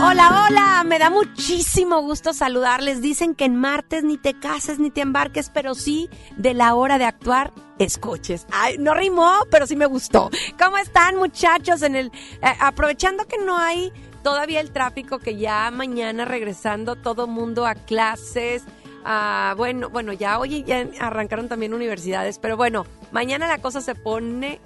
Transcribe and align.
Hola, 0.00 0.46
hola, 0.46 0.84
me 0.84 1.00
da 1.00 1.10
muchísimo 1.10 2.00
gusto 2.02 2.32
saludarles. 2.32 3.02
Dicen 3.02 3.34
que 3.34 3.44
en 3.44 3.56
martes 3.56 4.04
ni 4.04 4.16
te 4.16 4.38
cases 4.38 4.78
ni 4.78 4.90
te 4.92 5.00
embarques, 5.00 5.50
pero 5.50 5.74
sí 5.74 6.08
de 6.36 6.54
la 6.54 6.76
hora 6.76 6.98
de 6.98 7.04
actuar 7.04 7.52
escuches. 7.80 8.46
Ay, 8.52 8.76
no 8.78 8.94
rimó, 8.94 9.32
pero 9.50 9.66
sí 9.66 9.74
me 9.74 9.86
gustó. 9.86 10.30
¿Cómo 10.56 10.78
están 10.78 11.16
muchachos? 11.16 11.82
En 11.82 11.96
el 11.96 12.12
eh, 12.42 12.54
aprovechando 12.60 13.26
que 13.26 13.38
no 13.38 13.58
hay 13.58 13.92
todavía 14.22 14.60
el 14.60 14.70
tráfico, 14.70 15.18
que 15.18 15.36
ya 15.36 15.68
mañana 15.72 16.24
regresando 16.24 16.94
todo 16.94 17.26
mundo 17.26 17.66
a 17.66 17.74
clases. 17.74 18.62
Ah, 19.04 19.54
bueno, 19.56 19.90
bueno, 19.90 20.12
ya 20.12 20.38
hoy 20.38 20.62
ya 20.62 20.86
arrancaron 21.00 21.48
también 21.48 21.74
universidades, 21.74 22.38
pero 22.38 22.56
bueno, 22.56 22.86
mañana 23.10 23.48
la 23.48 23.58
cosa 23.58 23.80
se 23.80 23.96
pone 23.96 24.60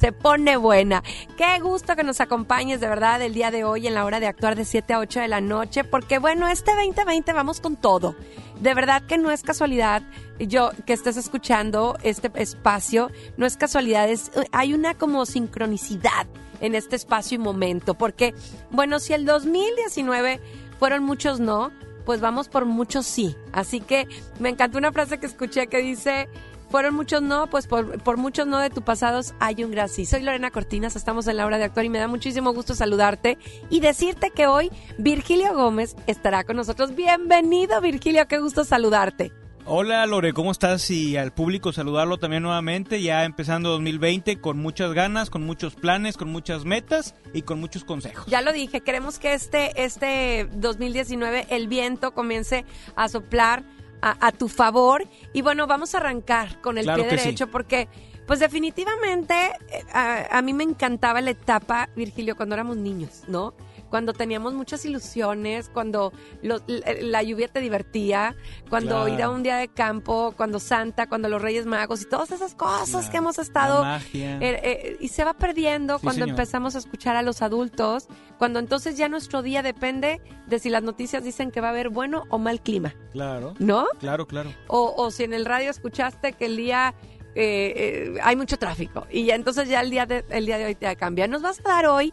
se 0.00 0.12
pone 0.12 0.56
buena. 0.56 1.02
Qué 1.36 1.60
gusto 1.60 1.94
que 1.94 2.04
nos 2.04 2.20
acompañes 2.20 2.80
de 2.80 2.88
verdad 2.88 3.20
el 3.20 3.34
día 3.34 3.50
de 3.50 3.64
hoy 3.64 3.86
en 3.86 3.94
la 3.94 4.06
hora 4.06 4.18
de 4.18 4.26
actuar 4.26 4.56
de 4.56 4.64
7 4.64 4.94
a 4.94 4.98
8 4.98 5.20
de 5.20 5.28
la 5.28 5.42
noche, 5.42 5.84
porque 5.84 6.18
bueno, 6.18 6.48
este 6.48 6.72
2020 6.74 7.32
vamos 7.34 7.60
con 7.60 7.76
todo. 7.76 8.16
De 8.60 8.72
verdad 8.72 9.02
que 9.02 9.18
no 9.18 9.30
es 9.30 9.42
casualidad 9.42 10.02
yo 10.38 10.70
que 10.86 10.94
estés 10.94 11.18
escuchando 11.18 11.98
este 12.02 12.30
espacio, 12.34 13.10
no 13.36 13.44
es 13.44 13.58
casualidad, 13.58 14.08
es, 14.08 14.30
hay 14.52 14.72
una 14.72 14.94
como 14.94 15.26
sincronicidad 15.26 16.26
en 16.62 16.74
este 16.74 16.96
espacio 16.96 17.36
y 17.36 17.38
momento, 17.38 17.94
porque 17.94 18.34
bueno, 18.70 19.00
si 19.00 19.12
el 19.12 19.26
2019 19.26 20.40
fueron 20.78 21.04
muchos 21.04 21.40
no, 21.40 21.72
pues 22.06 22.20
vamos 22.20 22.48
por 22.48 22.64
muchos 22.64 23.06
sí. 23.06 23.36
Así 23.52 23.80
que 23.80 24.08
me 24.38 24.48
encantó 24.48 24.78
una 24.78 24.92
frase 24.92 25.18
que 25.18 25.26
escuché 25.26 25.66
que 25.66 25.78
dice, 25.78 26.28
fueron 26.70 26.94
muchos 26.94 27.20
no, 27.20 27.48
pues 27.48 27.66
por, 27.66 28.16
muchos 28.16 28.46
no 28.46 28.58
de 28.58 28.70
tu 28.70 28.82
pasados 28.82 29.34
hay 29.40 29.64
un 29.64 29.74
sí. 29.88 30.06
Soy 30.06 30.22
Lorena 30.22 30.50
Cortinas, 30.50 30.96
estamos 30.96 31.26
en 31.26 31.36
la 31.36 31.46
hora 31.46 31.58
de 31.58 31.64
actuar 31.64 31.84
y 31.84 31.88
me 31.88 31.98
da 31.98 32.08
muchísimo 32.08 32.52
gusto 32.52 32.74
saludarte 32.74 33.38
y 33.70 33.80
decirte 33.80 34.30
que 34.30 34.46
hoy 34.46 34.70
Virgilio 34.98 35.54
Gómez 35.54 35.96
estará 36.06 36.44
con 36.44 36.56
nosotros. 36.56 36.94
Bienvenido 36.94 37.80
Virgilio, 37.80 38.26
qué 38.28 38.38
gusto 38.38 38.64
saludarte. 38.64 39.32
Hola 39.66 40.04
Lore, 40.06 40.32
¿cómo 40.32 40.52
estás? 40.52 40.90
Y 40.90 41.16
al 41.16 41.32
público 41.32 41.72
saludarlo 41.72 42.18
también 42.18 42.42
nuevamente, 42.42 43.02
ya 43.02 43.24
empezando 43.24 43.68
2020 43.70 44.40
con 44.40 44.58
muchas 44.58 44.92
ganas, 44.94 45.30
con 45.30 45.42
muchos 45.42 45.74
planes, 45.74 46.16
con 46.16 46.28
muchas 46.30 46.64
metas 46.64 47.14
y 47.34 47.42
con 47.42 47.60
muchos 47.60 47.84
consejos. 47.84 48.26
Ya 48.26 48.42
lo 48.42 48.52
dije, 48.52 48.80
queremos 48.80 49.18
que 49.18 49.34
este, 49.34 49.84
este 49.84 50.48
2019 50.54 51.46
el 51.50 51.68
viento 51.68 52.12
comience 52.12 52.64
a 52.96 53.08
soplar 53.08 53.64
a, 54.02 54.32
tu 54.32 54.48
favor. 54.48 55.06
Y 55.32 55.42
bueno, 55.42 55.66
vamos 55.66 55.94
a 55.94 55.98
arrancar 55.98 56.60
con 56.60 56.78
el 56.78 56.86
pie 56.86 57.04
derecho 57.04 57.48
porque, 57.48 57.88
pues 58.26 58.40
definitivamente, 58.40 59.34
eh, 59.70 59.84
a, 59.92 60.38
a, 60.38 60.42
mí 60.42 60.52
me 60.52 60.64
encantaba 60.64 61.20
la 61.20 61.30
etapa, 61.30 61.88
Virgilio, 61.96 62.36
cuando 62.36 62.54
éramos 62.54 62.76
niños, 62.76 63.24
¿no? 63.28 63.54
Cuando 63.90 64.12
teníamos 64.12 64.54
muchas 64.54 64.84
ilusiones, 64.84 65.68
cuando 65.68 66.12
la 66.42 67.22
lluvia 67.22 67.48
te 67.48 67.60
divertía, 67.60 68.36
cuando 68.68 69.08
ir 69.08 69.22
a 69.22 69.28
un 69.28 69.42
día 69.42 69.56
de 69.56 69.68
campo, 69.68 70.32
cuando 70.36 70.58
Santa, 70.60 71.08
cuando 71.08 71.28
los 71.28 71.42
Reyes 71.42 71.66
Magos 71.66 72.02
y 72.02 72.04
todas 72.06 72.30
esas 72.30 72.54
cosas 72.54 73.10
que 73.10 73.16
hemos 73.18 73.38
estado... 73.38 73.84
Eh, 74.14 74.38
eh, 74.40 74.96
y 75.00 75.08
se 75.08 75.24
va 75.24 75.34
perdiendo 75.34 75.98
cuando 75.98 76.24
empezamos 76.24 76.76
a 76.76 76.78
escuchar 76.78 77.16
a 77.16 77.22
los 77.22 77.42
adultos, 77.42 78.06
cuando 78.38 78.58
entonces 78.58 78.96
ya 78.96 79.08
nuestro 79.08 79.42
día 79.42 79.62
depende 79.62 80.20
de 80.46 80.58
si 80.58 80.70
las 80.70 80.82
noticias 80.82 81.24
dicen 81.24 81.50
que 81.50 81.60
va 81.60 81.68
a 81.68 81.70
haber 81.70 81.88
bueno 81.88 82.24
o 82.30 82.38
mal 82.38 82.60
clima. 82.60 82.94
Claro. 83.12 83.54
¿No? 83.58 83.86
Claro, 83.98 84.26
claro. 84.26 84.54
O, 84.68 84.94
o 84.96 85.10
si 85.10 85.24
en 85.24 85.34
el 85.34 85.44
radio 85.44 85.70
escuchaste 85.70 86.32
que 86.32 86.46
el 86.46 86.56
día... 86.56 86.94
Eh, 87.36 88.18
hay 88.24 88.34
mucho 88.34 88.58
tráfico 88.58 89.06
y 89.08 89.24
ya 89.24 89.36
entonces 89.36 89.68
ya 89.68 89.82
el 89.82 89.90
día 89.90 90.04
de, 90.04 90.24
el 90.30 90.46
día 90.46 90.58
de 90.58 90.64
hoy 90.64 90.74
te 90.74 90.96
cambia. 90.96 91.28
Nos 91.28 91.42
vas 91.42 91.60
a 91.60 91.68
dar 91.68 91.86
hoy 91.86 92.12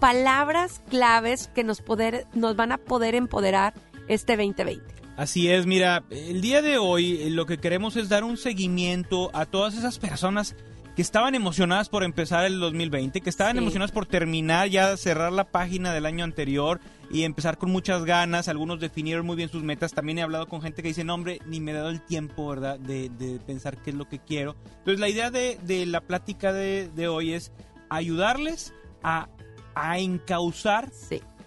palabras 0.00 0.80
claves 0.88 1.48
que 1.54 1.62
nos, 1.62 1.80
poder, 1.80 2.26
nos 2.34 2.56
van 2.56 2.72
a 2.72 2.78
poder 2.78 3.14
empoderar 3.14 3.74
este 4.08 4.36
2020. 4.36 4.82
Así 5.16 5.50
es, 5.50 5.66
mira, 5.66 6.02
el 6.10 6.40
día 6.40 6.62
de 6.62 6.78
hoy 6.78 7.20
eh, 7.20 7.30
lo 7.30 7.44
que 7.44 7.58
queremos 7.58 7.96
es 7.96 8.08
dar 8.08 8.24
un 8.24 8.38
seguimiento 8.38 9.30
a 9.34 9.44
todas 9.44 9.76
esas 9.76 9.98
personas 9.98 10.56
que 10.96 11.02
estaban 11.02 11.34
emocionadas 11.34 11.88
por 11.88 12.02
empezar 12.02 12.44
el 12.46 12.58
2020, 12.58 13.20
que 13.20 13.30
estaban 13.30 13.58
emocionadas 13.58 13.92
por 13.92 14.06
terminar 14.06 14.68
ya, 14.68 14.96
cerrar 14.96 15.32
la 15.32 15.44
página 15.44 15.92
del 15.92 16.06
año 16.06 16.24
anterior 16.24 16.80
y 17.10 17.24
empezar 17.24 17.58
con 17.58 17.70
muchas 17.70 18.04
ganas. 18.04 18.48
Algunos 18.48 18.80
definieron 18.80 19.26
muy 19.26 19.36
bien 19.36 19.48
sus 19.48 19.62
metas. 19.62 19.92
También 19.92 20.18
he 20.18 20.22
hablado 20.22 20.48
con 20.48 20.62
gente 20.62 20.82
que 20.82 20.88
dice, 20.88 21.04
no, 21.04 21.14
hombre, 21.14 21.38
ni 21.46 21.60
me 21.60 21.70
he 21.72 21.74
dado 21.74 21.90
el 21.90 22.00
tiempo, 22.00 22.48
¿verdad?, 22.48 22.78
de, 22.78 23.40
pensar 23.46 23.76
qué 23.76 23.90
es 23.90 23.96
lo 23.96 24.08
que 24.08 24.18
quiero. 24.18 24.56
Entonces, 24.78 25.00
la 25.00 25.08
idea 25.08 25.30
de, 25.30 25.58
de 25.62 25.86
la 25.86 26.00
plática 26.00 26.52
de, 26.52 26.88
de 26.88 27.08
hoy 27.08 27.34
es 27.34 27.52
ayudarles 27.88 28.74
a 29.02 29.28
a 29.74 29.98
encauzar 29.98 30.90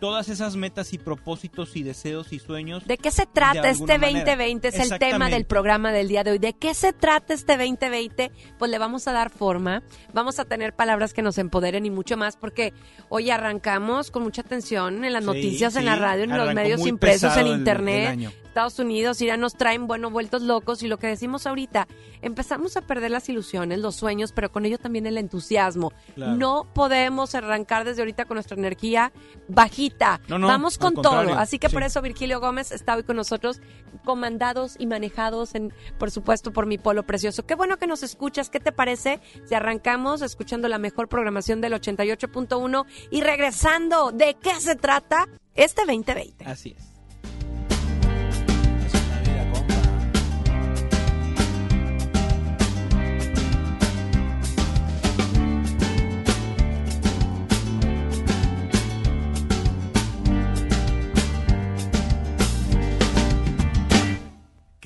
todas 0.04 0.28
esas 0.28 0.58
metas 0.58 0.92
y 0.92 0.98
propósitos 0.98 1.78
y 1.78 1.84
deseos 1.84 2.34
y 2.34 2.40
sueños. 2.40 2.86
¿De 2.86 2.98
qué 2.98 3.10
se 3.10 3.26
trata 3.26 3.70
este 3.70 3.98
2020? 3.98 4.68
Es 4.68 4.92
el 4.92 5.00
tema 5.00 5.30
del 5.30 5.46
programa 5.46 5.94
del 5.94 6.10
día 6.10 6.26
de 6.26 6.32
hoy. 6.32 6.40
¿De 6.40 6.52
qué 6.52 6.74
se 6.74 6.92
trata 6.92 7.34
este 7.34 7.56
2020? 7.56 8.30
Pues 8.60 8.70
le 8.70 8.78
vamos 8.80 9.08
a 9.08 9.14
dar 9.14 9.30
forma, 9.30 9.82
vamos 10.14 10.40
a 10.40 10.46
tener 10.46 10.74
palabras 10.74 11.14
que 11.14 11.22
nos 11.22 11.38
empoderen 11.38 11.86
y 11.86 11.90
mucho 11.90 12.18
más, 12.18 12.36
porque 12.36 12.74
hoy 13.08 13.30
arrancamos 13.30 14.12
con 14.12 14.24
mucha 14.24 14.42
atención 14.42 15.06
en 15.06 15.14
las 15.14 15.24
noticias, 15.24 15.78
en 15.78 15.86
la 15.86 15.96
radio, 15.96 16.26
en 16.26 16.38
los 16.38 16.54
medios 16.54 16.86
impresos, 16.86 17.38
en 17.38 17.48
internet. 17.48 18.34
Estados 18.54 18.78
Unidos 18.78 19.18
ya 19.18 19.36
nos 19.36 19.56
traen, 19.56 19.88
bueno, 19.88 20.12
vueltos 20.12 20.44
locos 20.44 20.84
y 20.84 20.88
lo 20.88 21.00
que 21.00 21.08
decimos 21.08 21.48
ahorita, 21.48 21.88
empezamos 22.22 22.78
a 22.78 22.82
perder 22.82 23.10
las 23.10 23.28
ilusiones, 23.28 23.80
los 23.80 23.96
sueños, 23.96 24.32
pero 24.32 24.52
con 24.52 24.64
ello 24.68 24.78
también 24.78 25.08
el 25.08 25.18
entusiasmo. 25.18 25.92
No 26.16 26.68
podemos 26.72 27.34
arrancar 27.34 27.84
desde 27.84 28.04
ahorita 28.04 28.26
con 28.26 28.36
nuestra 28.36 28.56
energía 28.56 29.12
bajita. 29.48 30.22
Vamos 30.30 30.78
con 30.78 30.94
todo. 30.94 31.34
Así 31.34 31.58
que 31.58 31.68
por 31.68 31.82
eso 31.82 32.00
Virgilio 32.04 32.40
Gómez 32.40 32.72
está 32.72 32.96
hoy 32.96 33.02
con 33.02 33.16
nosotros, 33.16 33.60
comandados 34.06 34.76
y 34.78 34.86
manejados, 34.86 35.56
en, 35.56 35.74
por 35.98 36.12
supuesto, 36.12 36.54
por 36.54 36.68
mi 36.68 36.78
polo 36.78 37.02
precioso. 37.02 37.48
Qué 37.48 37.56
bueno 37.56 37.78
que 37.78 37.88
nos 37.88 38.04
escuchas. 38.04 38.52
¿Qué 38.52 38.60
te 38.60 38.72
parece 38.72 39.20
si 39.46 39.56
arrancamos 39.56 40.22
escuchando 40.22 40.68
la 40.68 40.78
mejor 40.78 41.10
programación 41.10 41.60
del 41.60 41.74
88.1 41.74 42.86
y 43.10 43.22
regresando 43.22 44.12
de 44.12 44.36
qué 44.36 44.54
se 44.62 44.76
trata 44.76 45.28
este 45.56 45.82
2020? 45.88 46.46
Así 46.46 46.76
es. 46.78 46.93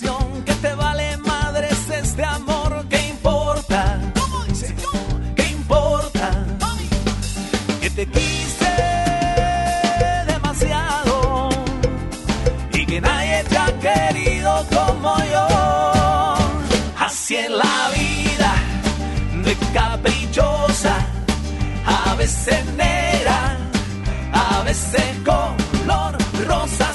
Que 0.00 0.54
te 0.54 0.74
vale 0.74 1.16
madres 1.18 1.88
este 1.88 2.24
amor, 2.24 2.84
¿qué 2.90 3.10
importa? 3.10 4.00
¿Qué 5.36 5.46
importa? 5.50 6.30
Que 7.80 7.90
te 7.90 8.06
quise 8.06 8.74
demasiado 10.26 11.48
y 12.72 12.86
que 12.86 13.00
nadie 13.00 13.44
te 13.44 13.56
ha 13.56 13.78
querido 13.78 14.66
como 14.74 15.16
yo. 15.32 15.46
Así 16.98 17.36
en 17.36 17.56
la 17.56 17.90
vida, 17.94 18.52
de 19.44 19.56
caprichosa, 19.72 20.96
a 21.86 22.14
veces 22.16 22.64
negra, 22.76 23.56
a 24.32 24.62
veces 24.64 25.04
color 25.24 26.18
rosa. 26.48 26.94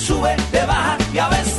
sube, 0.00 0.36
te 0.50 0.64
baja 0.66 0.98
y 1.12 1.18
a 1.18 1.28
veces 1.28 1.53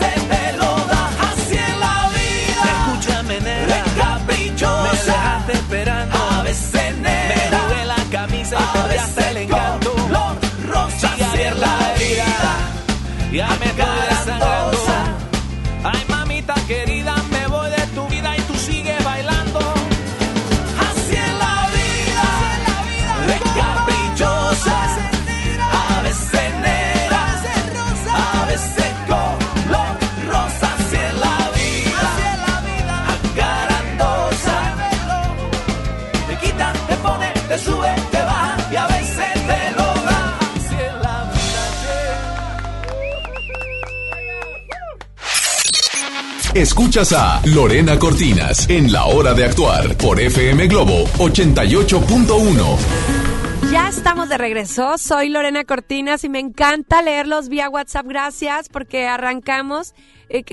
Escuchas 46.56 47.12
a 47.12 47.42
Lorena 47.48 48.00
Cortinas 48.00 48.70
en 48.70 48.90
La 48.90 49.08
Hora 49.08 49.34
de 49.34 49.44
Actuar 49.44 49.98
por 49.98 50.22
FM 50.22 50.68
Globo 50.68 51.04
88.1. 51.18 52.78
Ya 53.74 53.90
estamos 53.90 54.30
de 54.30 54.38
regreso. 54.38 54.98
Soy 54.98 55.28
Lorena 55.28 55.66
Cortinas 55.66 56.24
y 56.24 56.30
me 56.30 56.40
encanta 56.40 57.02
leerlos 57.02 57.50
vía 57.50 57.70
WhatsApp. 57.70 58.06
Gracias 58.08 58.70
porque 58.70 59.06
arrancamos. 59.06 59.94
Eh, 60.36 60.44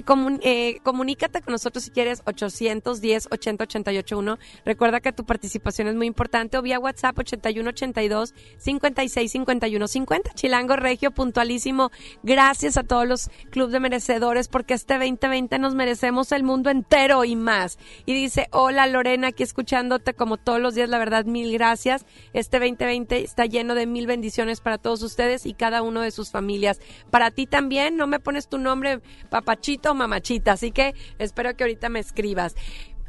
eh, 0.42 0.78
comunícate 0.84 1.40
con 1.40 1.50
nosotros 1.50 1.82
si 1.82 1.90
quieres 1.90 2.22
810 2.24 3.26
80 3.32 3.64
88 3.64 4.16
1. 4.16 4.38
Recuerda 4.64 5.00
que 5.00 5.12
tu 5.12 5.24
participación 5.24 5.88
es 5.88 5.96
muy 5.96 6.06
importante 6.06 6.56
o 6.56 6.62
vía 6.62 6.78
WhatsApp 6.78 7.18
81 7.18 7.68
82 7.68 8.32
56 8.58 9.32
51 9.32 9.88
50. 9.88 10.34
Chilango 10.34 10.76
Regio 10.76 11.10
puntualísimo. 11.10 11.90
Gracias 12.22 12.76
a 12.76 12.84
todos 12.84 13.08
los 13.08 13.30
club 13.50 13.70
de 13.70 13.80
merecedores 13.80 14.46
porque 14.46 14.74
este 14.74 14.94
2020 14.98 15.58
nos 15.58 15.74
merecemos 15.74 16.30
el 16.30 16.44
mundo 16.44 16.70
entero 16.70 17.24
y 17.24 17.34
más. 17.34 17.76
Y 18.06 18.14
dice, 18.14 18.46
hola 18.52 18.86
Lorena, 18.86 19.28
aquí 19.28 19.42
escuchándote 19.42 20.14
como 20.14 20.36
todos 20.36 20.60
los 20.60 20.76
días, 20.76 20.90
la 20.90 20.98
verdad, 20.98 21.24
mil 21.24 21.52
gracias. 21.52 22.06
Este 22.34 22.60
2020 22.60 23.24
está 23.24 23.46
lleno 23.46 23.74
de 23.74 23.86
mil 23.86 24.06
bendiciones 24.06 24.60
para 24.60 24.78
todos 24.78 25.02
ustedes 25.02 25.44
y 25.44 25.54
cada 25.54 25.82
uno 25.82 26.02
de 26.02 26.12
sus 26.12 26.30
familias. 26.30 26.80
Para 27.10 27.32
ti 27.32 27.48
también, 27.48 27.96
no 27.96 28.06
me 28.06 28.20
pones 28.20 28.48
tu 28.48 28.58
nombre, 28.58 29.00
papachito 29.28 29.71
o 29.90 29.94
mamachita, 29.94 30.52
así 30.52 30.70
que 30.72 30.94
espero 31.18 31.56
que 31.56 31.64
ahorita 31.64 31.88
me 31.88 32.00
escribas. 32.00 32.54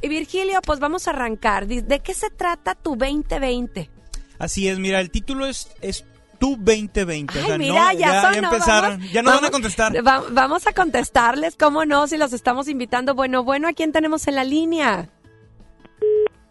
Y 0.02 0.08
Virgilio, 0.08 0.60
pues 0.62 0.80
vamos 0.80 1.06
a 1.08 1.10
arrancar. 1.10 1.66
¿De 1.66 2.00
qué 2.00 2.14
se 2.14 2.30
trata 2.30 2.74
tu 2.74 2.96
2020? 2.96 3.90
Así 4.38 4.68
es, 4.68 4.78
mira, 4.78 5.00
el 5.00 5.10
título 5.10 5.46
es, 5.46 5.70
es 5.80 6.04
Tu 6.38 6.56
2020. 6.56 7.38
o 7.38 7.40
Ay, 7.40 7.46
sea, 7.46 7.58
mira, 7.58 7.92
no, 7.92 7.98
ya, 7.98 8.22
sonó, 8.22 8.48
empezaron. 8.52 8.90
vamos- 8.98 9.12
ya 9.12 9.22
nos 9.22 9.34
van 9.36 9.44
a 9.44 9.50
contestar. 9.50 10.06
va- 10.06 10.24
vamos 10.30 10.66
a 10.66 10.72
contestarles, 10.72 11.56
¿cómo 11.56 11.84
no? 11.86 12.06
Si 12.06 12.16
los 12.18 12.32
estamos 12.32 12.68
invitando. 12.68 13.14
Bueno, 13.14 13.44
bueno, 13.44 13.68
¿a 13.68 13.72
quién 13.72 13.92
tenemos 13.92 14.26
en 14.28 14.34
la 14.34 14.44
línea? 14.44 15.08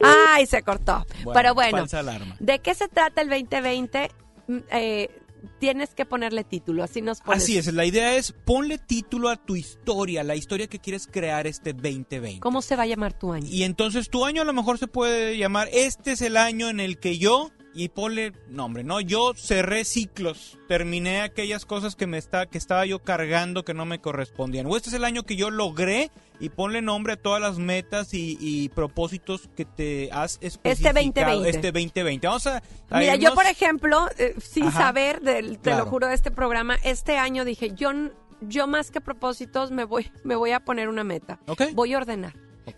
Ay, 0.02 0.46
se 0.48 0.64
cortó. 0.64 1.06
Bueno, 1.24 1.34
Pero 1.34 1.54
bueno. 1.54 1.86
¿de 2.40 2.60
qué 2.60 2.74
se 2.76 2.88
trata 2.88 3.22
el 3.22 3.30
2020? 3.30 4.12
Mm, 4.48 4.58
eh, 4.72 5.10
tienes 5.60 5.94
que 5.94 6.06
ponerle 6.06 6.44
título, 6.44 6.84
así 6.84 7.02
nos 7.02 7.22
pones. 7.22 7.44
Así 7.44 7.58
es, 7.58 7.72
la 7.74 7.86
idea 7.86 8.16
es 8.16 8.32
ponle 8.32 8.78
título 8.78 9.30
a 9.30 9.38
tu 9.38 9.56
historia, 9.56 10.24
la 10.24 10.36
historia 10.36 10.68
que 10.68 10.80
quieres 10.80 11.08
crear 11.08 11.48
este 11.48 11.74
2020. 11.74 12.40
¿Cómo 12.40 12.62
se 12.62 12.76
va 12.76 12.84
a 12.84 12.88
llamar 12.88 13.18
tu 13.18 13.34
año? 13.34 13.48
Y 13.50 13.64
entonces 13.64 14.10
tu 14.10 14.26
año 14.26 14.42
a 14.42 14.46
lo 14.46 14.54
mejor 14.54 14.78
se 14.78 14.88
puede 14.88 15.38
llamar, 15.38 15.70
este 15.72 16.14
es 16.14 16.22
el 16.22 16.38
año 16.38 16.70
en 16.70 16.80
el 16.80 17.00
que 17.00 17.18
yo, 17.18 17.52
y 17.74 17.90
ponle 17.90 18.34
nombre, 18.50 18.84
¿no? 18.84 19.02
Yo 19.02 19.34
cerré 19.36 19.84
ciclos, 19.86 20.58
terminé 20.68 21.22
aquellas 21.22 21.66
cosas 21.66 21.96
que 21.96 22.06
me 22.08 22.18
está, 22.18 22.46
que 22.46 22.58
estaba 22.58 22.86
yo 22.86 23.00
cargando 23.00 23.64
que 23.66 23.74
no 23.74 23.86
me 23.86 24.00
correspondían. 24.00 24.66
O 24.68 24.78
este 24.78 24.90
es 24.90 24.96
el 24.96 25.04
año 25.04 25.24
que 25.24 25.36
yo 25.36 25.50
logré 25.50 26.12
y 26.40 26.50
ponle 26.50 26.82
nombre 26.82 27.14
a 27.14 27.16
todas 27.18 27.42
las 27.42 27.58
metas 27.58 28.14
y, 28.14 28.38
y 28.40 28.70
propósitos 28.70 29.50
que 29.56 29.66
te 29.66 30.10
has 30.12 30.38
especificado 30.42 31.00
2020. 31.04 31.50
Este 31.50 31.72
2020. 31.72 32.28
Vamos 32.28 32.48
a, 32.48 32.62
a 32.90 33.00
Mira, 33.00 33.16
yo 33.16 33.34
por 33.34 33.46
ejemplo, 33.46 34.08
eh, 34.18 34.36
sin 34.42 34.66
Ajá. 34.68 34.80
saber, 34.80 35.22
del- 35.22 35.58
te 35.58 35.70
Claro. 35.72 35.86
lo 35.86 35.90
juro, 35.90 36.08
de 36.08 36.16
este 36.16 36.32
programa, 36.32 36.76
este 36.84 37.18
año 37.18 37.44
dije, 37.46 37.72
yo, 37.76 37.92
yo 38.42 38.68
más 38.68 38.92
que 38.92 39.02
propósitos 39.02 39.72
me 39.72 39.86
voy, 39.86 40.12
me 40.24 40.36
voy 40.36 40.52
a 40.52 40.60
poner 40.60 40.90
una 40.90 41.04
meta. 41.04 41.40
Ok. 41.48 41.64
Voy 41.74 41.94
a 41.94 41.98
ordenar. 41.98 42.34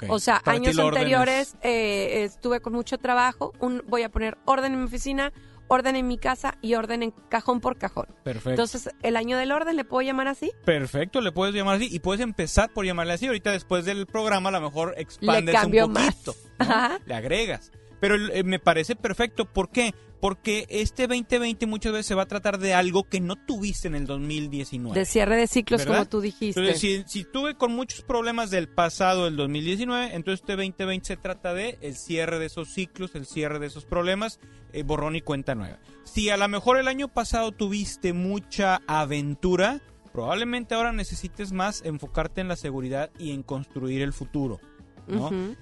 O 0.09 0.19
sea, 0.19 0.41
Para 0.43 0.57
años 0.57 0.77
anteriores 0.77 1.55
eh, 1.61 2.23
estuve 2.23 2.59
con 2.59 2.73
mucho 2.73 2.97
trabajo, 2.97 3.53
un, 3.59 3.83
voy 3.87 4.03
a 4.03 4.09
poner 4.09 4.37
orden 4.45 4.73
en 4.73 4.79
mi 4.79 4.85
oficina, 4.85 5.31
orden 5.67 5.95
en 5.95 6.07
mi 6.07 6.17
casa 6.17 6.57
y 6.61 6.75
orden 6.75 7.03
en 7.03 7.11
cajón 7.29 7.59
por 7.61 7.77
cajón. 7.77 8.07
Perfecto. 8.23 8.49
Entonces, 8.51 8.89
el 9.01 9.15
año 9.15 9.37
del 9.37 9.51
orden, 9.51 9.75
¿le 9.75 9.83
puedo 9.85 10.01
llamar 10.01 10.27
así? 10.27 10.51
Perfecto, 10.63 11.21
le 11.21 11.31
puedes 11.31 11.55
llamar 11.55 11.75
así 11.77 11.87
y 11.91 11.99
puedes 11.99 12.21
empezar 12.21 12.71
por 12.71 12.85
llamarle 12.85 13.13
así. 13.13 13.27
Ahorita 13.27 13.51
después 13.51 13.85
del 13.85 14.05
programa 14.05 14.49
a 14.49 14.53
lo 14.53 14.61
mejor 14.61 14.93
expandes 14.97 15.55
cambio 15.55 15.87
un 15.87 15.93
más. 15.93 16.15
poquito. 16.15 16.35
¿no? 16.59 16.65
Ajá. 16.65 16.99
Le 17.05 17.15
agregas. 17.15 17.71
Pero 17.99 18.15
eh, 18.15 18.43
me 18.43 18.59
parece 18.59 18.95
perfecto. 18.95 19.45
¿Por 19.45 19.69
qué? 19.69 19.93
Porque 20.25 20.65
este 20.71 21.05
2020 21.05 21.67
muchas 21.67 21.93
veces 21.93 22.07
se 22.07 22.15
va 22.15 22.23
a 22.23 22.25
tratar 22.25 22.57
de 22.57 22.73
algo 22.73 23.03
que 23.03 23.19
no 23.19 23.35
tuviste 23.35 23.89
en 23.89 23.93
el 23.93 24.07
2019. 24.07 24.99
De 24.99 25.05
cierre 25.05 25.37
de 25.37 25.45
ciclos, 25.45 25.81
¿Verdad? 25.81 25.97
como 25.97 26.09
tú 26.09 26.21
dijiste. 26.21 26.59
Entonces, 26.59 26.81
si, 26.81 27.03
si 27.05 27.25
tuve 27.25 27.53
con 27.53 27.71
muchos 27.75 28.01
problemas 28.01 28.49
del 28.49 28.67
pasado 28.67 29.25
del 29.25 29.35
2019, 29.35 30.15
entonces 30.15 30.39
este 30.39 30.53
2020 30.53 31.05
se 31.05 31.17
trata 31.17 31.53
de 31.53 31.77
el 31.81 31.95
cierre 31.95 32.39
de 32.39 32.47
esos 32.47 32.69
ciclos, 32.69 33.13
el 33.13 33.27
cierre 33.27 33.59
de 33.59 33.67
esos 33.67 33.85
problemas, 33.85 34.39
eh, 34.73 34.81
borrón 34.81 35.15
y 35.15 35.21
cuenta 35.21 35.53
nueva. 35.53 35.77
Si 36.05 36.31
a 36.31 36.37
lo 36.37 36.47
mejor 36.47 36.79
el 36.79 36.87
año 36.87 37.07
pasado 37.07 37.51
tuviste 37.51 38.13
mucha 38.13 38.81
aventura, 38.87 39.79
probablemente 40.11 40.73
ahora 40.73 40.91
necesites 40.91 41.51
más 41.51 41.83
enfocarte 41.85 42.41
en 42.41 42.47
la 42.47 42.55
seguridad 42.55 43.11
y 43.19 43.29
en 43.29 43.43
construir 43.43 44.01
el 44.01 44.11
futuro. 44.11 44.59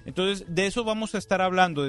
Entonces, 0.06 0.46
de 0.48 0.66
eso 0.66 0.84
vamos 0.84 1.14
a 1.14 1.18
estar 1.18 1.42
hablando. 1.42 1.86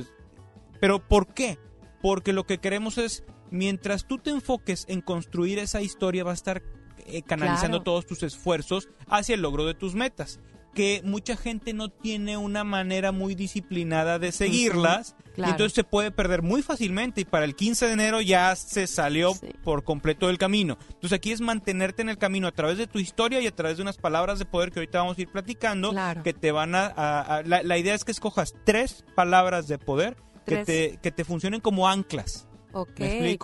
Pero 0.81 0.99
¿por 0.99 1.33
qué? 1.33 1.57
Porque 2.05 2.33
lo 2.33 2.43
que 2.45 2.59
queremos 2.59 2.99
es, 2.99 3.23
mientras 3.49 4.05
tú 4.05 4.19
te 4.19 4.29
enfoques 4.29 4.85
en 4.87 5.01
construir 5.01 5.57
esa 5.57 5.81
historia, 5.81 6.23
va 6.23 6.29
a 6.31 6.35
estar 6.35 6.61
eh, 7.07 7.23
canalizando 7.23 7.77
Claro. 7.79 7.83
todos 7.83 8.05
tus 8.05 8.21
esfuerzos 8.21 8.89
hacia 9.07 9.33
el 9.33 9.41
logro 9.41 9.65
de 9.65 9.73
tus 9.73 9.95
metas. 9.95 10.39
Que 10.75 11.01
mucha 11.03 11.35
gente 11.35 11.73
no 11.73 11.89
tiene 11.89 12.37
una 12.37 12.63
manera 12.63 13.11
muy 13.11 13.33
disciplinada 13.33 14.19
de 14.19 14.31
seguirlas. 14.31 15.15
claro. 15.33 15.49
Y 15.49 15.51
entonces 15.53 15.73
se 15.73 15.83
puede 15.83 16.11
perder 16.11 16.43
muy 16.43 16.61
fácilmente. 16.61 17.21
Y 17.21 17.25
para 17.25 17.45
el 17.45 17.55
15 17.55 17.87
de 17.87 17.93
enero 17.93 18.21
ya 18.21 18.55
se 18.55 18.85
salió 18.85 19.33
Sí. 19.33 19.47
por 19.63 19.83
completo 19.83 20.27
del 20.27 20.37
camino. 20.37 20.77
Entonces 20.89 21.13
aquí 21.13 21.31
es 21.31 21.41
mantenerte 21.41 22.03
en 22.03 22.09
el 22.09 22.17
camino 22.19 22.47
a 22.47 22.51
través 22.51 22.77
de 22.77 22.85
tu 22.87 22.99
historia 22.99 23.41
y 23.41 23.47
a 23.47 23.55
través 23.55 23.77
de 23.77 23.81
unas 23.83 23.97
palabras 23.97 24.37
de 24.37 24.45
poder 24.45 24.71
que 24.71 24.79
ahorita 24.79 24.99
vamos 24.99 25.17
a 25.17 25.21
ir 25.21 25.29
platicando. 25.31 25.89
Claro. 25.89 26.21
Que 26.21 26.33
te 26.33 26.51
van 26.51 26.75
a. 26.75 26.85
a- 26.85 27.21
a- 27.37 27.41
la, 27.43 27.63
la 27.63 27.77
idea 27.79 27.95
es 27.95 28.03
que 28.05 28.11
escojas 28.11 28.53
tres 28.63 29.03
palabras 29.15 29.67
de 29.67 29.79
poder 29.79 30.17
que 30.45 30.63
te, 30.65 30.97
que 31.01 31.11
te 31.11 31.23
funcionen 31.25 31.61
como 31.61 31.87
anclas. 31.87 32.47
Ok, 32.73 32.89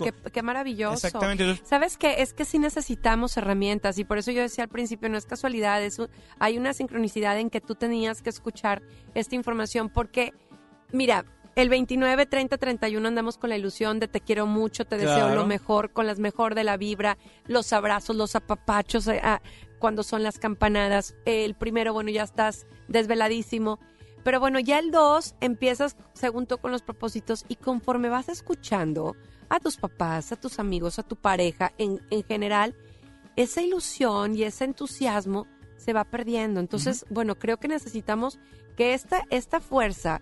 qué, 0.04 0.12
qué 0.32 0.42
maravilloso. 0.42 0.94
Exactamente. 1.06 1.60
¿Sabes 1.64 1.96
qué? 1.96 2.16
Es 2.22 2.34
que 2.34 2.44
sí 2.44 2.58
necesitamos 2.58 3.34
herramientas 3.38 3.96
y 3.98 4.04
por 4.04 4.18
eso 4.18 4.30
yo 4.30 4.42
decía 4.42 4.64
al 4.64 4.70
principio, 4.70 5.08
no 5.08 5.16
es 5.16 5.24
casualidad, 5.24 5.82
es 5.82 5.98
un- 5.98 6.08
hay 6.38 6.58
una 6.58 6.74
sincronicidad 6.74 7.38
en 7.38 7.48
que 7.48 7.62
tú 7.62 7.74
tenías 7.74 8.20
que 8.20 8.28
escuchar 8.28 8.82
esta 9.14 9.34
información 9.34 9.88
porque, 9.88 10.34
mira, 10.92 11.24
el 11.56 11.70
29, 11.70 12.26
30, 12.26 12.58
31 12.58 13.08
andamos 13.08 13.38
con 13.38 13.48
la 13.50 13.56
ilusión 13.56 14.00
de 14.00 14.08
te 14.08 14.20
quiero 14.20 14.46
mucho, 14.46 14.84
te 14.84 14.96
deseo 14.98 15.28
lo 15.34 15.46
mejor, 15.46 15.92
con 15.92 16.06
las 16.06 16.18
mejor 16.18 16.54
de 16.54 16.64
la 16.64 16.76
vibra, 16.76 17.16
los 17.46 17.72
abrazos, 17.72 18.16
los 18.16 18.36
apapachos, 18.36 19.06
eh, 19.08 19.20
ah, 19.22 19.40
cuando 19.78 20.02
son 20.02 20.22
las 20.22 20.38
campanadas. 20.38 21.14
El 21.24 21.54
primero, 21.54 21.92
bueno, 21.94 22.10
ya 22.10 22.22
estás 22.22 22.66
desveladísimo. 22.88 23.80
Pero 24.24 24.38
bueno, 24.40 24.60
ya 24.60 24.78
el 24.78 24.90
2 24.90 25.34
empiezas 25.40 25.96
según 26.14 26.46
tú 26.46 26.58
con 26.58 26.70
los 26.72 26.82
propósitos 26.82 27.44
y 27.48 27.56
conforme 27.56 28.08
vas 28.08 28.28
escuchando 28.28 29.16
a 29.48 29.58
tus 29.60 29.76
papás, 29.76 30.32
a 30.32 30.36
tus 30.36 30.58
amigos, 30.58 30.98
a 30.98 31.02
tu 31.02 31.16
pareja 31.16 31.72
en, 31.78 32.00
en 32.10 32.22
general, 32.24 32.74
esa 33.36 33.60
ilusión 33.62 34.36
y 34.36 34.44
ese 34.44 34.64
entusiasmo 34.64 35.46
se 35.76 35.92
va 35.92 36.04
perdiendo. 36.04 36.60
Entonces, 36.60 37.04
bueno, 37.10 37.34
creo 37.36 37.56
que 37.58 37.68
necesitamos 37.68 38.38
que 38.76 38.94
esta, 38.94 39.24
esta 39.30 39.60
fuerza 39.60 40.20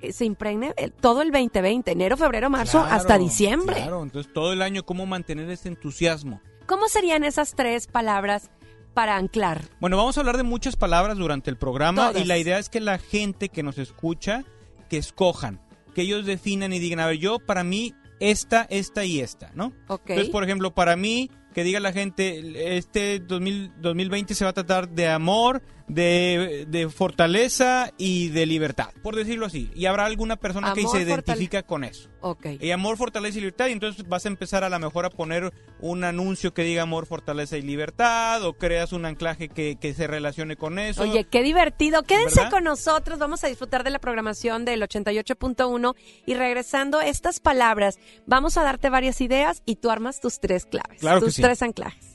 eh, 0.00 0.12
se 0.12 0.24
impregne 0.24 0.72
el- 0.76 0.92
todo 0.92 1.22
el 1.22 1.30
2020, 1.32 1.90
enero, 1.90 2.16
febrero, 2.16 2.48
marzo, 2.50 2.80
claro, 2.80 2.94
hasta 2.94 3.18
diciembre. 3.18 3.74
Claro, 3.76 4.02
entonces 4.02 4.32
todo 4.32 4.52
el 4.52 4.62
año, 4.62 4.84
¿cómo 4.84 5.04
mantener 5.06 5.50
ese 5.50 5.68
entusiasmo? 5.68 6.40
¿Cómo 6.66 6.88
serían 6.88 7.24
esas 7.24 7.54
tres 7.54 7.88
palabras 7.88 8.50
para 8.94 9.16
anclar? 9.16 9.62
Bueno, 9.80 9.96
vamos 9.96 10.16
a 10.16 10.20
hablar 10.20 10.36
de 10.36 10.42
muchas 10.42 10.76
palabras 10.76 11.18
durante 11.18 11.50
el 11.50 11.56
programa 11.56 12.08
Todas. 12.08 12.22
y 12.22 12.26
la 12.26 12.38
idea 12.38 12.58
es 12.58 12.68
que 12.68 12.80
la 12.80 12.98
gente 12.98 13.48
que 13.48 13.62
nos 13.62 13.78
escucha, 13.78 14.44
que 14.88 14.96
escojan, 14.96 15.60
que 15.94 16.02
ellos 16.02 16.26
definan 16.26 16.72
y 16.72 16.78
digan, 16.78 17.00
a 17.00 17.06
ver, 17.06 17.18
yo 17.18 17.38
para 17.38 17.64
mí 17.64 17.94
esta, 18.20 18.66
esta 18.70 19.04
y 19.04 19.20
esta, 19.20 19.50
¿no? 19.54 19.72
Ok. 19.88 20.10
Entonces, 20.10 20.30
por 20.30 20.44
ejemplo, 20.44 20.72
para 20.74 20.96
mí, 20.96 21.30
que 21.54 21.64
diga 21.64 21.80
la 21.80 21.92
gente, 21.92 22.76
este 22.76 23.18
2000 23.18 23.80
2020 23.80 24.34
se 24.34 24.44
va 24.44 24.50
a 24.50 24.54
tratar 24.54 24.88
de 24.88 25.08
amor, 25.08 25.62
de, 25.88 26.66
de 26.68 26.88
fortaleza 26.88 27.92
y 27.98 28.28
de 28.28 28.46
libertad, 28.46 28.90
por 29.02 29.16
decirlo 29.16 29.46
así. 29.46 29.70
Y 29.74 29.86
habrá 29.86 30.04
alguna 30.06 30.36
persona 30.36 30.72
que 30.74 30.86
se 30.86 31.02
identifica 31.02 31.62
con 31.62 31.84
eso. 31.84 32.08
ok. 32.20 32.46
Y 32.60 32.70
amor, 32.70 32.96
fortaleza 32.96 33.38
y 33.38 33.42
libertad. 33.42 33.68
Y 33.68 33.72
entonces 33.72 34.06
vas 34.08 34.24
a 34.24 34.28
empezar 34.28 34.64
a 34.64 34.68
lo 34.68 34.78
mejor 34.78 35.04
a 35.06 35.10
poner 35.10 35.52
un 35.80 36.04
anuncio 36.04 36.54
que 36.54 36.62
diga 36.62 36.82
amor, 36.82 37.06
fortaleza 37.06 37.56
y 37.56 37.62
libertad. 37.62 38.42
O 38.44 38.54
creas 38.54 38.92
un 38.92 39.04
anclaje 39.06 39.48
que, 39.48 39.76
que 39.80 39.94
se 39.94 40.06
relacione 40.06 40.56
con 40.56 40.78
eso. 40.78 41.02
Oye, 41.02 41.24
qué 41.24 41.42
divertido. 41.42 42.02
Quédense 42.02 42.36
¿Verdad? 42.36 42.50
con 42.50 42.64
nosotros. 42.64 43.18
Vamos 43.18 43.44
a 43.44 43.48
disfrutar 43.48 43.84
de 43.84 43.90
la 43.90 43.98
programación 43.98 44.64
del 44.64 44.82
88.1 44.82 45.94
y 46.26 46.34
regresando 46.34 46.98
a 46.98 47.06
estas 47.06 47.40
palabras, 47.40 47.98
vamos 48.26 48.56
a 48.56 48.62
darte 48.62 48.90
varias 48.90 49.20
ideas 49.20 49.62
y 49.66 49.76
tú 49.76 49.90
armas 49.90 50.20
tus 50.20 50.40
tres 50.40 50.66
claves, 50.66 51.00
Claro 51.00 51.20
que 51.20 51.26
tus 51.26 51.34
sí. 51.34 51.42
tres 51.42 51.62
anclajes. 51.62 52.11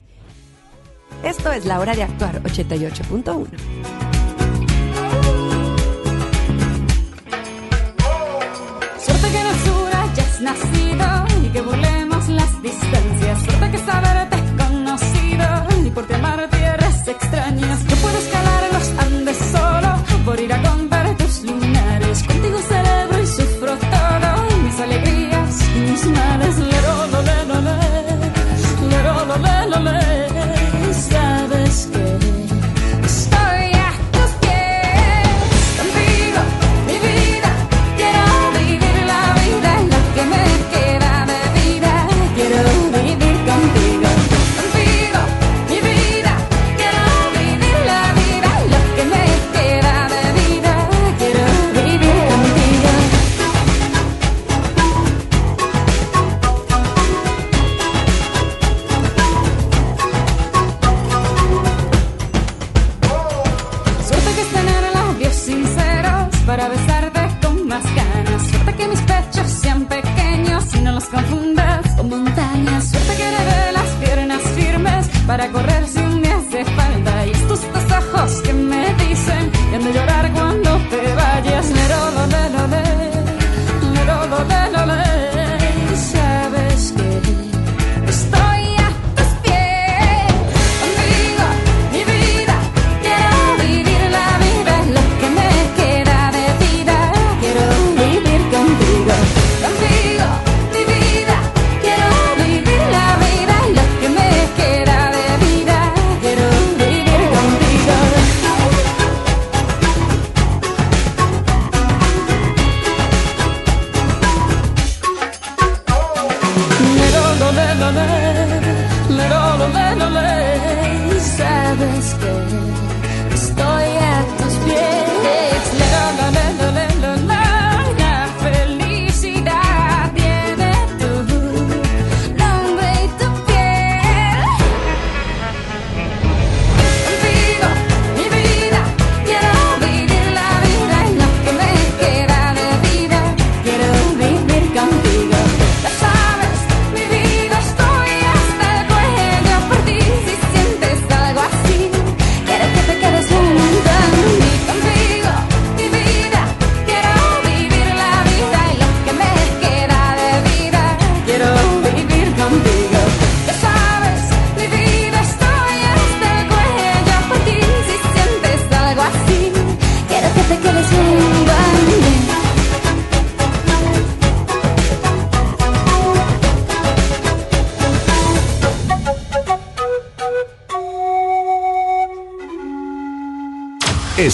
Esto 1.24 1.52
es 1.52 1.66
la 1.66 1.80
hora 1.80 1.96
de 1.96 2.04
actuar 2.04 2.42
88.1. 2.44 3.48
Suerte 9.00 9.32
que 9.32 9.42
el 9.42 9.56
sur 9.66 9.96
hayas 9.96 10.42
nacido 10.42 11.46
y 11.46 11.50
que 11.50 11.62
burlemos 11.62 12.30
las 12.30 12.62
distancias. 12.62 13.42
Suerte 13.44 13.72
que 13.72 13.78
saberte 13.80 14.38
conocido 14.58 15.46
y 15.86 15.90
por 15.90 16.06
ti 16.06 16.14
amar 16.14 16.48
tierras 16.50 17.06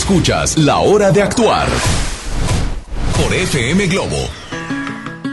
Escuchas 0.04 0.58
La 0.58 0.80
Hora 0.80 1.14
de 1.14 1.22
Actuar 1.22 1.66
por 3.16 3.34
FM 3.34 3.88
Globo. 3.88 4.18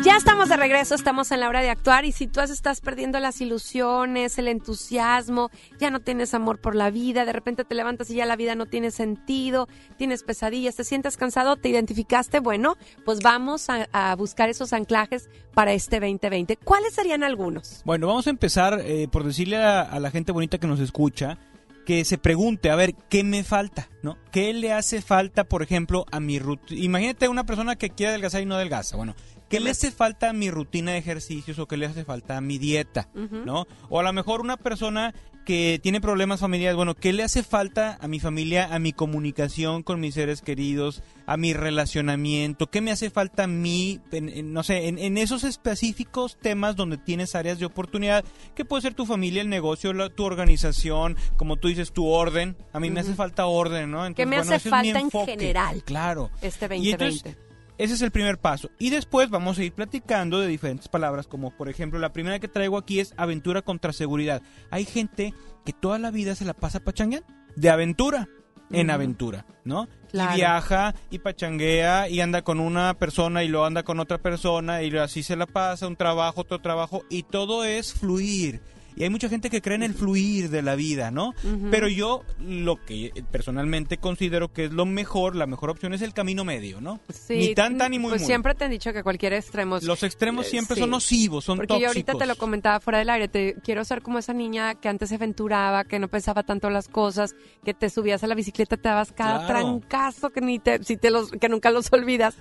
Ya 0.04 0.16
estamos 0.16 0.48
de 0.48 0.56
regreso, 0.56 0.94
estamos 0.94 1.32
en 1.32 1.40
la 1.40 1.48
hora 1.48 1.60
de 1.60 1.70
actuar 1.70 2.04
y 2.04 2.12
si 2.12 2.28
tú 2.28 2.40
estás 2.40 2.80
perdiendo 2.80 3.18
las 3.18 3.40
ilusiones, 3.40 4.38
el 4.38 4.46
entusiasmo, 4.46 5.50
ya 5.80 5.90
no 5.90 5.98
tienes 5.98 6.34
amor 6.34 6.60
por 6.60 6.76
la 6.76 6.90
vida, 6.92 7.24
de 7.24 7.32
repente 7.32 7.64
te 7.64 7.74
levantas 7.74 8.10
y 8.10 8.14
ya 8.14 8.26
la 8.26 8.36
vida 8.36 8.54
no 8.54 8.66
tiene 8.66 8.92
sentido, 8.92 9.66
tienes 9.98 10.22
pesadillas, 10.22 10.76
te 10.76 10.84
sientes 10.84 11.16
cansado, 11.16 11.56
te 11.56 11.68
identificaste, 11.68 12.38
bueno, 12.38 12.76
pues 13.04 13.18
vamos 13.24 13.68
a, 13.70 13.88
a 13.90 14.14
buscar 14.14 14.50
esos 14.50 14.72
anclajes 14.72 15.28
para 15.52 15.72
este 15.72 15.98
2020. 15.98 16.56
¿Cuáles 16.58 16.94
serían 16.94 17.24
algunos? 17.24 17.82
Bueno, 17.84 18.06
vamos 18.06 18.28
a 18.28 18.30
empezar 18.30 18.80
eh, 18.84 19.08
por 19.10 19.24
decirle 19.24 19.56
a, 19.56 19.80
a 19.80 19.98
la 19.98 20.12
gente 20.12 20.30
bonita 20.30 20.58
que 20.58 20.68
nos 20.68 20.78
escucha 20.78 21.38
que 21.84 22.04
se 22.04 22.18
pregunte, 22.18 22.70
a 22.70 22.76
ver, 22.76 22.94
¿qué 23.08 23.24
me 23.24 23.44
falta? 23.44 23.88
¿No? 24.02 24.16
¿Qué 24.30 24.52
le 24.54 24.72
hace 24.72 25.02
falta, 25.02 25.44
por 25.44 25.62
ejemplo, 25.62 26.06
a 26.10 26.20
mi 26.20 26.38
rutina? 26.38 26.80
Imagínate 26.82 27.28
una 27.28 27.44
persona 27.44 27.76
que 27.76 27.90
quiere 27.90 28.10
adelgazar 28.10 28.42
y 28.42 28.46
no 28.46 28.54
adelgaza. 28.54 28.96
Bueno, 28.96 29.14
¿qué 29.48 29.60
le 29.60 29.70
hace 29.70 29.90
falta 29.90 30.30
a 30.30 30.32
mi 30.32 30.50
rutina 30.50 30.92
de 30.92 30.98
ejercicios 30.98 31.58
o 31.58 31.66
qué 31.66 31.76
le 31.76 31.86
hace 31.86 32.04
falta 32.04 32.36
a 32.36 32.40
mi 32.40 32.58
dieta? 32.58 33.08
¿No? 33.14 33.66
O 33.88 34.00
a 34.00 34.02
lo 34.02 34.12
mejor 34.12 34.40
una 34.40 34.56
persona 34.56 35.14
que 35.44 35.80
tiene 35.82 36.00
problemas 36.00 36.40
familiares, 36.40 36.76
bueno, 36.76 36.94
¿qué 36.94 37.12
le 37.12 37.22
hace 37.22 37.42
falta 37.42 37.98
a 38.00 38.06
mi 38.08 38.20
familia, 38.20 38.68
a 38.72 38.78
mi 38.78 38.92
comunicación 38.92 39.82
con 39.82 39.98
mis 39.98 40.14
seres 40.14 40.42
queridos, 40.42 41.02
a 41.26 41.36
mi 41.36 41.52
relacionamiento? 41.54 42.68
¿Qué 42.70 42.80
me 42.80 42.90
hace 42.90 43.10
falta 43.10 43.44
a 43.44 43.46
mí, 43.46 44.00
en- 44.12 44.28
en, 44.28 44.52
no 44.52 44.62
sé, 44.62 44.88
en, 44.88 44.98
en 44.98 45.18
esos 45.18 45.44
específicos 45.44 46.38
temas 46.40 46.76
donde 46.76 46.98
tienes 46.98 47.34
áreas 47.34 47.58
de 47.58 47.66
oportunidad, 47.66 48.24
que 48.54 48.64
puede 48.64 48.82
ser 48.82 48.94
tu 48.94 49.06
familia, 49.06 49.42
el 49.42 49.48
negocio, 49.48 49.92
la- 49.92 50.08
tu 50.10 50.24
organización, 50.24 51.16
como 51.36 51.56
tú 51.56 51.68
dices, 51.68 51.92
tu 51.92 52.06
orden? 52.06 52.56
A 52.72 52.80
mí 52.80 52.90
me 52.90 53.00
hace 53.00 53.14
falta 53.14 53.46
orden, 53.46 53.90
¿no? 53.90 54.02
¿Qué 54.14 54.26
me 54.26 54.36
bueno, 54.36 54.52
hace 54.54 54.68
falta 54.70 55.00
en 55.00 55.10
general? 55.10 55.82
Claro. 55.84 56.30
Este 56.42 56.66
Y 56.76 56.90
entonces, 56.90 57.22
2020. 57.24 57.49
Ese 57.82 57.94
es 57.94 58.02
el 58.02 58.10
primer 58.10 58.38
paso. 58.38 58.70
Y 58.78 58.90
después 58.90 59.30
vamos 59.30 59.58
a 59.58 59.64
ir 59.64 59.72
platicando 59.72 60.38
de 60.38 60.46
diferentes 60.46 60.88
palabras, 60.88 61.26
como 61.26 61.50
por 61.50 61.68
ejemplo, 61.68 61.98
la 61.98 62.12
primera 62.12 62.38
que 62.38 62.48
traigo 62.48 62.76
aquí 62.76 63.00
es 63.00 63.14
aventura 63.16 63.62
contra 63.62 63.92
seguridad. 63.92 64.42
Hay 64.70 64.84
gente 64.84 65.32
que 65.64 65.72
toda 65.72 65.98
la 65.98 66.10
vida 66.10 66.34
se 66.34 66.44
la 66.44 66.54
pasa 66.54 66.80
pachangueando, 66.80 67.26
de 67.56 67.70
aventura 67.70 68.28
en 68.70 68.86
Ujú. 68.88 68.94
aventura, 68.94 69.46
¿no? 69.64 69.88
Claro. 70.10 70.32
Y 70.32 70.36
viaja 70.36 70.94
y 71.10 71.18
pachanguea 71.20 72.08
y 72.08 72.20
anda 72.20 72.42
con 72.42 72.60
una 72.60 72.94
persona 72.94 73.42
y 73.42 73.48
lo 73.48 73.64
anda 73.64 73.82
con 73.82 73.98
otra 73.98 74.18
persona 74.18 74.82
y 74.82 74.96
así 74.96 75.22
se 75.22 75.36
la 75.36 75.46
pasa, 75.46 75.86
un 75.86 75.96
trabajo, 75.96 76.42
otro 76.42 76.60
trabajo, 76.60 77.02
y 77.08 77.22
todo 77.24 77.64
es 77.64 77.92
fluir. 77.94 78.60
Y 79.00 79.04
hay 79.04 79.08
mucha 79.08 79.30
gente 79.30 79.48
que 79.48 79.62
cree 79.62 79.76
en 79.76 79.82
el 79.82 79.94
fluir 79.94 80.50
de 80.50 80.60
la 80.60 80.74
vida, 80.74 81.10
¿no? 81.10 81.32
Pero 81.70 81.88
yo 81.88 82.22
lo 82.38 82.76
que 82.84 83.10
personalmente 83.30 83.96
considero 83.96 84.52
que 84.52 84.66
es 84.66 84.72
lo 84.72 84.84
mejor, 84.84 85.36
la 85.36 85.46
mejor 85.46 85.70
opción 85.70 85.94
es 85.94 86.02
el 86.02 86.12
camino 86.12 86.44
medio, 86.44 86.82
¿no? 86.82 87.00
Sí, 87.08 87.34
ni 87.36 87.54
tan, 87.54 87.78
tan, 87.78 87.92
ni 87.92 87.98
muy, 87.98 88.10
Pues 88.10 88.20
muy. 88.20 88.26
siempre 88.26 88.54
te 88.54 88.64
han 88.66 88.70
dicho 88.70 88.92
que 88.92 89.02
cualquier 89.02 89.32
extremo. 89.32 89.78
Los 89.80 90.02
extremos 90.02 90.44
Eh, 90.46 90.50
siempre 90.50 90.74
sí. 90.74 90.80
son 90.82 90.90
nocivos, 90.90 91.44
son 91.46 91.56
Porque 91.56 91.68
tóxicos. 91.68 91.82
yo 91.82 91.88
ahorita 91.88 92.12
te 92.14 92.26
lo 92.26 92.36
comentaba 92.36 92.78
fuera 92.80 92.98
del 92.98 93.08
aire, 93.08 93.28
te 93.28 93.54
quiero 93.64 93.86
ser 93.86 94.02
como 94.02 94.18
esa 94.18 94.34
niña 94.34 94.74
que 94.74 94.90
antes 94.90 95.08
se 95.08 95.14
aventuraba, 95.14 95.84
que 95.84 95.98
no 95.98 96.08
pensaba 96.08 96.42
tanto 96.42 96.68
las 96.68 96.86
cosas, 96.88 97.34
que 97.64 97.72
te 97.72 97.88
subías 97.88 98.22
a 98.22 98.26
la 98.26 98.34
bicicleta, 98.34 98.76
te 98.76 98.86
dabas 98.86 99.12
cada 99.12 99.46
Claro. 99.46 99.78
trancazo 99.80 100.28
que 100.28 100.42
ni 100.42 100.58
te, 100.58 100.84
si 100.84 100.98
te 100.98 101.10
los, 101.10 101.30
que 101.30 101.48
nunca 101.48 101.70
los 101.70 101.90
olvidas, 101.90 102.36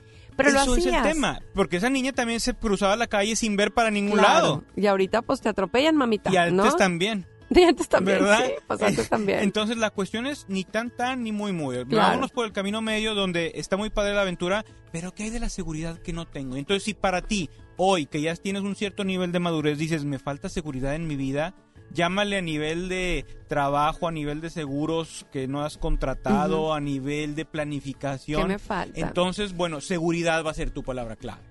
pero 0.46 0.58
Eso 0.58 0.66
lo 0.72 0.76
es 0.78 0.86
el 0.86 1.02
tema, 1.02 1.40
porque 1.54 1.78
esa 1.78 1.90
niña 1.90 2.12
también 2.14 2.40
se 2.40 2.54
cruzaba 2.54 2.96
la 2.96 3.08
calle 3.08 3.36
sin 3.36 3.56
ver 3.56 3.74
para 3.74 3.92
ningún 3.92 4.18
Claro. 4.20 4.34
lado. 4.34 4.64
Y 4.76 4.88
ahorita 4.88 5.22
pues 5.22 5.42
te 5.42 5.50
atropellan, 5.50 5.96
mamita. 5.96 6.32
Y 6.32 6.38
antes 6.38 6.54
¿no? 6.72 6.76
también. 6.76 7.26
Y 7.52 7.64
antes 7.64 7.90
también, 7.90 8.20
¿Verdad? 8.20 8.44
sí, 8.46 8.52
pues 8.68 8.82
antes 8.84 9.10
también. 9.10 9.40
Entonces 9.40 9.76
la 9.78 9.90
cuestión 9.90 10.28
es 10.28 10.46
ni 10.50 10.64
tan 10.64 10.92
tan 10.96 11.24
ni 11.24 11.32
muy 11.32 11.52
muy. 11.52 11.84
Claro. 11.86 12.10
Vámonos 12.10 12.30
por 12.32 12.46
el 12.46 12.52
camino 12.52 12.80
medio 12.82 13.16
donde 13.16 13.54
está 13.56 13.76
muy 13.76 13.90
padre 13.90 14.14
la 14.14 14.22
aventura, 14.22 14.64
pero 14.92 15.14
¿qué 15.16 15.24
hay 15.24 15.30
de 15.32 15.40
la 15.40 15.50
seguridad 15.50 15.98
que 15.98 16.14
no 16.14 16.28
tengo? 16.28 16.58
Entonces 16.58 16.84
si 16.84 16.94
para 16.94 17.24
ti, 17.24 17.50
hoy 17.76 18.06
que 18.06 18.22
ya 18.22 18.36
tienes 18.36 18.62
un 18.62 18.76
cierto 18.76 19.04
nivel 19.04 19.32
de 19.32 19.40
madurez, 19.40 19.80
dices, 19.80 20.06
me 20.06 20.20
falta 20.20 20.48
seguridad 20.48 20.94
en 20.94 21.08
mi 21.08 21.16
vida, 21.16 21.56
llámale 21.94 22.38
a 22.38 22.42
nivel 22.42 22.90
de 22.90 23.26
trabajo, 23.48 24.08
a 24.08 24.12
nivel 24.12 24.42
de 24.42 24.50
seguros 24.50 25.26
que 25.32 25.48
no 25.48 25.62
has 25.64 25.78
contratado, 25.78 26.74
a 26.74 26.80
nivel 26.80 27.36
de 27.36 27.46
planificación. 27.46 28.42
¿Qué 28.44 28.48
me 28.48 28.60
falta? 28.60 29.00
Entonces, 29.00 29.56
bueno, 29.56 29.82
seguridad 29.82 30.44
va 30.46 30.52
a 30.52 30.54
ser 30.56 30.72
tu 30.72 30.84
palabra 30.84 31.16
clave. 31.16 31.42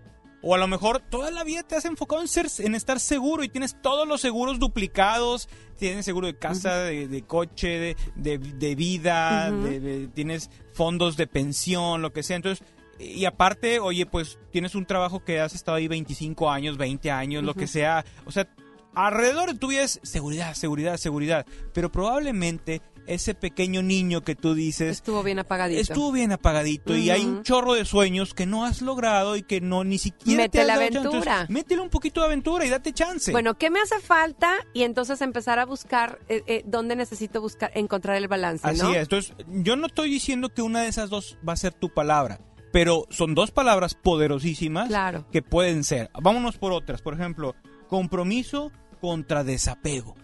O 0.41 0.55
a 0.55 0.59
lo 0.59 0.69
mejor 0.69 1.01
toda 1.01 1.33
la 1.33 1.43
vida 1.43 1.65
te 1.65 1.75
has 1.75 1.85
enfocado 1.85 2.23
en, 2.23 2.29
ser, 2.29 2.47
en 2.61 2.77
estar 2.77 3.01
seguro 3.01 3.43
y 3.43 3.49
tienes 3.49 3.77
todos 3.83 4.07
los 4.07 4.21
seguros 4.21 4.61
duplicados. 4.61 5.49
Tienes 5.79 6.05
seguro 6.05 6.29
de 6.29 6.37
casa, 6.39 6.77
de, 6.85 7.09
de 7.09 7.23
coche, 7.23 7.69
de, 7.69 7.97
de- 8.15 8.39
de 8.39 8.75
vida, 8.77 9.51
de- 9.51 10.09
tienes 10.15 10.49
fondos 10.73 11.17
de 11.17 11.27
pensión, 11.27 12.03
lo 12.03 12.13
que 12.13 12.23
sea. 12.23 12.37
Entonces, 12.37 12.65
y 13.01 13.25
aparte, 13.25 13.81
oye, 13.81 14.07
pues 14.07 14.39
tienes 14.53 14.77
un 14.77 14.87
trabajo 14.87 15.25
que 15.25 15.41
has 15.41 15.55
estado 15.57 15.77
ahí 15.77 15.89
25 15.89 16.49
años, 16.51 16.77
20 16.79 17.11
años, 17.11 17.43
lo 17.43 17.55
que 17.55 17.67
sea. 17.67 18.05
O 18.25 18.31
sea, 18.31 18.49
alrededor 18.95 19.53
de 19.53 19.59
tu 19.59 19.69
vida 19.69 19.83
es 19.83 20.01
seguridad, 20.03 20.55
seguridad, 20.55 20.97
seguridad. 20.97 21.47
Pero 21.73 21.91
probablemente 21.93 22.83
ese 23.07 23.35
pequeño 23.35 23.83
niño 23.83 24.21
que 24.23 24.35
tú 24.37 24.53
dices 24.55 24.99
Estuvo 24.99 25.23
bien 25.23 25.39
apagadito. 25.39 25.81
estuvo 25.81 26.13
bien 26.13 26.31
apagadito 26.31 26.95
y 26.95 27.09
hay 27.09 27.25
un 27.25 27.43
chorro 27.43 27.73
de 27.73 27.87
sueños 27.87 28.35
que 28.35 28.45
no 28.45 28.67
has 28.67 28.83
logrado 28.83 29.35
y 29.37 29.43
que 29.43 29.63
no 29.63 29.83
ni 29.83 29.97
siquiera 29.97 30.43
Mete 30.43 30.63
la 30.65 30.75
aventura. 30.75 31.05
Entonces, 31.07 31.49
métele 31.49 31.81
un 31.81 31.89
poquito 31.89 32.21
de 32.21 32.27
aventura 32.27 32.67
y 32.67 32.69
date 32.69 32.93
chance. 32.93 33.33
Bueno, 33.33 33.55
¿qué 33.57 33.71
me 33.71 33.81
hace 33.81 33.99
falta? 34.01 34.53
Y 34.75 34.83
entonces 34.83 35.23
empezar 35.23 35.59
a 35.59 35.65
buscar 35.65 36.19
eh, 36.29 36.43
eh, 36.47 36.63
dónde 36.67 36.97
necesito 36.97 37.41
buscar, 37.41 37.71
encontrar 37.75 38.17
el 38.17 38.29
balance, 38.29 38.67
así 38.69 38.83
¿no? 38.83 38.91
es. 38.91 38.99
Entonces, 38.99 39.33
yo 39.49 39.77
no 39.77 39.87
estoy 39.87 40.11
diciendo 40.11 40.51
que 40.51 40.61
una 40.61 40.83
de 40.83 40.89
esas 40.89 41.09
dos 41.09 41.39
va 41.49 41.55
a 41.55 41.57
ser 41.57 41.73
tu 41.73 41.89
palabra, 41.89 42.41
pero 42.75 43.07
son 43.09 43.35
dos 43.35 43.53
palabras 43.53 43.95
poderosísimas 43.95 44.89
Claro. 44.89 45.25
que 45.33 45.41
pueden 45.41 45.83
ser. 45.83 46.11
Vámonos 46.21 46.59
por 46.59 46.73
otras. 46.73 47.01
Por 47.01 47.15
ejemplo, 47.15 47.55
compromiso 47.89 48.71
contra 49.01 49.45
desapego. 49.45 50.15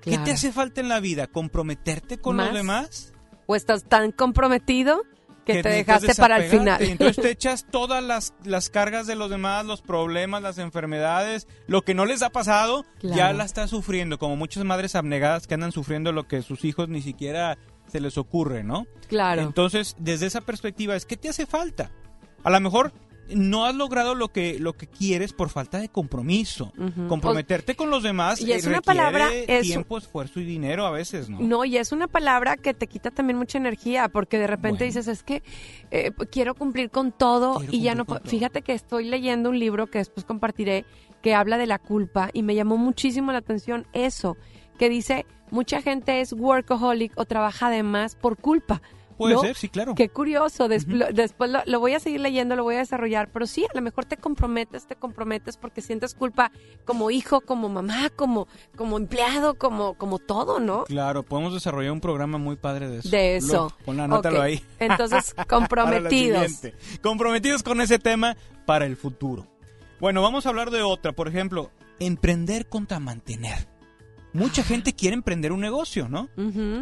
¿Qué 0.00 0.10
Claro. 0.12 0.24
te 0.24 0.30
hace 0.32 0.52
falta 0.52 0.80
en 0.80 0.88
la 0.88 1.00
vida? 1.00 1.26
¿Comprometerte 1.26 2.18
con 2.18 2.36
¿Más? 2.36 2.46
los 2.46 2.54
demás? 2.54 3.12
¿O 3.46 3.56
estás 3.56 3.84
tan 3.84 4.12
comprometido 4.12 5.02
que, 5.44 5.62
te 5.62 5.68
dejaste 5.68 6.14
para 6.14 6.36
el 6.38 6.50
final? 6.50 6.82
Entonces 6.82 7.16
te 7.22 7.30
echas 7.30 7.66
todas 7.70 8.02
las, 8.02 8.34
las 8.44 8.70
cargas 8.70 9.06
de 9.06 9.16
los 9.16 9.30
demás, 9.30 9.64
los 9.64 9.82
problemas, 9.82 10.42
las 10.42 10.58
enfermedades, 10.58 11.48
lo 11.66 11.82
que 11.82 11.94
no 11.94 12.04
les 12.06 12.22
ha 12.22 12.30
pasado, 12.30 12.84
ya 13.02 13.32
la 13.32 13.44
estás 13.44 13.70
sufriendo, 13.70 14.18
como 14.18 14.36
muchas 14.36 14.64
madres 14.64 14.94
abnegadas 14.94 15.46
que 15.46 15.54
andan 15.54 15.72
sufriendo 15.72 16.12
lo 16.12 16.28
que 16.28 16.42
sus 16.42 16.64
hijos 16.64 16.88
ni 16.88 17.02
siquiera 17.02 17.58
se 17.88 18.00
les 18.00 18.18
ocurre, 18.18 18.64
¿no? 18.64 18.86
claro. 19.08 19.42
Entonces, 19.42 19.94
desde 19.98 20.26
esa 20.26 20.40
perspectiva 20.40 20.96
es, 20.96 21.06
¿qué 21.06 21.16
te 21.16 21.28
hace 21.28 21.46
falta? 21.46 21.90
A 22.42 22.50
lo 22.50 22.60
mejor 22.60 22.92
no 23.34 23.64
has 23.64 23.74
logrado 23.74 24.14
lo 24.14 24.28
que, 24.28 24.58
lo 24.58 24.74
que 24.74 24.86
quieres 24.86 25.32
por 25.32 25.48
falta 25.50 25.78
de 25.78 25.88
compromiso. 25.88 26.72
Comprometerte 27.08 27.74
con 27.74 27.90
los 27.90 28.02
demás 28.02 28.40
y 28.40 28.52
es 28.52 28.64
eh, 28.66 28.68
una 28.68 28.80
palabra, 28.80 29.28
es- 29.32 29.62
tiempo, 29.62 29.98
esfuerzo 29.98 30.40
y 30.40 30.44
dinero 30.44 30.86
a 30.86 30.90
veces, 30.90 31.28
¿no? 31.28 31.40
No, 31.40 31.64
y 31.64 31.76
es 31.76 31.92
una 31.92 32.06
palabra 32.08 32.56
que 32.56 32.74
te 32.74 32.86
quita 32.86 33.10
también 33.10 33.36
mucha 33.38 33.58
energía, 33.58 34.08
porque 34.08 34.38
de 34.38 34.46
repente 34.46 34.78
Bueno. 34.84 34.86
dices, 34.86 35.08
es 35.08 35.22
que 35.22 35.42
eh, 35.90 36.12
quiero 36.30 36.54
cumplir 36.54 36.90
con 36.90 37.12
todo 37.12 37.58
Quiero 37.58 37.72
y 37.74 37.80
ya 37.82 37.94
no. 37.94 38.04
Fíjate 38.24 38.62
que 38.62 38.72
estoy 38.72 39.04
leyendo 39.06 39.50
un 39.50 39.58
libro 39.58 39.88
que 39.88 39.98
después 39.98 40.24
compartiré 40.24 40.84
que 41.22 41.34
habla 41.34 41.58
de 41.58 41.66
la 41.66 41.78
culpa 41.78 42.30
y 42.32 42.42
me 42.42 42.54
llamó 42.54 42.76
muchísimo 42.76 43.32
la 43.32 43.38
atención 43.38 43.86
eso, 43.92 44.36
que 44.78 44.88
dice, 44.88 45.26
mucha 45.50 45.82
gente 45.82 46.20
es 46.20 46.32
workaholic 46.32 47.12
o 47.16 47.24
trabaja 47.24 47.70
de 47.70 47.82
más 47.82 48.14
por 48.14 48.36
culpa. 48.36 48.82
Puede 49.16 49.34
¿no? 49.34 49.40
ser, 49.40 49.56
sí, 49.56 49.68
claro. 49.68 49.94
Qué 49.94 50.08
curioso, 50.08 50.68
después 50.68 51.50
lo, 51.50 51.62
lo 51.64 51.80
voy 51.80 51.94
a 51.94 52.00
seguir 52.00 52.20
leyendo, 52.20 52.54
lo 52.56 52.64
voy 52.64 52.74
a 52.76 52.78
desarrollar, 52.78 53.30
pero 53.32 53.46
sí, 53.46 53.64
a 53.64 53.74
lo 53.74 53.82
mejor 53.82 54.04
te 54.04 54.16
comprometes, 54.16 54.86
te 54.86 54.96
comprometes 54.96 55.56
porque 55.56 55.80
sientes 55.80 56.14
culpa 56.14 56.52
como 56.84 57.10
hijo, 57.10 57.40
como 57.40 57.68
mamá, 57.68 58.10
como, 58.14 58.46
como 58.76 58.96
empleado, 58.96 59.54
como, 59.54 59.94
como 59.94 60.18
todo, 60.18 60.60
¿no? 60.60 60.84
Claro, 60.84 61.22
podemos 61.22 61.54
desarrollar 61.54 61.92
un 61.92 62.00
programa 62.00 62.38
muy 62.38 62.56
padre 62.56 62.88
de 62.88 62.98
eso. 62.98 63.08
De 63.08 63.36
eso. 63.36 63.52
Lo- 63.78 63.84
Pon, 63.84 64.00
anótalo 64.00 64.42
ahí. 64.42 64.62
Entonces, 64.78 65.34
comprometidos. 65.48 66.60
comprometidos 67.02 67.62
con 67.62 67.80
ese 67.80 67.98
tema 67.98 68.36
para 68.66 68.86
el 68.86 68.96
futuro. 68.96 69.46
Bueno, 70.00 70.20
vamos 70.22 70.44
a 70.46 70.50
hablar 70.50 70.70
de 70.70 70.82
otra. 70.82 71.12
Por 71.12 71.28
ejemplo, 71.28 71.70
emprender 71.98 72.66
contra 72.68 73.00
mantener. 73.00 73.66
Mucha 74.36 74.62
gente 74.62 74.92
quiere 74.94 75.14
emprender 75.14 75.52
un 75.52 75.60
negocio, 75.60 76.08
¿no? 76.08 76.28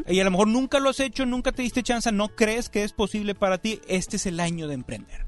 Y 0.07 0.21
a 0.21 0.25
lo 0.25 0.31
mejor 0.31 0.49
nunca 0.49 0.81
lo 0.81 0.90
has 0.90 1.01
hecho, 1.01 1.25
nunca 1.27 1.53
te 1.53 1.62
diste 1.62 1.83
chance, 1.83 2.11
no 2.12 2.29
crees 2.29 2.69
que 2.69 2.85
es 2.85 2.93
posible 2.93 3.35
para 3.35 3.59
ti. 3.59 3.81
Este 3.88 4.17
es 4.17 4.27
el 4.27 4.40
año 4.40 4.69
de 4.69 4.75
emprender. 4.75 5.27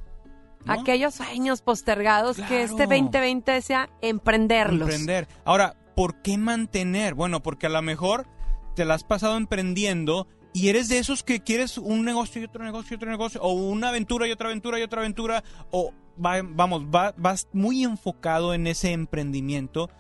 ¿no? 0.65 0.73
Aquellos 0.73 1.15
sueños 1.15 1.63
postergados 1.63 2.37
que 2.37 2.65
este 2.65 2.87
Claro. 2.87 2.91
2020 2.91 3.63
sea 3.63 3.89
emprenderlos. 4.01 4.81
Emprender. 4.89 5.29
Ahora, 5.45 5.77
¿por 5.95 6.21
qué 6.23 6.37
mantener? 6.39 7.15
Bueno, 7.15 7.43
porque 7.43 7.67
a 7.67 7.71
lo 7.71 7.81
mejor 7.83 8.27
te 8.75 8.85
la 8.85 8.95
has 8.95 9.05
pasado 9.05 9.37
emprendiendo 9.37 10.27
y 10.53 10.69
eres 10.69 10.89
de 10.89 10.99
esos 10.99 11.23
que 11.23 11.41
quieres 11.41 11.79
un 11.79 12.05
negocio 12.05 12.41
y 12.41 12.47
otro 12.47 12.65
negocio 12.65 12.95
y 12.95 12.97
otro 12.97 13.11
negocio, 13.11 13.41
o 13.43 13.53
una 13.53 13.91
aventura 13.91 14.27
y 14.27 14.33
otra 14.33 14.49
aventura 14.49 14.79
y 14.79 14.83
otra 14.83 15.01
aventura, 15.03 15.45
o 15.71 15.93
va- 16.25 16.43
vamos, 16.43 16.83
va- 16.85 17.15
vas 17.17 17.49
muy 17.53 17.85
enfocado 17.85 18.55
en 18.55 18.67
ese 18.67 18.93
emprendimiento 18.93 19.91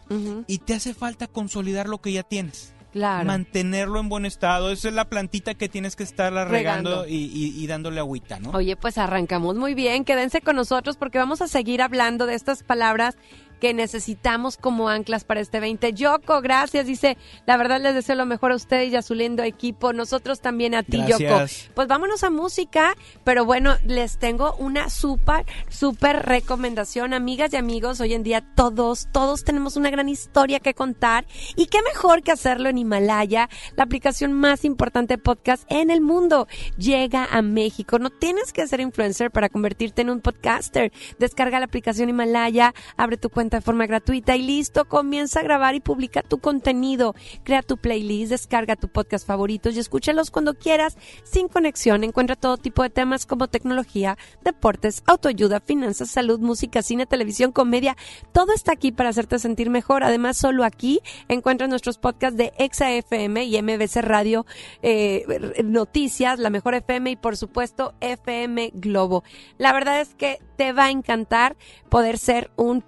y 0.46 0.58
te 0.58 0.74
hace 0.74 0.94
falta 0.94 1.26
consolidar 1.26 1.88
lo 1.88 1.98
que 1.98 2.12
ya 2.12 2.22
tienes. 2.22 2.72
Claro. 2.92 3.26
mantenerlo 3.26 4.00
en 4.00 4.08
buen 4.08 4.24
estado. 4.24 4.70
Esa 4.70 4.88
es 4.88 4.94
la 4.94 5.04
plantita 5.10 5.52
que 5.52 5.68
tienes 5.68 5.96
que 5.96 6.02
estarla 6.02 6.46
regando, 6.46 7.02
Regando. 7.02 7.08
Y, 7.08 7.24
y- 7.26 7.62
y 7.62 7.66
dándole 7.66 8.00
agüita, 8.00 8.38
¿no? 8.40 8.52
Oye, 8.52 8.74
pues 8.74 8.96
arrancamos 8.96 9.54
muy 9.54 9.74
bien. 9.74 10.02
Quédense 10.06 10.40
con 10.40 10.56
nosotros 10.56 10.96
porque 10.96 11.18
vamos 11.18 11.42
a 11.42 11.46
seguir 11.48 11.82
hablando 11.82 12.24
de 12.24 12.32
estas 12.34 12.62
palabras 12.62 13.14
que 13.60 13.74
necesitamos 13.74 14.56
como 14.56 14.88
anclas 14.88 15.24
para 15.24 15.40
este 15.40 15.60
20. 15.60 15.92
Yoko, 15.92 16.40
gracias. 16.40 16.86
Dice, 16.86 17.16
la 17.46 17.56
verdad 17.56 17.80
les 17.80 17.94
deseo 17.94 18.16
lo 18.16 18.26
mejor 18.26 18.52
a 18.52 18.56
ustedes 18.56 18.92
y 18.92 18.96
a 18.96 19.02
su 19.02 19.14
lindo 19.14 19.42
equipo. 19.42 19.92
Nosotros 19.92 20.40
también 20.40 20.74
a 20.74 20.82
ti, 20.82 20.98
Yoko. 21.06 21.18
Gracias. 21.18 21.70
Pues 21.74 21.88
vámonos 21.88 22.24
a 22.24 22.30
música, 22.30 22.96
pero 23.24 23.44
bueno, 23.44 23.76
les 23.84 24.18
tengo 24.18 24.54
una 24.56 24.90
súper, 24.90 25.46
súper 25.68 26.24
recomendación, 26.24 27.14
amigas 27.14 27.52
y 27.52 27.56
amigos. 27.56 28.00
Hoy 28.00 28.14
en 28.14 28.22
día 28.22 28.42
todos, 28.54 29.08
todos 29.12 29.44
tenemos 29.44 29.76
una 29.76 29.90
gran 29.90 30.08
historia 30.08 30.60
que 30.60 30.74
contar 30.74 31.26
y 31.56 31.66
qué 31.66 31.78
mejor 31.82 32.22
que 32.22 32.32
hacerlo 32.32 32.68
en 32.68 32.78
Himalaya, 32.78 33.48
la 33.76 33.84
aplicación 33.84 34.32
más 34.32 34.64
importante 34.64 35.14
de 35.14 35.18
podcast 35.18 35.64
en 35.68 35.90
el 35.90 36.00
mundo. 36.00 36.48
Llega 36.76 37.24
a 37.24 37.42
México. 37.42 37.98
No 37.98 38.10
tienes 38.10 38.52
que 38.52 38.66
ser 38.66 38.80
influencer 38.80 39.30
para 39.30 39.48
convertirte 39.48 40.02
en 40.02 40.10
un 40.10 40.20
podcaster. 40.20 40.92
Descarga 41.18 41.58
la 41.58 41.66
aplicación 41.66 42.08
Himalaya, 42.08 42.74
abre 42.96 43.16
tu 43.16 43.30
cuenta 43.30 43.45
de 43.48 43.60
forma 43.60 43.86
gratuita 43.86 44.36
y 44.36 44.42
listo, 44.42 44.86
comienza 44.86 45.40
a 45.40 45.42
grabar 45.42 45.74
y 45.74 45.80
publica 45.80 46.22
tu 46.22 46.38
contenido. 46.38 47.14
Crea 47.44 47.62
tu 47.62 47.76
playlist, 47.76 48.30
descarga 48.30 48.76
tu 48.76 48.88
podcast 48.88 49.26
favoritos 49.26 49.76
y 49.76 49.78
escúchalos 49.78 50.30
cuando 50.30 50.54
quieras, 50.54 50.96
sin 51.24 51.48
conexión. 51.48 52.04
Encuentra 52.04 52.36
todo 52.36 52.56
tipo 52.56 52.82
de 52.82 52.90
temas 52.90 53.26
como 53.26 53.48
tecnología, 53.48 54.18
deportes, 54.42 55.02
autoayuda, 55.06 55.60
finanzas, 55.60 56.10
salud, 56.10 56.40
música, 56.40 56.82
cine, 56.82 57.06
televisión, 57.06 57.52
comedia. 57.52 57.96
Todo 58.32 58.52
está 58.52 58.72
aquí 58.72 58.92
para 58.92 59.10
hacerte 59.10 59.38
sentir 59.38 59.70
mejor. 59.70 60.02
Además, 60.02 60.36
solo 60.36 60.64
aquí 60.64 61.00
encuentras 61.28 61.70
nuestros 61.70 61.98
podcasts 61.98 62.36
de 62.36 62.52
Exa 62.58 62.92
FM 62.92 63.44
y 63.44 63.62
MBC 63.62 63.96
Radio 64.02 64.46
eh, 64.82 65.24
Noticias, 65.64 66.38
La 66.38 66.50
Mejor 66.50 66.74
FM 66.74 67.10
y 67.10 67.16
por 67.16 67.36
supuesto 67.36 67.94
FM 68.00 68.72
Globo. 68.74 69.24
La 69.58 69.72
verdad 69.72 70.00
es 70.00 70.14
que 70.14 70.40
te 70.56 70.72
va 70.72 70.86
a 70.86 70.90
encantar 70.90 71.56
poder 71.88 72.18
ser 72.18 72.50
un 72.56 72.82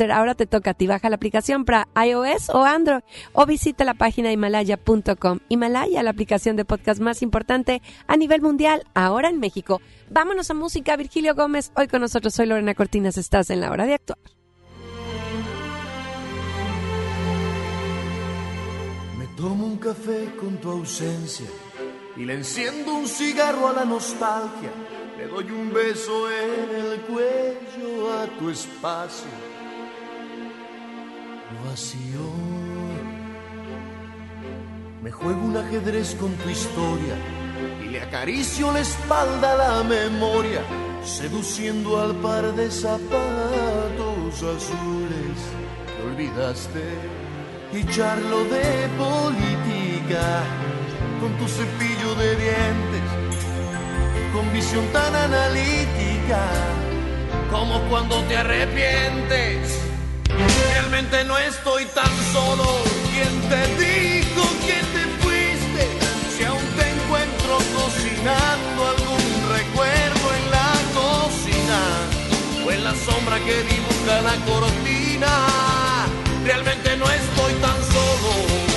Ahora 0.00 0.34
te 0.34 0.46
toca 0.46 0.70
a 0.70 0.74
ti. 0.74 0.86
Baja 0.86 1.10
la 1.10 1.16
aplicación 1.16 1.64
para 1.64 1.88
iOS 1.94 2.48
o 2.50 2.64
Android 2.64 3.02
o 3.32 3.46
visita 3.46 3.84
la 3.84 3.94
página 3.94 4.32
himalaya.com. 4.32 5.40
Himalaya, 5.48 6.02
la 6.02 6.10
aplicación 6.10 6.56
de 6.56 6.64
podcast 6.64 7.00
más 7.00 7.22
importante 7.22 7.82
a 8.06 8.16
nivel 8.16 8.40
mundial, 8.40 8.84
ahora 8.94 9.28
en 9.28 9.38
México. 9.38 9.80
Vámonos 10.10 10.50
a 10.50 10.54
música. 10.54 10.96
Virgilio 10.96 11.34
Gómez, 11.34 11.72
hoy 11.76 11.88
con 11.88 12.00
nosotros 12.00 12.34
soy 12.34 12.46
Lorena 12.46 12.74
Cortinas. 12.74 13.18
Estás 13.18 13.50
en 13.50 13.60
la 13.60 13.70
hora 13.70 13.84
de 13.84 13.94
actuar. 13.94 14.18
Me 19.18 19.26
tomo 19.36 19.66
un 19.66 19.76
café 19.76 20.34
con 20.40 20.56
tu 20.56 20.70
ausencia 20.70 21.46
y 22.16 22.24
le 22.24 22.34
enciendo 22.34 22.94
un 22.94 23.06
cigarro 23.06 23.68
a 23.68 23.72
la 23.74 23.84
nostalgia. 23.84 24.70
Le 25.18 25.26
doy 25.28 25.50
un 25.50 25.72
beso 25.72 26.30
en 26.30 26.74
el 26.74 27.00
cuello 27.02 28.12
a 28.12 28.26
tu 28.38 28.48
espacio 28.48 29.28
vacío. 31.68 32.24
Me 35.02 35.10
juego 35.10 35.40
un 35.40 35.56
ajedrez 35.56 36.14
con 36.14 36.32
tu 36.34 36.48
historia 36.48 37.14
y 37.84 37.88
le 37.88 38.00
acaricio 38.00 38.72
la 38.72 38.80
espalda 38.80 39.52
a 39.52 39.56
la 39.56 39.82
memoria, 39.82 40.62
seduciendo 41.04 42.00
al 42.00 42.14
par 42.16 42.52
de 42.54 42.70
zapatos 42.70 44.34
azules 44.36 45.38
que 45.86 46.02
olvidaste 46.08 46.84
y 47.72 47.84
charlo 47.86 48.44
de 48.44 48.88
política 48.98 50.44
con 51.20 51.36
tu 51.38 51.48
cepillo 51.48 52.14
de 52.16 52.36
dientes, 52.36 53.06
con 54.32 54.52
visión 54.52 54.84
tan 54.92 55.14
analítica 55.14 56.42
como 57.50 57.80
cuando 57.88 58.22
te 58.24 58.36
arrepientes. 58.36 59.91
Realmente 60.38 61.24
no 61.24 61.36
estoy 61.38 61.84
tan 61.86 62.12
solo. 62.32 62.64
¿Quién 63.12 63.32
te 63.48 63.62
dijo 63.82 64.42
que 64.66 64.78
te 64.94 65.04
fuiste? 65.22 65.84
Si 66.36 66.44
aún 66.44 66.64
te 66.76 66.88
encuentro 66.90 67.58
cocinando 67.76 68.88
algún 68.94 69.26
recuerdo 69.56 70.26
en 70.38 70.50
la 70.50 70.72
cocina 70.94 71.80
o 72.64 72.70
en 72.70 72.84
la 72.84 72.94
sombra 72.94 73.38
que 73.40 73.62
dibuja 73.62 74.20
la 74.22 74.36
cortina. 74.46 75.32
Realmente 76.44 76.96
no 76.96 77.08
estoy 77.08 77.52
tan 77.54 77.78
solo. 77.92 78.32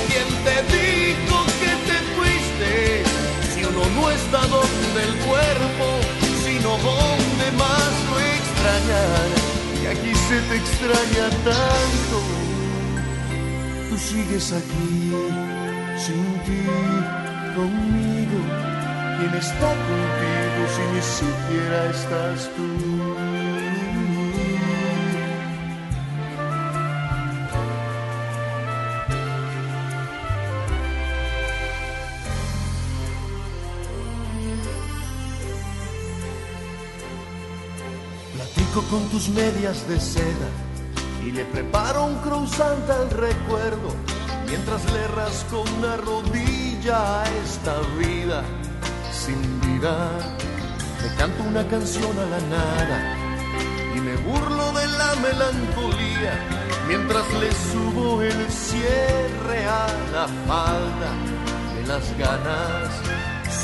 ¿Quién 0.07 0.29
te 0.45 0.55
dijo 0.75 1.45
que 1.61 1.71
te 1.87 1.97
fuiste? 2.15 3.03
Si 3.53 3.65
uno 3.65 3.83
no 3.95 4.11
está 4.11 4.45
donde 4.47 5.03
el 5.03 5.15
cuerpo, 5.25 5.44
se 10.27 10.41
te 10.49 10.55
extraña 10.55 11.29
tanto. 11.43 12.17
Tú 13.89 13.97
sigues 13.97 14.51
aquí, 14.53 15.11
sin 15.97 16.23
ti, 16.45 16.63
conmigo. 17.55 18.39
¿Quién 19.17 19.33
está 19.35 19.69
contigo 19.89 20.61
si 20.73 20.83
ni 20.93 21.01
siquiera 21.01 21.89
estás 21.91 22.49
tú? 22.55 22.94
Tus 39.15 39.29
medias 39.29 39.87
de 39.87 39.97
seda 39.97 40.49
y 41.25 41.31
le 41.31 41.45
preparo 41.45 42.03
un 42.03 42.17
croissant 42.17 42.89
al 42.89 43.09
recuerdo 43.11 43.95
mientras 44.45 44.83
le 44.91 45.07
rasco 45.07 45.63
una 45.77 45.95
rodilla 45.95 47.21
a 47.21 47.23
esta 47.45 47.79
vida 47.97 48.43
sin 49.13 49.39
vida. 49.61 49.95
Le 51.01 51.15
canto 51.15 51.43
una 51.43 51.65
canción 51.65 52.11
a 52.19 52.25
la 52.25 52.41
nada 52.55 52.97
y 53.95 54.01
me 54.01 54.17
burlo 54.17 54.73
de 54.73 54.85
la 54.99 55.15
melancolía 55.27 56.33
mientras 56.89 57.25
le 57.39 57.51
subo 57.71 58.21
el 58.21 58.51
cierre 58.51 59.65
a 59.65 59.87
la 60.11 60.27
falda 60.45 61.11
de 61.73 61.87
las 61.87 62.05
ganas 62.17 62.91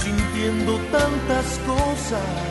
sintiendo 0.02 0.78
tantas 0.94 1.60
cosas 1.68 2.51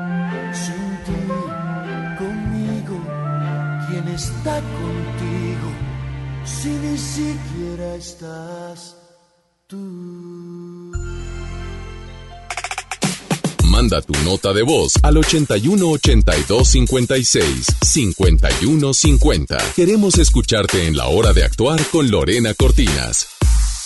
está 4.13 4.61
contigo? 4.61 5.71
Si 6.45 6.69
ni 6.69 6.97
siquiera 6.97 7.95
estás 7.95 8.95
tú. 9.67 9.77
Manda 13.65 14.01
tu 14.01 14.13
nota 14.25 14.53
de 14.53 14.63
voz 14.63 14.93
al 15.01 15.17
81 15.17 15.89
82 15.89 16.67
56 16.67 17.65
51 17.81 18.93
50. 18.93 19.57
Queremos 19.75 20.17
escucharte 20.17 20.87
en 20.87 20.97
la 20.97 21.07
hora 21.07 21.31
de 21.33 21.45
actuar 21.45 21.79
con 21.91 22.11
Lorena 22.11 22.53
Cortinas. 22.53 23.30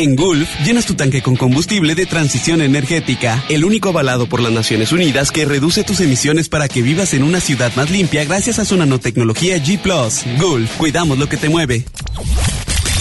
En 0.00 0.16
Gulf, 0.16 0.48
llenas 0.64 0.86
tu 0.86 0.94
tanque 0.94 1.20
con 1.20 1.36
combustible 1.36 1.94
de 1.94 2.06
transición 2.06 2.62
energética, 2.62 3.44
el 3.50 3.66
único 3.66 3.90
avalado 3.90 4.26
por 4.26 4.40
las 4.40 4.50
Naciones 4.50 4.92
Unidas 4.92 5.30
que 5.30 5.44
reduce 5.44 5.84
tus 5.84 6.00
emisiones 6.00 6.48
para 6.48 6.68
que 6.68 6.80
vivas 6.80 7.12
en 7.12 7.22
una 7.22 7.38
ciudad 7.38 7.70
más 7.76 7.90
limpia 7.90 8.24
gracias 8.24 8.58
a 8.58 8.64
su 8.64 8.78
nanotecnología 8.78 9.58
G⁇ 9.58 9.78
Gulf, 10.38 10.74
cuidamos 10.78 11.18
lo 11.18 11.28
que 11.28 11.36
te 11.36 11.50
mueve. 11.50 11.84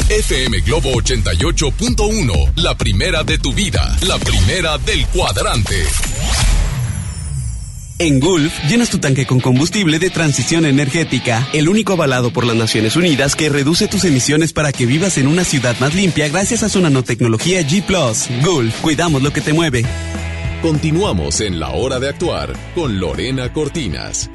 FM 0.10 0.60
Globo 0.60 0.92
88.1, 0.92 2.52
la 2.58 2.76
primera 2.76 3.24
de 3.24 3.38
tu 3.38 3.54
vida, 3.54 3.98
la 4.06 4.18
primera 4.18 4.78
del 4.80 5.06
cuadrante. 5.08 5.86
En 8.02 8.22
Gulf, 8.22 8.64
llenas 8.70 8.90
tu 8.90 9.00
tanque 9.00 9.26
con 9.26 9.42
combustible 9.42 10.00
de 10.00 10.10
transición 10.10 10.66
energética, 10.66 11.46
el 11.52 11.68
único 11.68 11.92
avalado 11.92 12.32
por 12.32 12.46
las 12.46 12.56
Naciones 12.56 12.96
Unidas 12.96 13.36
que 13.36 13.50
reduce 13.50 13.90
tus 13.90 14.06
emisiones 14.06 14.54
para 14.54 14.72
que 14.72 14.86
vivas 14.86 15.18
en 15.18 15.28
una 15.28 15.44
ciudad 15.44 15.78
más 15.82 15.94
limpia 15.94 16.30
gracias 16.30 16.64
a 16.64 16.70
su 16.70 16.80
nanotecnología 16.80 17.60
G⁇ 17.62 17.86
Gulf, 18.46 18.80
cuidamos 18.80 19.22
lo 19.22 19.34
que 19.34 19.42
te 19.42 19.52
mueve. 19.52 19.84
Continuamos 20.62 21.42
en 21.42 21.60
la 21.60 21.72
hora 21.72 22.00
de 22.00 22.08
actuar 22.08 22.54
con 22.74 23.02
Lorena 23.02 23.52
Cortinas. 23.52 24.30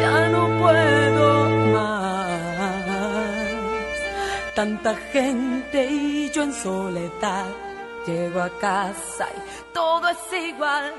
Ya 0.00 0.28
no 0.28 0.58
puedo 0.60 1.50
más. 1.72 2.28
Tanta 4.56 4.96
gente 5.12 5.88
y 5.88 6.32
yo 6.34 6.42
en 6.42 6.52
soledad 6.52 7.71
Llego 8.06 8.42
a 8.42 8.50
casa 8.58 9.28
y 9.36 9.72
todo 9.72 10.08
es 10.08 10.32
igual. 10.32 10.92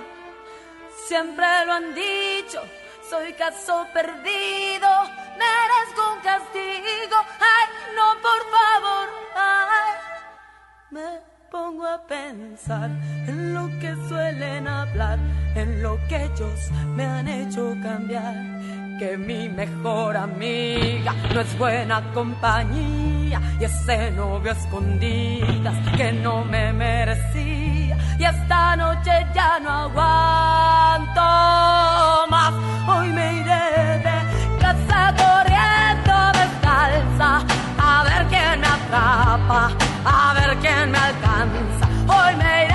Siempre 1.05 1.45
lo 1.65 1.73
han 1.73 1.93
dicho, 1.93 2.61
soy 3.09 3.33
caso 3.33 3.85
perdido, 3.93 4.89
merezco 5.37 6.13
un 6.13 6.19
castigo. 6.21 7.17
Ay, 7.39 7.67
no, 7.95 8.21
por 8.21 8.41
favor, 8.51 9.09
ay. 9.35 9.93
Me 10.91 11.32
pongo 11.53 11.85
a 11.85 12.01
pensar 12.07 12.89
en 13.27 13.53
lo 13.53 13.67
que 13.79 13.95
suelen 14.09 14.67
hablar, 14.67 15.19
en 15.53 15.83
lo 15.83 15.99
que 16.07 16.23
ellos 16.23 16.71
me 16.95 17.05
han 17.05 17.27
hecho 17.27 17.75
cambiar. 17.83 18.33
Que 18.97 19.17
mi 19.17 19.49
mejor 19.49 20.17
amiga 20.17 21.13
no 21.31 21.41
es 21.41 21.57
buena 21.59 22.01
compañía 22.11 23.39
y 23.59 23.63
ese 23.65 24.09
novio 24.11 24.51
escondidas 24.51 25.77
que 25.95 26.11
no 26.11 26.43
me 26.43 26.73
merecía 26.73 27.97
y 28.17 28.23
esta 28.23 28.75
noche 28.75 29.11
ya 29.35 29.59
no 29.59 29.69
aguanto 29.85 31.21
más 32.33 32.53
hoy 32.87 33.09
me 33.09 33.25
iré 33.41 33.65
de 34.07 34.17
casa 34.63 35.01
corriendo 35.21 36.13
descalza 36.39 37.31
a 37.77 38.03
ver 38.07 38.27
quién 38.31 38.65
atrapa 38.75 39.71
a 40.05 40.33
ver 40.35 40.57
quién 40.57 40.91
me 40.91 40.97
alcanza 40.97 41.22
hoy 42.07 42.35
me 42.35 42.72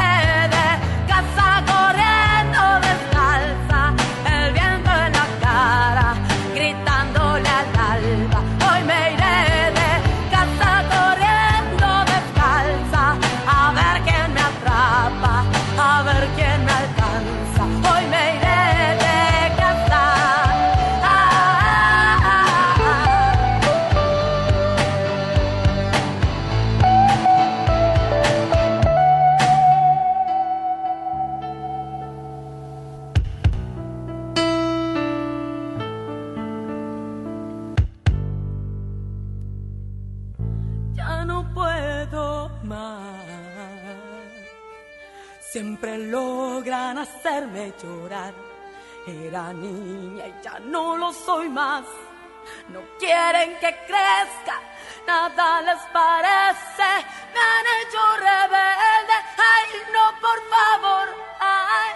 llorar. 47.82 48.34
Era 49.06 49.52
niña 49.52 50.26
y 50.26 50.34
ya 50.42 50.58
no 50.60 50.96
lo 50.96 51.12
soy 51.12 51.48
más. 51.48 51.84
No 52.68 52.80
quieren 52.98 53.58
que 53.60 53.74
crezca, 53.86 54.56
nada 55.06 55.62
les 55.62 55.82
parece. 55.92 56.90
Me 57.34 57.40
han 57.52 57.66
hecho 57.78 58.02
rebelde. 58.16 59.16
Ay, 59.54 59.68
no, 59.94 60.04
por 60.20 60.38
favor. 60.52 61.08
Ay, 61.40 61.90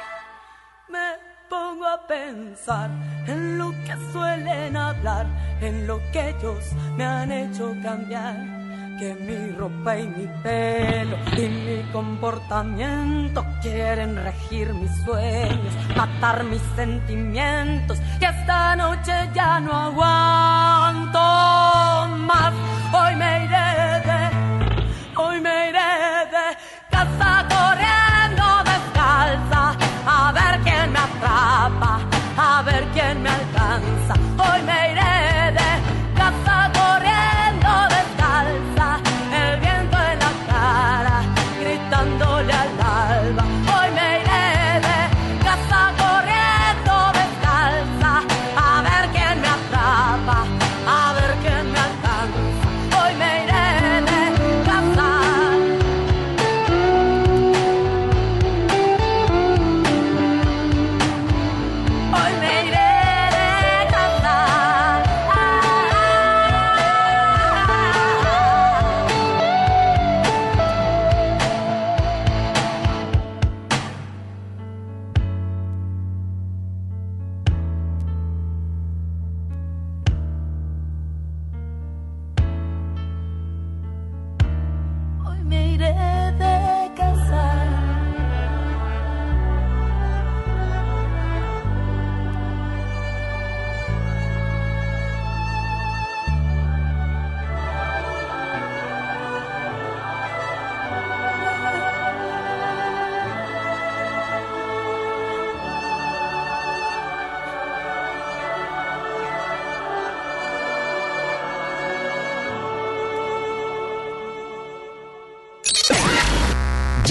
me 0.88 1.18
pongo 1.48 1.86
a 1.86 2.06
pensar 2.06 2.90
en 3.26 3.58
lo 3.58 3.70
que 3.84 3.94
suelen 4.12 4.76
hablar, 4.76 5.26
en 5.60 5.86
lo 5.86 5.98
que 6.12 6.30
ellos 6.30 6.72
me 6.96 7.04
han 7.04 7.30
hecho 7.32 7.74
cambiar 7.82 8.61
que 9.02 9.14
mi 9.16 9.50
ropa 9.56 9.98
y 9.98 10.06
mi 10.06 10.28
pelo 10.44 11.16
y 11.36 11.48
mi 11.48 11.82
comportamiento 11.90 13.44
quieren 13.60 14.14
regir 14.14 14.72
mis 14.74 14.92
sueños, 15.04 15.74
matar 15.96 16.44
mis 16.44 16.62
sentimientos 16.76 17.98
y 18.20 18.24
esta 18.24 18.76
noche 18.76 19.12
ya 19.34 19.58
no 19.58 19.72
aguanto 19.88 21.18
más. 22.28 22.54
Hoy 22.92 23.16
me 23.16 23.44
iré 23.44 23.91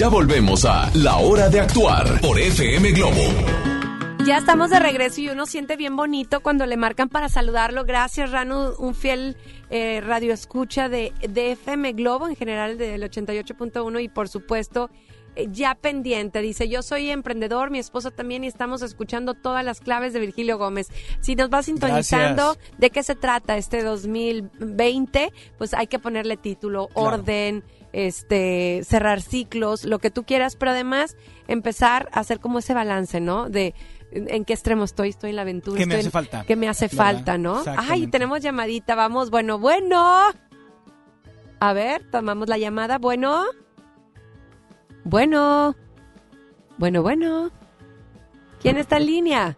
Ya 0.02 0.08
volvemos 0.08 0.64
a 0.64 0.90
La 0.94 1.18
Hora 1.18 1.48
de 1.48 1.60
Actuar 1.60 2.20
por 2.20 2.36
FM 2.36 2.90
Globo. 2.90 3.22
Ya 4.26 4.38
estamos 4.38 4.70
de 4.70 4.80
regreso 4.80 5.20
y 5.20 5.28
uno 5.28 5.46
siente 5.46 5.76
bien 5.76 5.94
bonito 5.94 6.40
cuando 6.40 6.66
le 6.66 6.76
marcan 6.76 7.08
para 7.08 7.28
saludarlo. 7.28 7.84
Gracias, 7.84 8.32
Ranu, 8.32 8.72
un 8.80 8.96
fiel 8.96 9.36
eh, 9.70 10.00
radio 10.04 10.34
escucha 10.34 10.88
de, 10.88 11.12
de 11.20 11.52
FM 11.52 11.92
Globo, 11.92 12.26
en 12.26 12.34
general 12.34 12.78
del 12.78 13.00
88.1 13.00 14.02
y 14.02 14.08
por 14.08 14.28
supuesto 14.28 14.90
eh, 15.36 15.46
ya 15.52 15.76
pendiente. 15.76 16.42
Dice, 16.42 16.68
yo 16.68 16.82
soy 16.82 17.08
emprendedor, 17.10 17.70
mi 17.70 17.78
esposo 17.78 18.10
también 18.10 18.42
y 18.42 18.48
estamos 18.48 18.82
escuchando 18.82 19.34
todas 19.34 19.64
las 19.64 19.80
claves 19.80 20.12
de 20.12 20.18
Virgilio 20.18 20.58
Gómez. 20.58 20.88
Si 21.20 21.36
nos 21.36 21.48
va 21.48 21.62
sintonizando 21.62 22.54
Gracias. 22.54 22.80
de 22.80 22.90
qué 22.90 23.04
se 23.04 23.14
trata 23.14 23.56
este 23.56 23.84
2020, 23.84 25.32
pues 25.58 25.74
hay 25.74 25.86
que 25.86 26.00
ponerle 26.00 26.36
título, 26.36 26.88
orden, 26.94 27.62
este, 27.92 28.82
cerrar 28.84 29.20
ciclos, 29.22 29.84
lo 29.84 29.98
que 29.98 30.10
tú 30.10 30.24
quieras, 30.24 30.56
pero 30.56 30.70
además 30.72 31.16
empezar 31.48 32.08
a 32.12 32.20
hacer 32.20 32.40
como 32.40 32.58
ese 32.60 32.74
balance, 32.74 33.20
¿no? 33.20 33.48
De 33.48 33.74
en 34.14 34.44
qué 34.44 34.52
extremo 34.52 34.84
estoy, 34.84 35.08
estoy 35.08 35.30
en 35.30 35.36
la 35.36 35.42
aventura. 35.42 35.78
¿Qué 35.78 35.86
me 35.86 35.94
hace 35.94 36.04
en- 36.06 36.12
falta? 36.12 36.44
¿Qué 36.44 36.54
me 36.56 36.68
hace 36.68 36.86
¿Verdad? 36.88 36.96
falta, 37.04 37.38
no? 37.38 37.62
Ay, 37.78 38.06
tenemos 38.08 38.40
llamadita, 38.40 38.94
vamos, 38.94 39.30
bueno, 39.30 39.58
bueno. 39.58 40.30
A 41.60 41.72
ver, 41.72 42.02
tomamos 42.10 42.48
la 42.48 42.58
llamada, 42.58 42.98
bueno. 42.98 43.44
Bueno. 45.04 45.74
Bueno, 46.78 47.02
bueno. 47.02 47.50
¿Quién 48.60 48.76
está 48.76 48.96
en 48.98 49.06
línea? 49.06 49.56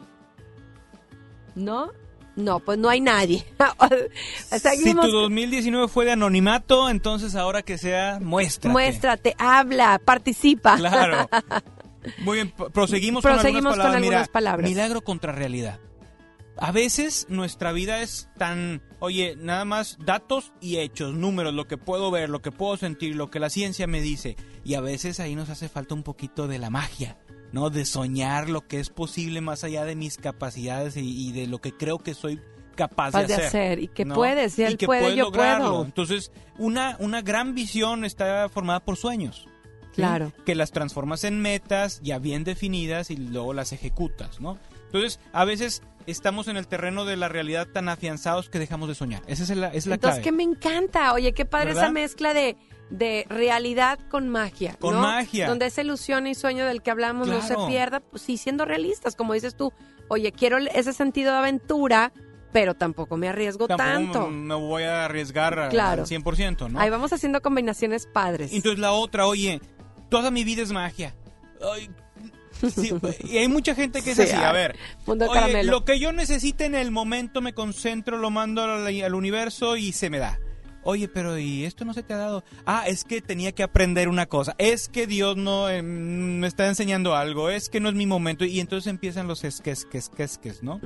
¿No? 1.54 1.90
No, 2.36 2.58
pues 2.60 2.78
no 2.78 2.88
hay 2.88 3.00
nadie. 3.00 3.44
Si 4.58 4.94
tu 4.94 5.08
2019 5.08 5.88
fue 5.88 6.04
de 6.04 6.12
anonimato, 6.12 6.88
entonces 6.90 7.34
ahora 7.34 7.62
que 7.62 7.78
sea, 7.78 8.18
muéstrate. 8.20 8.68
Muéstrate, 8.72 9.34
habla, 9.38 10.00
participa. 10.04 10.76
Claro. 10.76 11.28
Muy 12.18 12.36
bien, 12.38 12.50
pro- 12.50 12.70
proseguimos, 12.70 13.22
Proseguimos 13.22 13.74
con 13.76 13.82
con 13.82 13.94
algunas 13.94 13.96
palabras. 13.96 13.96
algunas 13.96 14.20
Mira, 14.22 14.32
palabras. 14.32 14.68
milagro 14.70 15.00
contra 15.02 15.32
realidad. 15.32 15.80
A 16.56 16.70
veces 16.70 17.26
nuestra 17.30 17.72
vida 17.72 18.00
es 18.02 18.28
tan, 18.38 18.80
oye, 19.00 19.34
nada 19.38 19.64
más 19.64 19.96
datos 20.04 20.52
y 20.60 20.76
hechos, 20.76 21.12
números, 21.14 21.52
lo 21.54 21.66
que 21.66 21.78
puedo 21.78 22.10
ver, 22.12 22.28
lo 22.30 22.42
que 22.42 22.52
puedo 22.52 22.76
sentir, 22.76 23.16
lo 23.16 23.28
que 23.30 23.40
la 23.40 23.50
ciencia 23.50 23.86
me 23.88 24.00
dice. 24.00 24.36
Y 24.64 24.74
a 24.74 24.80
veces 24.80 25.18
ahí 25.18 25.34
nos 25.34 25.48
hace 25.50 25.68
falta 25.68 25.94
un 25.94 26.04
poquito 26.04 26.46
de 26.46 26.58
la 26.60 26.70
magia, 26.70 27.16
¿no? 27.54 27.70
De 27.70 27.84
soñar 27.86 28.50
lo 28.50 28.66
que 28.66 28.80
es 28.80 28.90
posible 28.90 29.40
más 29.40 29.62
allá 29.64 29.84
de 29.84 29.94
mis 29.94 30.16
capacidades 30.18 30.96
y, 30.96 31.28
y 31.28 31.32
de 31.32 31.46
lo 31.46 31.60
que 31.60 31.72
creo 31.72 31.98
que 31.98 32.12
soy 32.14 32.40
capaz 32.74 33.12
Capaz 33.12 33.20
de 33.22 33.26
de 33.28 33.34
hacer. 33.34 33.46
hacer, 33.46 33.78
y 33.78 33.88
que 33.88 34.04
¿no? 34.04 34.16
puedes, 34.16 34.54
si 34.54 34.64
él 34.64 34.76
que 34.76 34.86
puede, 34.86 35.02
puedes 35.02 35.16
yo 35.16 35.24
lograrlo. 35.26 35.68
puedo. 35.70 35.84
Entonces, 35.84 36.32
una, 36.58 36.96
una 36.98 37.22
gran 37.22 37.54
visión 37.54 38.04
está 38.04 38.48
formada 38.48 38.80
por 38.80 38.96
sueños. 38.96 39.46
¿sí? 39.92 40.02
Claro. 40.02 40.32
Que 40.44 40.56
las 40.56 40.72
transformas 40.72 41.22
en 41.22 41.40
metas 41.40 42.00
ya 42.02 42.18
bien 42.18 42.42
definidas 42.42 43.10
y 43.12 43.16
luego 43.16 43.54
las 43.54 43.72
ejecutas, 43.72 44.40
¿no? 44.40 44.58
Entonces, 44.86 45.20
a 45.32 45.44
veces 45.44 45.82
estamos 46.06 46.48
en 46.48 46.56
el 46.56 46.66
terreno 46.66 47.04
de 47.04 47.16
la 47.16 47.28
realidad 47.28 47.66
tan 47.66 47.88
afianzados 47.88 48.48
que 48.50 48.58
dejamos 48.58 48.88
de 48.88 48.94
soñar. 48.94 49.22
Esa 49.26 49.42
es 49.44 49.50
la, 49.50 49.68
es 49.68 49.86
la 49.86 49.94
Entonces, 49.94 50.20
clave. 50.20 50.22
que 50.22 50.32
me 50.32 50.42
encanta. 50.42 51.12
Oye, 51.12 51.32
qué 51.32 51.44
padre 51.44 51.68
¿Verdad? 51.68 51.84
esa 51.84 51.92
mezcla 51.92 52.34
de, 52.34 52.56
de 52.90 53.26
realidad 53.28 53.98
con 54.10 54.28
magia. 54.28 54.76
Con 54.78 54.94
¿no? 54.94 55.00
magia. 55.00 55.48
Donde 55.48 55.66
esa 55.66 55.80
ilusión 55.82 56.26
y 56.26 56.34
sueño 56.34 56.66
del 56.66 56.82
que 56.82 56.90
hablamos 56.90 57.28
no 57.28 57.40
se 57.42 57.56
pierda, 57.66 58.00
pues 58.00 58.22
sí, 58.22 58.36
siendo 58.36 58.64
realistas, 58.64 59.16
como 59.16 59.32
dices 59.34 59.56
tú. 59.56 59.72
Oye, 60.08 60.32
quiero 60.32 60.58
ese 60.58 60.92
sentido 60.92 61.32
de 61.32 61.38
aventura, 61.38 62.12
pero 62.52 62.74
tampoco 62.74 63.16
me 63.16 63.28
arriesgo 63.28 63.66
Tampoco 63.66 63.88
tanto. 63.90 64.28
me 64.30 64.54
voy 64.54 64.82
a 64.84 65.06
arriesgar 65.06 65.68
Claro. 65.70 66.02
al 66.02 66.08
100%, 66.08 66.70
¿no? 66.70 66.78
Ahí 66.78 66.90
vamos 66.90 67.12
haciendo 67.12 67.40
combinaciones 67.42 68.06
padres. 68.06 68.52
Entonces 68.52 68.78
la 68.78 68.92
otra, 68.92 69.26
oye, 69.26 69.60
toda 70.10 70.30
mi 70.30 70.44
vida 70.44 70.62
es 70.62 70.70
magia. 70.70 71.14
Ay, 71.72 71.88
sí, 72.70 72.92
y 73.24 73.38
hay 73.38 73.48
mucha 73.48 73.74
gente 73.74 74.02
que 74.02 74.12
es 74.12 74.16
Sí, 74.16 74.22
así, 74.22 74.34
a 74.34 74.52
ver. 74.52 74.76
Oye, 75.06 75.64
lo 75.64 75.84
que 75.84 75.98
yo 75.98 76.12
necesite 76.12 76.64
en 76.64 76.74
el 76.74 76.90
momento 76.90 77.40
me 77.40 77.52
concentro, 77.52 78.18
lo 78.18 78.30
mando 78.30 78.62
al, 78.62 78.86
al 78.86 79.14
universo 79.14 79.76
y 79.76 79.92
se 79.92 80.10
me 80.10 80.18
da. 80.18 80.38
Oye, 80.84 81.08
pero 81.08 81.38
¿y 81.38 81.64
esto 81.64 81.86
no 81.86 81.94
se 81.94 82.02
te 82.02 82.12
ha 82.12 82.18
dado? 82.18 82.44
Ah, 82.66 82.84
es 82.86 83.04
que 83.04 83.22
tenía 83.22 83.52
que 83.52 83.62
aprender 83.62 84.08
una 84.08 84.26
cosa. 84.26 84.54
Es 84.58 84.88
que 84.88 85.06
Dios 85.06 85.36
no 85.36 85.70
eh, 85.70 85.82
me 85.82 86.46
está 86.46 86.68
enseñando 86.68 87.16
algo. 87.16 87.48
Es 87.48 87.70
que 87.70 87.80
no 87.80 87.88
es 87.88 87.94
mi 87.94 88.06
momento. 88.06 88.44
Y 88.44 88.60
entonces 88.60 88.90
empiezan 88.90 89.26
los 89.26 89.44
esques, 89.44 89.86
que, 89.86 90.00
que, 90.14 90.28
que, 90.42 90.52
¿no? 90.60 90.80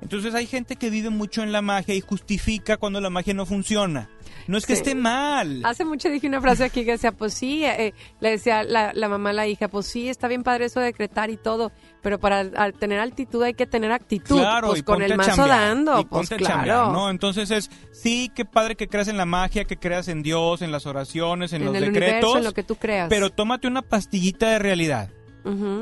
Entonces 0.00 0.34
hay 0.34 0.46
gente 0.46 0.76
que 0.76 0.90
vive 0.90 1.10
mucho 1.10 1.42
en 1.42 1.50
la 1.52 1.60
magia 1.60 1.94
y 1.94 2.00
justifica 2.00 2.76
cuando 2.76 3.00
la 3.00 3.10
magia 3.10 3.34
no 3.34 3.46
funciona. 3.46 4.08
No 4.46 4.56
es 4.56 4.64
que 4.64 4.74
Sí. 4.76 4.82
esté 4.82 4.94
mal. 4.94 5.60
Hace 5.64 5.84
mucho 5.84 6.08
dije 6.08 6.26
una 6.26 6.40
frase 6.40 6.64
aquí 6.64 6.84
que 6.84 6.92
decía, 6.92 7.12
pues 7.12 7.34
sí, 7.34 7.64
eh, 7.64 7.92
le 8.20 8.30
decía 8.30 8.62
la, 8.62 8.92
la 8.94 9.08
mamá 9.08 9.30
a 9.30 9.32
la 9.34 9.46
hija, 9.48 9.68
pues 9.68 9.86
sí, 9.86 10.08
está 10.08 10.28
bien 10.28 10.42
padre 10.44 10.66
eso 10.66 10.80
de 10.80 10.86
decretar 10.86 11.28
y 11.30 11.36
todo, 11.36 11.72
pero 12.00 12.18
para 12.18 12.40
al 12.40 12.72
tener 12.74 13.00
altitud 13.00 13.42
hay 13.42 13.54
que 13.54 13.66
tener 13.66 13.90
actitud. 13.92 14.38
Claro, 14.38 14.68
pues 14.68 14.80
y 14.80 14.82
con 14.84 15.02
el 15.02 15.16
mazo 15.16 15.30
chambear, 15.36 15.48
dando, 15.68 16.00
y 16.00 16.04
pues 16.04 16.28
claro. 16.28 16.44
chambear, 16.46 16.88
¿no? 16.92 17.10
Entonces 17.10 17.50
es, 17.50 17.70
sí, 17.92 18.30
qué 18.34 18.44
padre 18.44 18.76
que 18.76 18.88
creas 18.88 19.08
en 19.08 19.16
la 19.18 19.26
magia, 19.26 19.64
que 19.64 19.76
creas 19.76 20.08
en 20.08 20.22
Dios, 20.22 20.62
en 20.62 20.70
las 20.72 20.86
oraciones, 20.86 21.52
en, 21.52 21.62
En 21.62 21.66
los 21.66 21.74
el 21.76 21.84
decretos. 21.92 22.04
universo, 22.14 22.38
en 22.38 22.44
lo 22.44 22.52
que 22.54 22.62
tú 22.62 22.76
creas. 22.76 23.08
Pero 23.10 23.30
tómate 23.30 23.66
una 23.66 23.82
pastillita 23.82 24.48
de 24.50 24.58
realidad. 24.60 25.10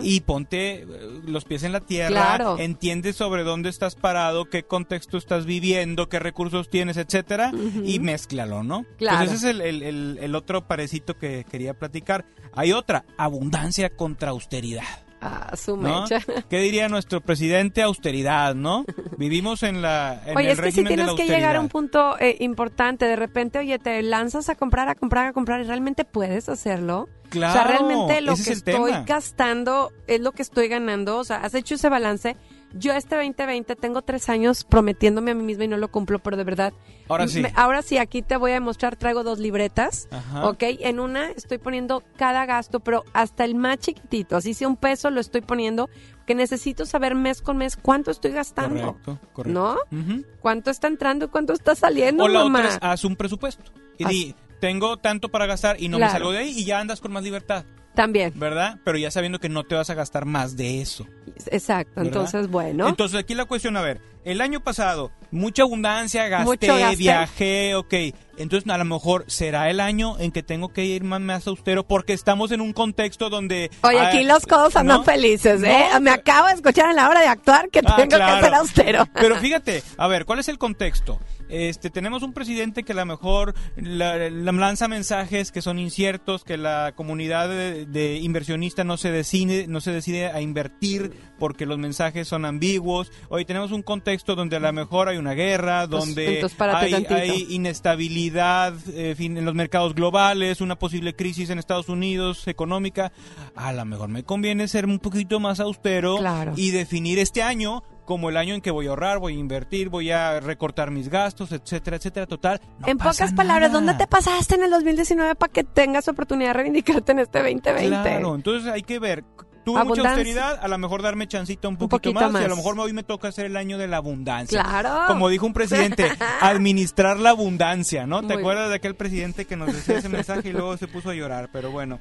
Y 0.02 0.20
ponte 0.20 0.82
eh, 0.82 0.86
los 1.26 1.44
pies 1.44 1.62
en 1.62 1.72
la 1.72 1.80
tierra, 1.80 2.08
Claro. 2.10 2.56
entiende 2.58 3.12
sobre 3.12 3.42
dónde 3.42 3.68
estás 3.68 3.94
parado, 3.96 4.44
qué 4.46 4.62
contexto 4.62 5.16
estás 5.18 5.46
viviendo, 5.46 6.08
qué 6.08 6.18
recursos 6.18 6.68
tienes, 6.70 6.96
etcétera, 6.96 7.52
y 7.84 7.98
mézclalo, 7.98 8.62
¿no? 8.62 8.84
Claro. 8.98 9.18
Entonces 9.22 9.38
ese 9.42 9.50
es 9.50 9.54
el, 9.56 9.60
el- 9.62 9.82
el- 9.82 10.18
el 10.20 10.34
otro 10.34 10.66
parecito 10.66 11.16
que 11.18 11.44
quería 11.50 11.74
platicar. 11.74 12.24
Hay 12.52 12.72
otra, 12.72 13.04
abundancia 13.18 13.90
contra 13.90 14.30
austeridad. 14.30 14.84
Ah, 15.26 15.56
su 15.56 15.76
¿no? 15.76 16.02
mecha. 16.02 16.20
¿Qué 16.50 16.58
diría 16.58 16.88
nuestro 16.88 17.20
presidente? 17.20 17.82
Austeridad, 17.82 18.54
¿no? 18.54 18.84
Vivimos 19.18 19.62
en 19.62 19.82
la 19.82 20.22
en 20.26 20.36
Oye, 20.36 20.52
el 20.52 20.58
es 20.58 20.60
que 20.60 20.72
si 20.72 20.84
tienes 20.84 21.10
que 21.12 21.26
llegar 21.26 21.56
a 21.56 21.60
un 21.60 21.68
punto 21.68 22.18
eh, 22.18 22.36
importante, 22.40 23.06
de 23.06 23.16
repente, 23.16 23.58
oye, 23.58 23.78
te 23.78 24.02
lanzas 24.02 24.48
a 24.48 24.54
comprar, 24.54 24.88
a 24.88 24.94
comprar, 24.94 25.26
a 25.26 25.32
comprar 25.32 25.60
y 25.60 25.64
realmente 25.64 26.04
puedes 26.04 26.48
hacerlo. 26.48 27.08
Claro, 27.28 27.52
o 27.52 27.56
sea, 27.56 27.64
realmente 27.64 28.20
lo 28.20 28.34
que 28.34 28.42
es 28.42 28.48
estoy 28.48 28.92
tema. 28.92 29.04
gastando 29.04 29.92
es 30.06 30.20
lo 30.20 30.32
que 30.32 30.42
estoy 30.42 30.68
ganando. 30.68 31.18
O 31.18 31.24
sea, 31.24 31.38
has 31.38 31.54
hecho 31.54 31.74
ese 31.74 31.88
balance. 31.88 32.36
Yo 32.74 32.92
este 32.92 33.16
2020 33.16 33.74
tengo 33.76 34.02
tres 34.02 34.28
años 34.28 34.64
prometiéndome 34.64 35.30
a 35.30 35.34
mí 35.34 35.42
misma 35.42 35.64
y 35.64 35.68
no 35.68 35.76
lo 35.78 35.88
cumplo, 35.88 36.18
pero 36.18 36.36
de 36.36 36.44
verdad. 36.44 36.72
Ahora 37.08 37.26
sí. 37.28 37.40
me- 37.40 37.52
ahora 37.56 37.80
sí, 37.82 37.96
aquí 37.96 38.20
te 38.22 38.36
voy 38.36 38.50
a 38.50 38.54
demostrar, 38.54 38.96
traigo 38.96 39.22
dos 39.22 39.38
libretas. 39.38 40.08
Ajá. 40.10 40.46
Ok, 40.48 40.62
en 40.80 41.00
una 41.00 41.30
estoy 41.30 41.58
poniendo 41.58 42.02
cada 42.16 42.44
gasto, 42.44 42.80
pero 42.80 43.04
hasta 43.14 43.44
el 43.44 43.54
más 43.54 43.78
chiquitito, 43.78 44.36
así 44.36 44.52
sea 44.52 44.68
un 44.68 44.76
peso, 44.76 45.10
lo 45.10 45.20
estoy 45.20 45.40
poniendo, 45.40 45.88
que 46.26 46.34
necesito 46.34 46.84
saber 46.84 47.14
mes 47.14 47.40
con 47.40 47.56
mes 47.56 47.76
cuánto 47.76 48.10
estoy 48.10 48.32
gastando. 48.32 48.94
Correcto, 49.04 49.18
correcto. 49.32 49.76
¿No? 49.90 50.16
¿Cuánto 50.40 50.70
está 50.70 50.88
entrando 50.88 51.26
y 51.26 51.28
cuánto 51.28 51.52
está 51.54 51.74
saliendo, 51.76 52.24
O 52.24 52.28
la 52.28 52.40
mamá? 52.44 52.58
otra 52.58 52.70
es, 52.72 52.78
haz 52.82 53.04
un 53.04 53.16
presupuesto. 53.16 53.62
Y 53.96 54.04
di, 54.04 54.34
tengo 54.60 54.96
tanto 54.98 55.30
para 55.30 55.46
gastar 55.46 55.80
y 55.80 55.88
no 55.88 55.96
Claro. 55.98 56.12
me 56.12 56.18
salgo 56.18 56.32
de 56.32 56.38
ahí 56.38 56.50
y 56.50 56.64
ya 56.64 56.80
andas 56.80 57.00
con 57.00 57.12
más 57.12 57.22
libertad, 57.22 57.64
También, 57.96 58.32
¿verdad? 58.36 58.78
Pero 58.84 58.98
ya 58.98 59.10
sabiendo 59.10 59.40
que 59.40 59.48
no 59.48 59.64
te 59.64 59.74
vas 59.74 59.90
a 59.90 59.94
gastar 59.94 60.26
más 60.26 60.56
de 60.56 60.80
eso. 60.80 61.06
exacto. 61.50 61.92
¿verdad? 61.96 62.06
Entonces, 62.06 62.48
bueno. 62.48 62.88
Entonces 62.88 63.18
aquí 63.18 63.34
la 63.34 63.46
cuestión, 63.46 63.76
a 63.76 63.80
ver, 63.80 64.00
el 64.26 64.40
año 64.40 64.60
pasado, 64.60 65.10
mucha 65.30 65.62
abundancia, 65.62 66.28
gasté, 66.28 66.96
viajé, 66.96 67.74
ok. 67.74 67.94
Entonces 68.38 68.68
a 68.70 68.76
lo 68.76 68.84
mejor 68.84 69.24
será 69.28 69.70
el 69.70 69.80
año 69.80 70.18
en 70.18 70.30
que 70.30 70.42
tengo 70.42 70.68
que 70.70 70.84
ir 70.84 71.04
más, 71.04 71.22
más 71.22 71.46
austero 71.46 71.86
porque 71.86 72.12
estamos 72.12 72.52
en 72.52 72.60
un 72.60 72.74
contexto 72.74 73.30
donde... 73.30 73.70
Oye, 73.82 73.98
ah, 73.98 74.08
aquí 74.08 74.24
los 74.24 74.44
codos 74.44 74.76
andan 74.76 74.98
¿no? 74.98 75.04
felices, 75.04 75.62
¿eh? 75.62 75.86
No, 75.94 76.00
Me 76.02 76.10
acabo 76.10 76.48
de 76.48 76.52
escuchar 76.52 76.90
en 76.90 76.96
la 76.96 77.08
hora 77.08 77.20
de 77.20 77.28
actuar 77.28 77.70
que 77.70 77.78
Ah, 77.82 77.94
tengo 77.96 78.16
claro. 78.16 78.36
que 78.36 78.42
ser 78.44 78.54
austero. 78.54 79.06
Pero 79.14 79.36
fíjate, 79.40 79.82
a 79.96 80.06
ver, 80.06 80.26
¿cuál 80.26 80.40
es 80.40 80.48
el 80.48 80.58
contexto? 80.58 81.18
Este, 81.48 81.88
tenemos 81.88 82.22
un 82.22 82.34
presidente 82.34 82.82
que 82.82 82.92
a 82.92 82.96
lo 82.96 83.06
mejor 83.06 83.54
la- 83.76 84.18
la- 84.28 84.52
lanza 84.52 84.86
mensajes 84.86 85.50
que 85.50 85.62
son 85.62 85.78
inciertos, 85.78 86.44
que 86.44 86.58
la 86.58 86.92
comunidad 86.94 87.48
de, 87.48 87.86
de 87.86 88.16
inversionistas 88.16 88.84
no 88.84 88.98
se 88.98 89.12
decide, 89.12 89.66
no 89.66 89.80
se 89.80 89.92
decide 89.92 90.26
a 90.26 90.42
invertir 90.42 91.12
porque 91.38 91.64
los 91.64 91.78
mensajes 91.78 92.28
son 92.28 92.44
ambiguos. 92.44 93.10
Hoy 93.30 93.46
tenemos 93.46 93.72
un 93.72 93.80
contexto 93.82 94.15
donde 94.24 94.56
a 94.56 94.60
lo 94.60 94.72
mejor 94.72 95.08
hay 95.08 95.16
una 95.18 95.32
guerra, 95.32 95.86
donde 95.86 96.36
entonces 96.36 96.60
hay, 96.60 97.04
hay 97.10 97.46
inestabilidad 97.50 98.74
eh, 98.88 99.14
en 99.18 99.44
los 99.44 99.54
mercados 99.54 99.94
globales, 99.94 100.60
una 100.60 100.78
posible 100.78 101.14
crisis 101.14 101.50
en 101.50 101.58
Estados 101.58 101.88
Unidos 101.88 102.46
económica. 102.48 103.12
A 103.54 103.72
lo 103.72 103.84
mejor 103.84 104.08
me 104.08 104.24
conviene 104.24 104.68
ser 104.68 104.86
un 104.86 104.98
poquito 104.98 105.40
más 105.40 105.60
austero 105.60 106.18
Claro. 106.18 106.52
y 106.56 106.70
definir 106.70 107.18
este 107.18 107.42
año 107.42 107.82
como 108.04 108.30
el 108.30 108.36
año 108.36 108.54
en 108.54 108.60
que 108.60 108.70
voy 108.70 108.86
a 108.86 108.90
ahorrar, 108.90 109.18
voy 109.18 109.34
a 109.34 109.38
invertir, 109.38 109.88
voy 109.88 110.12
a 110.12 110.38
recortar 110.38 110.92
mis 110.92 111.08
gastos, 111.08 111.50
etcétera, 111.50 111.96
etcétera. 111.96 112.26
Total. 112.26 112.60
no 112.78 112.86
en 112.86 112.98
pasa 112.98 113.24
pocas 113.24 113.34
palabras, 113.34 113.70
nada. 113.70 113.80
¿dónde 113.80 113.94
te 113.94 114.06
pasaste 114.06 114.54
en 114.54 114.62
el 114.62 114.70
2019 114.70 115.34
para 115.34 115.52
que 115.52 115.64
tengas 115.64 116.06
oportunidad 116.06 116.50
de 116.50 116.54
reivindicarte 116.54 117.12
en 117.12 117.18
este 117.18 117.38
2020? 117.40 117.88
Claro, 117.88 118.34
entonces 118.36 118.72
hay 118.72 118.82
que 118.82 118.98
ver. 119.00 119.24
Tuve 119.66 119.82
mucha 119.82 120.02
Abundancia. 120.02 120.10
austeridad, 120.12 120.64
a 120.64 120.68
lo 120.68 120.78
mejor 120.78 121.02
darme 121.02 121.26
chancita 121.26 121.66
un 121.66 121.76
poquito, 121.76 122.12
poquito 122.12 122.30
más, 122.30 122.40
y 122.40 122.44
a 122.44 122.48
lo 122.48 122.54
mejor 122.54 122.78
hoy 122.78 122.92
me 122.92 123.02
toca 123.02 123.26
hacer 123.26 123.46
el 123.46 123.56
año 123.56 123.78
de 123.78 123.88
la 123.88 123.96
abundancia. 123.96 124.62
Claro. 124.62 125.08
Como 125.08 125.28
dijo 125.28 125.44
un 125.44 125.54
presidente, 125.54 126.08
administrar 126.40 127.18
la 127.18 127.30
abundancia, 127.30 128.06
¿no? 128.06 128.20
¿Te 128.20 128.34
Muy 128.34 128.36
acuerdas 128.36 128.68
de 128.68 128.76
aquel 128.76 128.94
presidente 128.94 129.44
que 129.44 129.56
nos 129.56 129.72
decía 129.74 129.98
ese 129.98 130.08
mensaje 130.08 130.50
y 130.50 130.52
luego 130.52 130.76
se 130.76 130.86
puso 130.86 131.10
a 131.10 131.14
llorar? 131.14 131.50
Pero 131.52 131.72
bueno. 131.72 131.98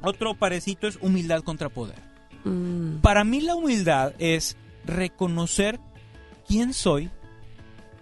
Otro 0.00 0.32
parecito 0.32 0.88
es 0.88 0.96
humildad 1.02 1.42
contra 1.42 1.68
poder. 1.68 1.98
Mm. 2.44 3.00
Para 3.02 3.24
mí 3.24 3.42
la 3.42 3.56
humildad 3.56 4.14
es 4.18 4.56
reconocer 4.86 5.78
quién 6.48 6.72
soy, 6.72 7.10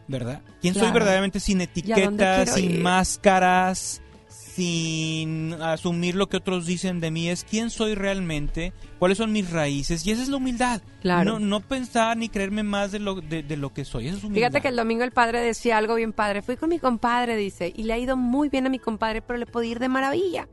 ¿verdad? 0.06 0.40
Quién 0.60 0.74
soy 0.74 0.92
verdaderamente 0.92 1.40
sin 1.40 1.60
¿Y 1.60 1.64
a 1.64 1.66
dónde 1.66 1.82
etiquetas, 2.24 2.54
sin 2.54 2.70
ir? 2.70 2.80
máscaras, 2.80 4.02
sin 4.58 5.54
asumir 5.54 6.16
lo 6.16 6.28
que 6.28 6.36
otros 6.36 6.66
dicen 6.66 6.98
de 7.00 7.10
mí. 7.12 7.28
Es 7.28 7.44
quién 7.44 7.70
soy 7.70 7.94
realmente, 7.94 8.72
cuáles 8.98 9.18
son 9.18 9.30
mis 9.32 9.50
raíces. 9.50 10.04
Y 10.06 10.10
esa 10.10 10.22
es 10.22 10.28
la 10.28 10.36
humildad. 10.38 10.82
Claro. 11.00 11.32
No, 11.34 11.38
no 11.38 11.60
pensar 11.60 12.16
ni 12.16 12.28
creerme 12.28 12.64
más 12.64 12.90
de 12.90 12.98
lo, 12.98 13.20
de, 13.20 13.42
de 13.44 13.56
lo 13.56 13.72
que 13.72 13.84
soy. 13.84 14.08
Esa 14.08 14.18
es 14.18 14.24
humildad. 14.24 14.48
Fíjate 14.48 14.60
que 14.60 14.68
el 14.68 14.76
domingo 14.76 15.04
el 15.04 15.12
padre 15.12 15.40
decía 15.40 15.78
algo 15.78 15.94
bien 15.94 16.12
padre. 16.12 16.42
Fui 16.42 16.56
con 16.56 16.70
mi 16.70 16.78
compadre, 16.80 17.36
dice, 17.36 17.72
y 17.74 17.84
le 17.84 17.92
ha 17.92 17.98
ido 17.98 18.16
muy 18.16 18.48
bien 18.48 18.66
a 18.66 18.70
mi 18.70 18.78
compadre, 18.80 19.22
pero 19.22 19.38
le 19.38 19.46
podía 19.46 19.70
ir 19.72 19.78
de 19.78 19.88
maravilla. 19.88 20.48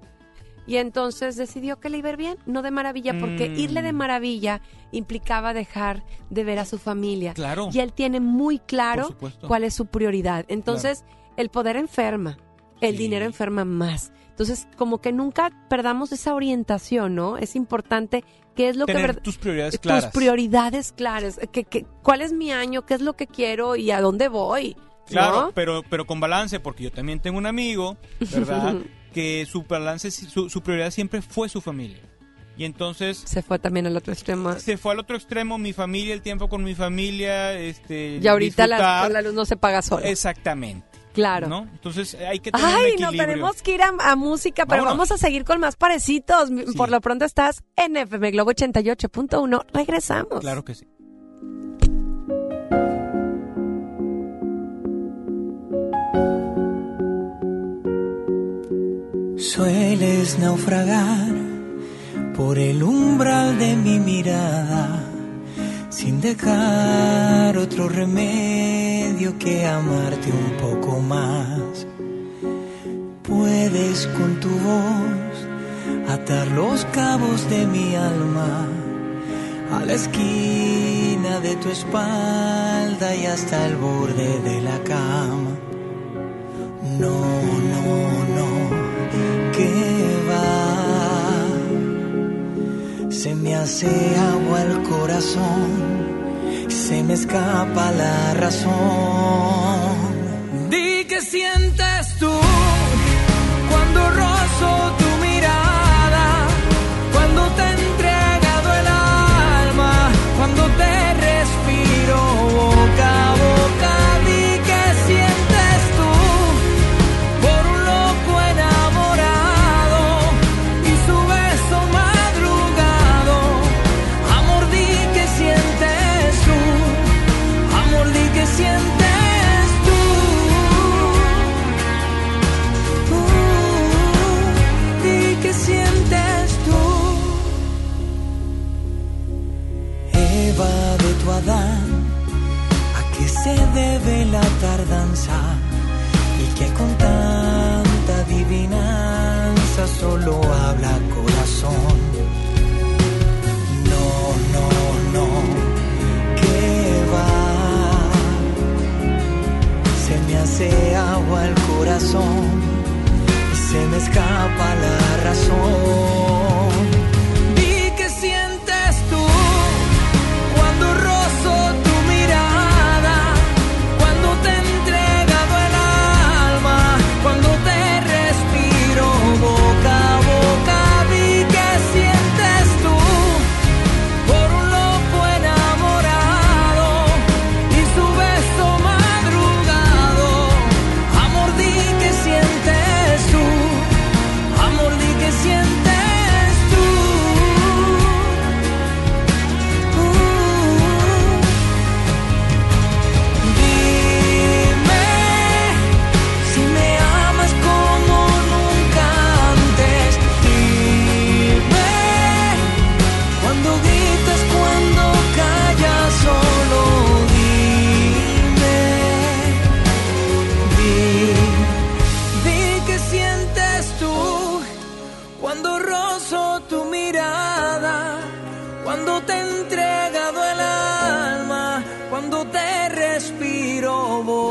Y 0.67 0.77
entonces 0.77 1.35
decidió 1.35 1.79
que 1.79 1.89
le 1.89 1.97
iba 1.99 2.09
a 2.09 2.11
ir 2.13 2.17
bien, 2.17 2.37
no 2.45 2.61
de 2.61 2.71
maravilla, 2.71 3.17
porque 3.19 3.49
Mm. 3.49 3.59
irle 3.59 3.81
de 3.81 3.93
maravilla 3.93 4.61
implicaba 4.91 5.53
dejar 5.53 6.03
de 6.29 6.43
ver 6.43 6.57
a 6.59 6.65
su 6.65 6.77
familia. 6.77 7.33
Claro. 7.33 7.69
Y 7.71 7.79
él 7.79 7.91
tiene 7.93 8.19
muy 8.19 8.59
claro 8.59 9.15
cuál 9.47 9.63
es 9.63 9.73
su 9.75 9.87
prioridad. 9.87 10.45
Entonces, 10.47 11.03
el 11.37 11.49
poder 11.49 11.75
enferma, 11.75 12.37
el 12.81 12.97
dinero 12.97 13.25
enferma 13.25 13.65
más. 13.65 14.11
Entonces, 14.29 14.67
como 14.77 14.99
que 14.99 15.11
nunca 15.13 15.51
perdamos 15.69 16.11
esa 16.11 16.33
orientación, 16.33 17.15
¿no? 17.15 17.37
Es 17.37 17.55
importante 17.55 18.23
qué 18.55 18.67
es 18.69 18.75
lo 18.75 18.85
que 18.85 18.93
Tener 18.93 19.13
ver- 19.13 19.23
tus 19.23 19.37
prioridades 19.37 19.73
tus 19.75 19.81
claras. 19.81 20.11
prioridades 20.13 20.91
claras. 20.91 21.39
¿Qué, 21.51 21.63
qué- 21.63 21.85
cuál 22.03 22.21
es 22.21 22.33
mi 22.33 22.51
año? 22.51 22.85
¿Qué 22.85 22.95
es 22.95 23.01
lo 23.01 23.13
que 23.13 23.27
quiero 23.27 23.75
y 23.77 23.91
a 23.91 24.01
dónde 24.01 24.27
voy? 24.27 24.75
Claro, 25.07 25.41
¿no? 25.41 25.51
pero, 25.53 25.83
pero 25.89 26.05
con 26.05 26.19
balance, 26.19 26.59
porque 26.59 26.83
yo 26.83 26.91
también 26.91 27.19
tengo 27.21 27.37
un 27.37 27.45
amigo, 27.45 27.95
¿verdad? 28.31 28.75
que 29.13 29.45
su 29.49 29.63
balance, 29.63 30.11
su, 30.11 30.49
su 30.49 30.61
prioridad 30.61 30.91
siempre 30.91 31.21
fue 31.21 31.47
su 31.47 31.61
familia. 31.61 32.01
Y 32.57 32.63
entonces... 32.65 33.21
Se 33.25 33.41
fue 33.41 33.59
también 33.59 33.85
al 33.85 33.95
otro 33.95 34.11
extremo. 34.13 34.53
Se 34.59 34.77
fue 34.77 34.93
al 34.93 34.99
otro 34.99 35.15
extremo, 35.15 35.57
mi 35.57 35.73
familia, 35.73 36.13
el 36.13 36.21
tiempo 36.21 36.49
con 36.49 36.63
mi 36.63 36.73
familia, 36.73 37.53
este... 37.59 38.19
Y 38.21 38.27
ahorita 38.27 38.65
la, 38.67 39.07
la 39.09 39.21
luz 39.21 39.33
no 39.33 39.45
se 39.45 39.55
paga 39.57 39.81
sola. 39.81 40.07
Exactamente. 40.07 40.85
Claro. 41.15 41.47
¿no? 41.47 41.63
Entonces 41.73 42.13
hay 42.15 42.39
que 42.39 42.51
tener 42.51 42.63
un 42.67 42.71
Ay, 42.75 42.81
equilibrio. 42.91 43.05
nos 43.07 43.25
tenemos 43.25 43.61
que 43.63 43.73
ir 43.73 43.81
a, 43.81 43.93
a 43.99 44.15
música, 44.15 44.65
pero 44.67 44.83
Vámonos. 44.83 45.07
vamos 45.09 45.11
a 45.11 45.17
seguir 45.17 45.43
con 45.45 45.59
más 45.59 45.75
parecitos. 45.75 46.51
Por 46.77 46.89
lo 46.89 47.01
pronto 47.01 47.25
estás 47.25 47.63
en 47.75 47.97
FM 47.97 48.31
Globo 48.31 48.51
88.1. 48.51 49.65
Regresamos. 49.73 50.41
Claro 50.41 50.63
que 50.63 50.75
sí. 50.75 50.85
Sueles 59.37 60.39
naufragar 60.39 61.27
por 62.35 62.57
el 62.57 62.81
umbral 62.83 63.57
de 63.59 63.75
mi 63.75 63.99
mirada, 63.99 65.03
sin 65.95 66.19
dejar 66.19 67.57
otro 67.57 67.87
remedio 67.87 69.39
que 69.39 69.65
amarte 69.65 70.29
un 70.29 70.51
poco 70.57 70.99
más. 70.99 71.87
Puedes 73.23 74.05
con 74.07 74.37
tu 74.41 74.49
voz 74.49 75.37
atar 76.09 76.47
los 76.47 76.83
cabos 76.87 77.49
de 77.49 77.65
mi 77.65 77.95
alma 77.95 78.67
a 79.71 79.85
la 79.85 79.93
esquina 79.93 81.39
de 81.39 81.55
tu 81.55 81.69
espalda 81.69 83.15
y 83.15 83.25
hasta 83.27 83.65
el 83.65 83.77
borde 83.77 84.39
de 84.39 84.61
la 84.61 84.77
cama. 84.83 85.53
No, 86.99 87.19
no, 87.73 87.85
no, 88.35 88.49
que 89.53 89.71
va. 90.29 90.74
Se 93.21 93.33
me 93.33 93.55
hace 93.55 93.87
agua 94.17 94.61
el 94.61 94.83
corazón, 94.83 95.69
se 96.67 97.01
me 97.01 97.13
escapa 97.13 97.91
la 97.91 98.33
razón. 98.33 98.73
Di 100.69 101.05
que 101.05 101.21
sientes 101.21 102.17
tú 102.19 102.29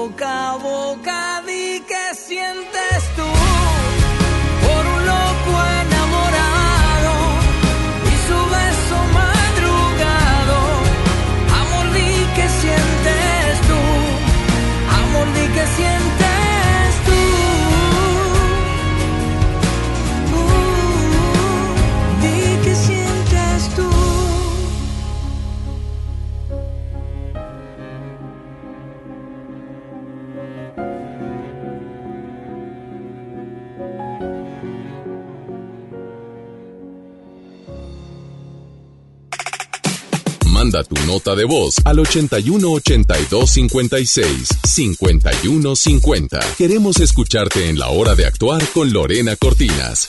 boca, 0.08 0.58
Manda 40.74 40.88
tu 40.88 41.06
nota 41.06 41.36
de 41.36 41.44
voz 41.44 41.76
al 41.84 42.00
81 42.00 42.68
82 42.68 43.48
56 43.48 44.48
51 44.64 45.76
50. 45.76 46.40
Queremos 46.58 46.98
escucharte 46.98 47.68
en 47.68 47.78
la 47.78 47.90
hora 47.90 48.16
de 48.16 48.26
actuar 48.26 48.60
con 48.72 48.92
Lorena 48.92 49.36
Cortinas. 49.36 50.08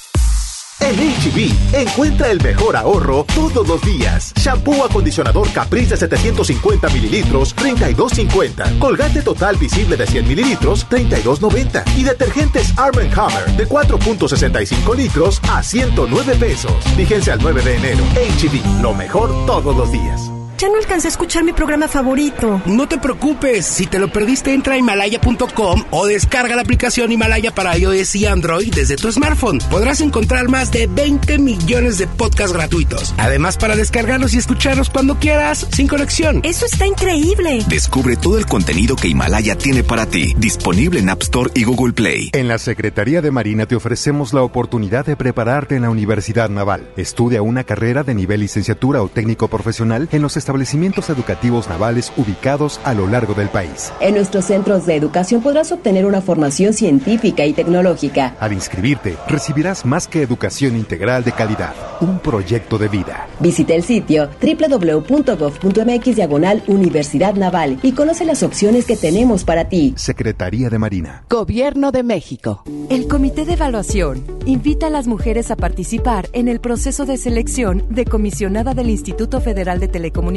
En 0.79 0.95
HB, 0.95 1.75
encuentra 1.75 2.31
el 2.31 2.41
mejor 2.41 2.75
ahorro 2.75 3.25
todos 3.35 3.67
los 3.67 3.79
días. 3.83 4.33
Shampoo 4.37 4.83
acondicionador 4.83 5.51
Caprice 5.53 5.91
de 5.91 5.97
750 5.97 6.89
mililitros, 6.89 7.55
32.50. 7.55 8.79
Colgate 8.79 9.21
total 9.21 9.57
visible 9.57 9.95
de 9.95 10.07
100 10.07 10.27
mililitros, 10.27 10.87
32.90. 10.89 11.83
Y 11.95 12.03
detergentes 12.03 12.73
Arm 12.75 12.97
Hammer 13.15 13.55
de 13.55 13.67
4.65 13.67 14.95
litros 14.95 15.39
a 15.47 15.61
109 15.61 16.35
pesos. 16.37 16.73
Fíjense 16.95 17.31
al 17.31 17.39
9 17.39 17.61
de 17.61 17.75
enero. 17.75 18.03
HB, 18.15 18.81
lo 18.81 18.95
mejor 18.95 19.29
todos 19.45 19.75
los 19.75 19.91
días. 19.91 20.34
Ya 20.57 20.69
no 20.69 20.77
alcancé 20.77 21.07
a 21.07 21.11
escuchar 21.11 21.43
mi 21.43 21.51
programa 21.51 21.89
favorito. 21.89 22.61
No 22.65 22.87
te 22.87 22.97
preocupes, 22.97 23.65
si 23.65 23.87
te 23.87 23.99
lo 23.99 24.09
perdiste 24.09 24.53
entra 24.53 24.75
a 24.75 24.77
himalaya.com 24.77 25.83
o 25.91 26.05
descarga 26.05 26.55
la 26.55 26.61
aplicación 26.61 27.11
Himalaya 27.11 27.53
para 27.53 27.77
iOS 27.77 28.15
y 28.15 28.25
Android 28.25 28.73
desde 28.73 28.95
tu 28.95 29.11
smartphone. 29.11 29.59
Podrás 29.69 29.99
encontrar 29.99 30.47
más 30.47 30.71
de 30.71 30.87
20 30.87 31.39
millones 31.39 31.97
de 31.97 32.07
podcasts 32.07 32.53
gratuitos. 32.53 33.13
Además 33.17 33.57
para 33.57 33.75
descargarlos 33.75 34.33
y 34.33 34.37
escucharlos 34.37 34.89
cuando 34.89 35.19
quieras, 35.19 35.67
sin 35.73 35.89
conexión. 35.89 36.39
Eso 36.43 36.65
está 36.65 36.87
increíble. 36.87 37.59
Descubre 37.67 38.15
todo 38.15 38.37
el 38.37 38.45
contenido 38.45 38.95
que 38.95 39.09
Himalaya 39.09 39.57
tiene 39.57 39.83
para 39.83 40.05
ti, 40.05 40.35
disponible 40.37 41.01
en 41.01 41.09
App 41.09 41.23
Store 41.23 41.51
y 41.53 41.65
Google 41.65 41.91
Play. 41.91 42.29
En 42.31 42.47
la 42.47 42.59
Secretaría 42.59 43.21
de 43.21 43.31
Marina 43.31 43.65
te 43.65 43.75
ofrecemos 43.75 44.31
la 44.33 44.41
oportunidad 44.41 45.05
de 45.05 45.17
prepararte 45.17 45.75
en 45.75 45.81
la 45.81 45.89
Universidad 45.89 46.49
Naval. 46.49 46.87
Estudia 46.95 47.41
una 47.41 47.65
carrera 47.65 48.03
de 48.03 48.15
nivel 48.15 48.39
licenciatura 48.39 49.01
o 49.01 49.09
técnico 49.09 49.49
profesional 49.49 50.07
en 50.13 50.21
los 50.21 50.37
establecimientos 50.45 51.09
educativos 51.09 51.67
navales 51.67 52.13
ubicados 52.17 52.79
a 52.83 52.93
lo 52.93 53.07
largo 53.07 53.33
del 53.33 53.49
país. 53.49 53.91
En 53.99 54.13
nuestros 54.13 54.45
centros 54.45 54.85
de 54.85 54.95
educación 54.95 55.41
podrás 55.41 55.71
obtener 55.71 56.05
una 56.05 56.21
formación 56.21 56.73
científica 56.73 57.47
y 57.47 57.53
tecnológica. 57.53 58.35
Al 58.39 58.53
inscribirte, 58.53 59.17
recibirás 59.27 59.87
más 59.87 60.07
que 60.07 60.21
educación 60.21 60.75
integral 60.75 61.23
de 61.23 61.31
calidad, 61.31 61.73
un 61.99 62.19
proyecto 62.19 62.77
de 62.77 62.89
vida. 62.89 63.27
Visita 63.39 63.73
el 63.73 63.81
sitio 63.81 64.29
www.gov.mx 64.39 66.15
diagonal 66.15 66.61
Universidad 66.67 67.33
Naval 67.33 67.79
y 67.81 67.93
conoce 67.93 68.23
las 68.23 68.43
opciones 68.43 68.85
que 68.85 68.97
tenemos 68.97 69.45
para 69.45 69.67
ti. 69.67 69.95
Secretaría 69.97 70.69
de 70.69 70.77
Marina. 70.77 71.23
Gobierno 71.27 71.91
de 71.91 72.03
México. 72.03 72.63
El 72.91 73.07
Comité 73.07 73.45
de 73.45 73.53
Evaluación 73.53 74.23
invita 74.45 74.87
a 74.87 74.89
las 74.91 75.07
mujeres 75.07 75.49
a 75.49 75.55
participar 75.55 76.29
en 76.33 76.47
el 76.47 76.59
proceso 76.59 77.05
de 77.07 77.17
selección 77.17 77.83
de 77.89 78.05
comisionada 78.05 78.75
del 78.75 78.91
Instituto 78.91 79.41
Federal 79.41 79.79
de 79.79 79.87
Telecomunicaciones 79.87 80.34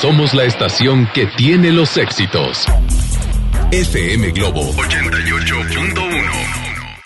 Somos 0.00 0.34
la 0.34 0.44
estación 0.44 1.08
que 1.14 1.26
tiene 1.36 1.72
los 1.72 1.96
éxitos. 1.96 2.64
FM 3.72 4.30
Globo 4.30 4.72
88.1 4.74 5.85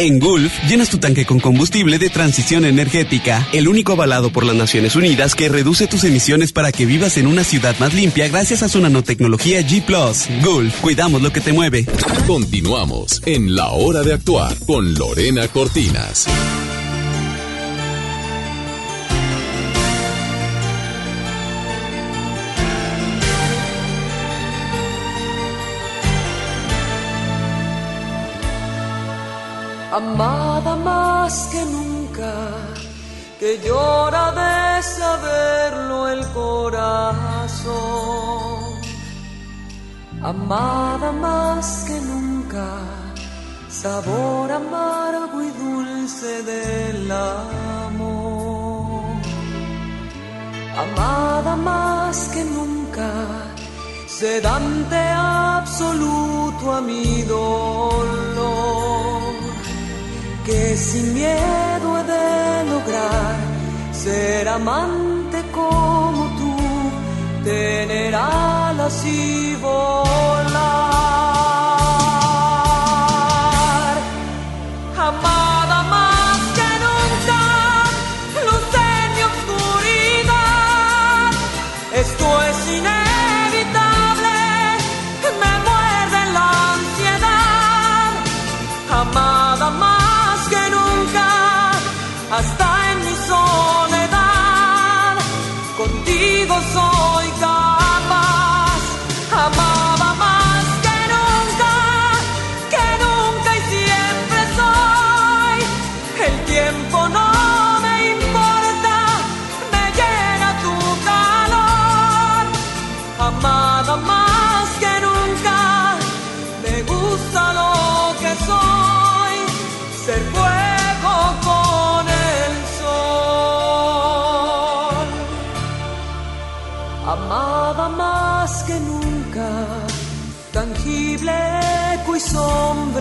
en 0.01 0.18
Gulf, 0.18 0.51
llenas 0.66 0.88
tu 0.88 0.96
tanque 0.96 1.26
con 1.26 1.40
combustible 1.40 1.98
de 1.98 2.09
transición 2.09 2.64
energética, 2.64 3.46
el 3.53 3.68
único 3.68 3.92
avalado 3.92 4.32
por 4.32 4.46
las 4.46 4.57
Naciones 4.57 4.96
Unidas 4.96 5.34
que 5.34 5.51
reduce 5.51 5.86
tus 5.86 6.05
emisiones 6.05 6.53
para 6.53 6.72
que 6.72 6.86
vivas 6.86 7.18
en 7.18 7.26
una 7.26 7.44
ciudad 7.44 7.76
más 7.78 7.92
limpia 7.92 8.26
gracias 8.28 8.62
a 8.62 8.70
su 8.70 8.80
nanotecnología 8.80 9.61
G⁇ 9.61 9.84
Gulf, 10.42 10.80
cuidamos 10.80 11.20
lo 11.20 11.32
que 11.32 11.42
te 11.42 11.53
mueve. 11.53 11.84
Continuamos 12.26 13.20
en 13.26 13.55
La 13.55 13.68
Hora 13.72 14.01
de 14.01 14.14
Actuar 14.14 14.57
con 14.66 14.94
Lorena 14.94 15.48
Cortinas. 15.48 16.26
Amada 29.93 30.76
más 30.76 31.49
que 31.51 31.64
nunca, 31.64 32.32
que 33.38 33.59
llora 33.59 34.30
de 34.32 34.82
saberlo 34.82 36.09
el 36.09 36.26
corazón, 36.28 37.61
amada 40.22 41.12
más 41.12 41.84
que 41.88 42.01
nunca, 42.01 42.66
sabor 43.68 44.53
amargo 44.53 45.43
y 45.43 45.51
dulce 45.51 46.43
del 46.45 47.11
amor, 47.11 49.03
amada 50.84 51.57
más 51.57 52.28
que 52.28 52.45
nunca, 52.45 53.11
sedante 54.07 54.97
absoluto 54.97 56.72
a 56.74 56.80
mi 56.80 57.22
dolor 57.22 58.29
que 60.51 60.76
sin 60.76 61.14
miedo 61.14 61.98
he 61.98 62.05
de 62.14 62.64
lograr 62.72 63.36
ser 63.92 64.48
amante 64.48 65.38
como 65.53 66.22
tú, 66.38 66.55
tener 67.44 68.14
alas 68.14 69.05
y 69.07 69.55
volar. 69.57 70.80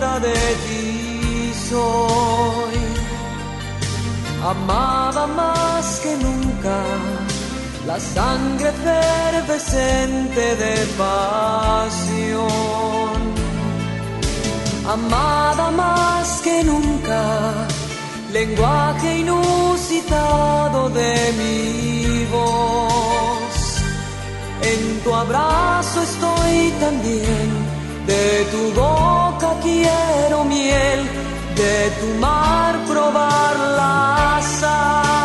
De 0.00 0.32
ti 0.64 1.52
soy, 1.68 2.78
amada 4.42 5.26
más 5.26 6.00
que 6.00 6.16
nunca, 6.16 6.78
la 7.86 8.00
sangre 8.00 8.70
efervescente 8.70 10.56
de 10.56 10.74
pasión. 10.96 12.40
Amada 14.88 15.70
más 15.70 16.40
que 16.40 16.64
nunca, 16.64 17.68
lenguaje 18.32 19.18
inusitado 19.18 20.88
de 20.88 21.14
mi 21.38 22.24
voz. 22.32 23.56
En 24.62 25.00
tu 25.04 25.14
abrazo 25.14 26.02
estoy 26.02 26.72
también, 26.80 27.59
de 28.06 28.44
tu 28.50 28.72
boca 28.80 29.56
quiero 29.62 30.44
miel, 30.44 31.00
de 31.54 31.90
tu 32.00 32.08
mar 32.18 32.74
probar 32.88 33.54
la 33.78 34.40
sal. 34.42 35.19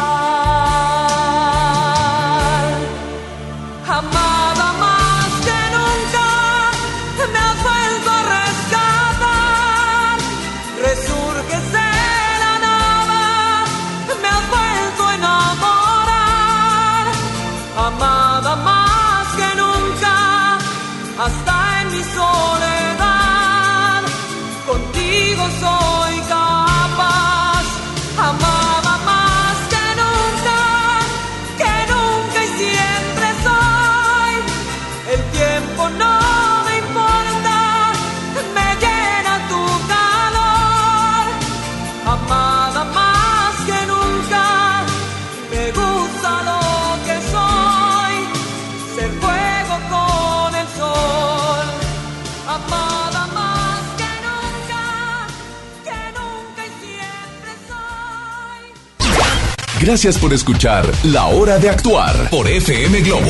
Gracias 59.85 60.17
por 60.17 60.33
escuchar 60.33 60.83
La 61.05 61.27
Hora 61.27 61.59
de 61.59 61.69
Actuar 61.69 62.29
por 62.31 62.47
FM 62.47 63.01
Globo. 63.01 63.29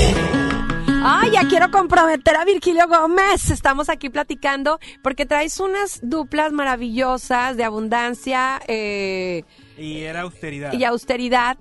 Ay, 1.03 1.32
ya 1.34 1.47
quiero 1.47 1.70
comprometer 1.70 2.36
a 2.38 2.45
Virgilio 2.45 2.88
Gómez. 2.88 3.49
Estamos 3.51 3.89
aquí 3.89 4.10
platicando 4.10 4.80
porque 5.03 5.26
traes 5.26 5.60
unas 5.60 5.99
duplas 6.01 6.51
maravillosas 6.53 7.58
de 7.58 7.64
abundancia 7.64 8.62
eh, 8.68 9.43
Y 9.78 9.99
era 9.99 10.22
austeridad. 10.22 10.74
y 10.74 10.84
austeridad. 10.86 11.58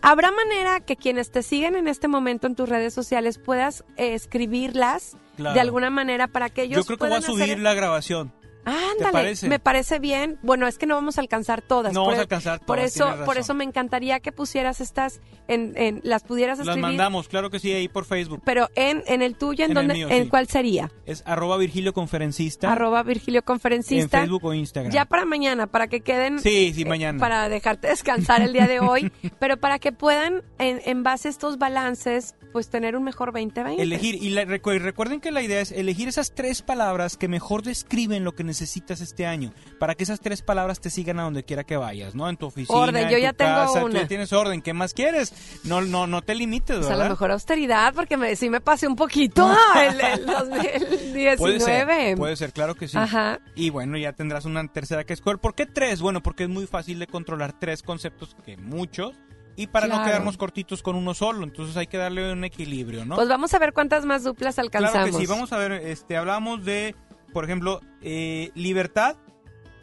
¿Habrá 0.00 0.30
manera 0.32 0.80
que 0.80 0.96
quienes 0.96 1.30
te 1.30 1.42
siguen 1.42 1.76
en 1.76 1.86
este 1.86 2.08
momento 2.08 2.46
en 2.46 2.54
tus 2.54 2.68
redes 2.68 2.94
sociales 2.94 3.38
puedas 3.38 3.84
eh, 3.96 4.14
escribirlas 4.14 5.16
Claro. 5.36 5.54
de 5.54 5.60
alguna 5.60 5.88
manera 5.90 6.26
para 6.26 6.48
que 6.50 6.62
ellos 6.62 6.78
Yo 6.78 6.84
creo 6.84 6.98
que 6.98 7.04
voy 7.04 7.12
a 7.12 7.18
puedan 7.20 7.30
subir 7.32 7.44
hacer- 7.44 7.58
la 7.60 7.74
grabación. 7.74 8.32
Ándale, 8.64 9.12
parece? 9.12 9.48
me 9.48 9.58
parece 9.58 9.98
bien. 9.98 10.38
Bueno, 10.42 10.66
es 10.66 10.76
que 10.76 10.86
no 10.86 10.94
vamos 10.94 11.16
a 11.16 11.22
alcanzar 11.22 11.62
todas. 11.62 11.92
No 11.94 12.00
por, 12.00 12.08
vamos 12.08 12.18
a 12.18 12.20
e- 12.20 12.22
alcanzar 12.22 12.60
Por 12.60 12.76
todas, 12.76 12.94
eso, 12.94 13.04
tienes 13.06 13.24
por 13.24 13.38
eso 13.38 13.54
me 13.54 13.64
encantaría 13.64 14.20
que 14.20 14.30
pusieras 14.32 14.80
estas, 14.80 15.20
en, 15.46 15.72
en- 15.76 16.00
las 16.04 16.22
pudieras 16.22 16.58
Las 16.58 16.68
escribir. 16.68 16.82
mandamos, 16.82 17.28
claro 17.28 17.48
que 17.50 17.58
sí, 17.60 17.72
ahí 17.72 17.88
por 17.88 18.04
Facebook. 18.04 18.42
Pero 18.44 18.68
en, 18.74 19.02
en 19.06 19.22
el 19.22 19.36
tuyo, 19.36 19.64
¿en, 19.64 19.70
En 19.70 19.74
dónde, 19.74 19.94
mío, 19.94 20.08
en 20.10 20.24
sí. 20.24 20.28
cuál 20.28 20.48
sería? 20.48 20.90
Es 21.06 21.22
arroba 21.26 21.56
Virgilio 21.56 21.92
Conferencista. 21.94 22.70
Arroba 22.72 23.02
Virgilio 23.02 23.42
Conferencista. 23.42 24.18
En 24.18 24.24
Facebook 24.24 24.44
o 24.44 24.52
Instagram. 24.54 24.92
Ya 24.92 25.04
para 25.06 25.24
mañana, 25.24 25.66
para 25.66 25.86
que 25.88 26.00
queden. 26.00 26.38
Sí, 26.40 26.72
sí, 26.74 26.82
eh, 26.82 26.84
mañana. 26.84 27.18
para 27.18 27.48
dejarte 27.48 27.88
descansar 27.88 28.42
el 28.42 28.52
día 28.52 28.66
de 28.66 28.80
hoy, 28.80 29.10
pero 29.38 29.56
para 29.56 29.78
que 29.78 29.92
puedan, 29.92 30.42
en, 30.58 30.80
en 30.84 31.02
base 31.02 31.28
a 31.28 31.30
estos 31.30 31.58
balances, 31.58 32.34
pues 32.58 32.70
tener 32.70 32.96
un 32.96 33.04
mejor 33.04 33.32
2020. 33.32 33.80
Elegir, 33.80 34.16
y 34.16 34.30
la- 34.30 34.42
recu- 34.44 34.80
recuerden 34.80 35.20
que 35.20 35.30
la 35.30 35.42
idea 35.42 35.60
es 35.60 35.70
elegir 35.70 36.08
esas 36.08 36.34
tres 36.34 36.60
palabras 36.60 37.16
que 37.16 37.28
mejor 37.28 37.62
describen 37.62 38.24
lo 38.24 38.34
que 38.34 38.42
necesitas 38.42 39.00
este 39.00 39.26
año, 39.26 39.52
para 39.78 39.94
que 39.94 40.02
esas 40.02 40.18
tres 40.18 40.42
palabras 40.42 40.80
te 40.80 40.90
sigan 40.90 41.20
a 41.20 41.22
donde 41.22 41.44
quiera 41.44 41.62
que 41.62 41.76
vayas, 41.76 42.16
¿no? 42.16 42.28
En 42.28 42.36
tu 42.36 42.46
oficina, 42.46 42.76
Orden, 42.76 42.96
en 43.04 43.10
yo 43.10 43.16
tu 43.16 43.22
ya 43.22 43.32
tengo 43.32 43.50
casa, 43.54 43.80
tú 43.80 43.86
una. 43.86 44.00
ya 44.00 44.08
tienes 44.08 44.32
orden, 44.32 44.60
¿qué 44.60 44.72
más 44.72 44.92
quieres? 44.92 45.32
No, 45.62 45.82
no, 45.82 46.08
no 46.08 46.20
te 46.22 46.34
limites, 46.34 46.78
Pues 46.78 46.86
a 46.86 46.90
¿verdad? 46.90 47.04
lo 47.04 47.10
mejor 47.10 47.30
austeridad, 47.30 47.94
porque 47.94 48.16
me, 48.16 48.34
sí 48.34 48.50
me 48.50 48.60
pasé 48.60 48.88
un 48.88 48.96
poquito 48.96 49.48
el, 49.80 50.00
el 50.00 50.26
2019. 50.26 51.36
Puede 51.36 51.60
ser, 51.60 52.16
puede 52.16 52.36
ser, 52.36 52.52
claro 52.52 52.74
que 52.74 52.88
sí. 52.88 52.96
Ajá. 52.98 53.40
Y 53.54 53.70
bueno, 53.70 53.96
ya 53.98 54.12
tendrás 54.12 54.44
una 54.44 54.66
tercera 54.68 55.04
que 55.04 55.12
escoger. 55.12 55.38
¿Por 55.38 55.54
qué 55.54 55.66
tres? 55.66 56.00
Bueno, 56.00 56.22
porque 56.22 56.44
es 56.44 56.48
muy 56.48 56.66
fácil 56.66 56.98
de 56.98 57.06
controlar 57.06 57.52
tres 57.58 57.82
conceptos 57.82 58.36
que 58.44 58.56
muchos 58.56 59.12
y 59.58 59.66
para 59.66 59.86
no 59.88 60.02
quedarnos 60.04 60.36
cortitos 60.36 60.82
con 60.82 60.96
uno 60.96 61.12
solo. 61.14 61.44
Entonces 61.44 61.76
hay 61.76 61.86
que 61.88 61.98
darle 61.98 62.32
un 62.32 62.44
equilibrio, 62.44 63.04
¿no? 63.04 63.16
Pues 63.16 63.28
vamos 63.28 63.52
a 63.54 63.58
ver 63.58 63.72
cuántas 63.72 64.04
más 64.06 64.22
duplas 64.24 64.58
alcanzamos. 64.58 64.92
Claro 64.92 65.12
que 65.12 65.18
sí, 65.18 65.26
vamos 65.26 65.52
a 65.52 65.58
ver, 65.58 65.72
este, 65.72 66.16
hablamos 66.16 66.64
de, 66.64 66.94
por 67.32 67.44
ejemplo, 67.44 67.80
eh, 68.00 68.50
libertad 68.54 69.16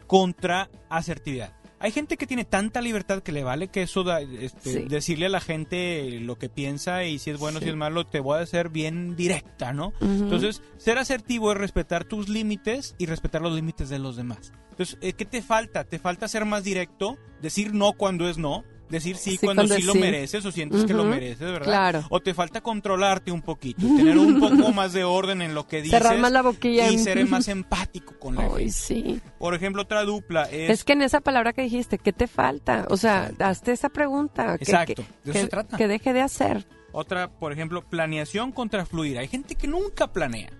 contra 0.06 0.70
asertividad. 0.88 1.52
Hay 1.78 1.90
gente 1.92 2.16
que 2.16 2.26
tiene 2.26 2.46
tanta 2.46 2.80
libertad 2.80 3.22
que 3.22 3.32
le 3.32 3.44
vale 3.44 3.68
que 3.68 3.82
eso 3.82 4.02
da- 4.02 4.22
este, 4.22 4.72
Sí. 4.72 4.78
decirle 4.88 5.26
a 5.26 5.28
la 5.28 5.40
gente 5.40 6.20
lo 6.20 6.36
que 6.38 6.48
piensa 6.48 7.04
y 7.04 7.18
si 7.18 7.30
es 7.30 7.38
bueno, 7.38 7.58
Sí. 7.58 7.64
si 7.66 7.70
es 7.70 7.76
malo, 7.76 8.06
te 8.06 8.18
voy 8.20 8.38
a 8.38 8.42
hacer 8.42 8.70
bien 8.70 9.14
directa, 9.14 9.74
¿no? 9.74 9.92
Entonces, 10.00 10.62
ser 10.78 10.96
asertivo 10.96 11.52
es 11.52 11.58
respetar 11.58 12.04
tus 12.04 12.30
límites 12.30 12.94
y 12.96 13.04
respetar 13.04 13.42
los 13.42 13.52
límites 13.52 13.90
de 13.90 13.98
los 13.98 14.16
demás. 14.16 14.52
Entonces, 14.70 14.96
eh, 15.02 15.12
¿qué 15.12 15.26
te 15.26 15.42
falta? 15.42 15.84
Te 15.84 15.98
falta 15.98 16.28
ser 16.28 16.46
más 16.46 16.64
directo, 16.64 17.18
decir 17.42 17.74
no 17.74 17.92
cuando 17.92 18.26
es 18.28 18.38
no, 18.38 18.64
decir 18.88 19.16
sí, 19.16 19.32
Sí, 19.32 19.38
cuando, 19.38 19.62
cuando 19.62 19.74
sí 19.76 19.82
lo 19.82 19.94
mereces 19.94 20.44
o 20.44 20.52
sientes 20.52 20.84
que 20.84 20.94
lo 20.94 21.04
mereces, 21.04 21.40
¿verdad? 21.40 21.64
Claro. 21.66 22.04
O 22.10 22.20
te 22.20 22.34
falta 22.34 22.60
controlarte 22.60 23.32
un 23.32 23.42
poquito, 23.42 23.86
tener 23.96 24.16
un 24.18 24.38
poco 24.40 24.72
más 24.72 24.92
de 24.92 25.04
orden 25.04 25.42
en 25.42 25.54
lo 25.54 25.66
que 25.66 25.82
dices. 25.82 25.98
Cerrar 25.98 26.18
más 26.18 26.32
la 26.32 26.42
boquilla. 26.42 26.90
Y 26.90 26.98
ser 26.98 27.24
más 27.26 27.48
empático 27.48 28.18
con 28.18 28.36
la 28.36 28.42
Ay, 28.42 28.48
gente. 28.50 28.72
sí. 28.72 29.20
Por 29.38 29.54
ejemplo, 29.54 29.82
otra 29.82 30.04
dupla 30.04 30.44
es... 30.44 30.70
Es 30.70 30.84
que 30.84 30.92
en 30.94 31.02
esa 31.02 31.20
palabra 31.20 31.52
que 31.52 31.62
dijiste, 31.62 31.98
¿qué 31.98 32.12
te 32.12 32.26
falta? 32.26 32.86
O 32.90 32.96
sea, 32.96 33.30
hazte 33.38 33.72
esa 33.72 33.88
pregunta. 33.88 34.54
Exacto, 34.60 34.94
que, 34.94 35.02
de 35.02 35.08
eso 35.24 35.32
que- 35.32 35.40
se 35.40 35.48
trata. 35.48 35.76
que 35.76 35.88
deje 35.88 36.12
de 36.12 36.20
hacer. 36.22 36.66
Otra, 36.92 37.30
por 37.30 37.52
ejemplo, 37.52 37.82
planeación 37.88 38.52
contra 38.52 38.86
fluir. 38.86 39.18
Hay 39.18 39.28
gente 39.28 39.54
que 39.54 39.66
nunca 39.66 40.12
planea 40.12 40.50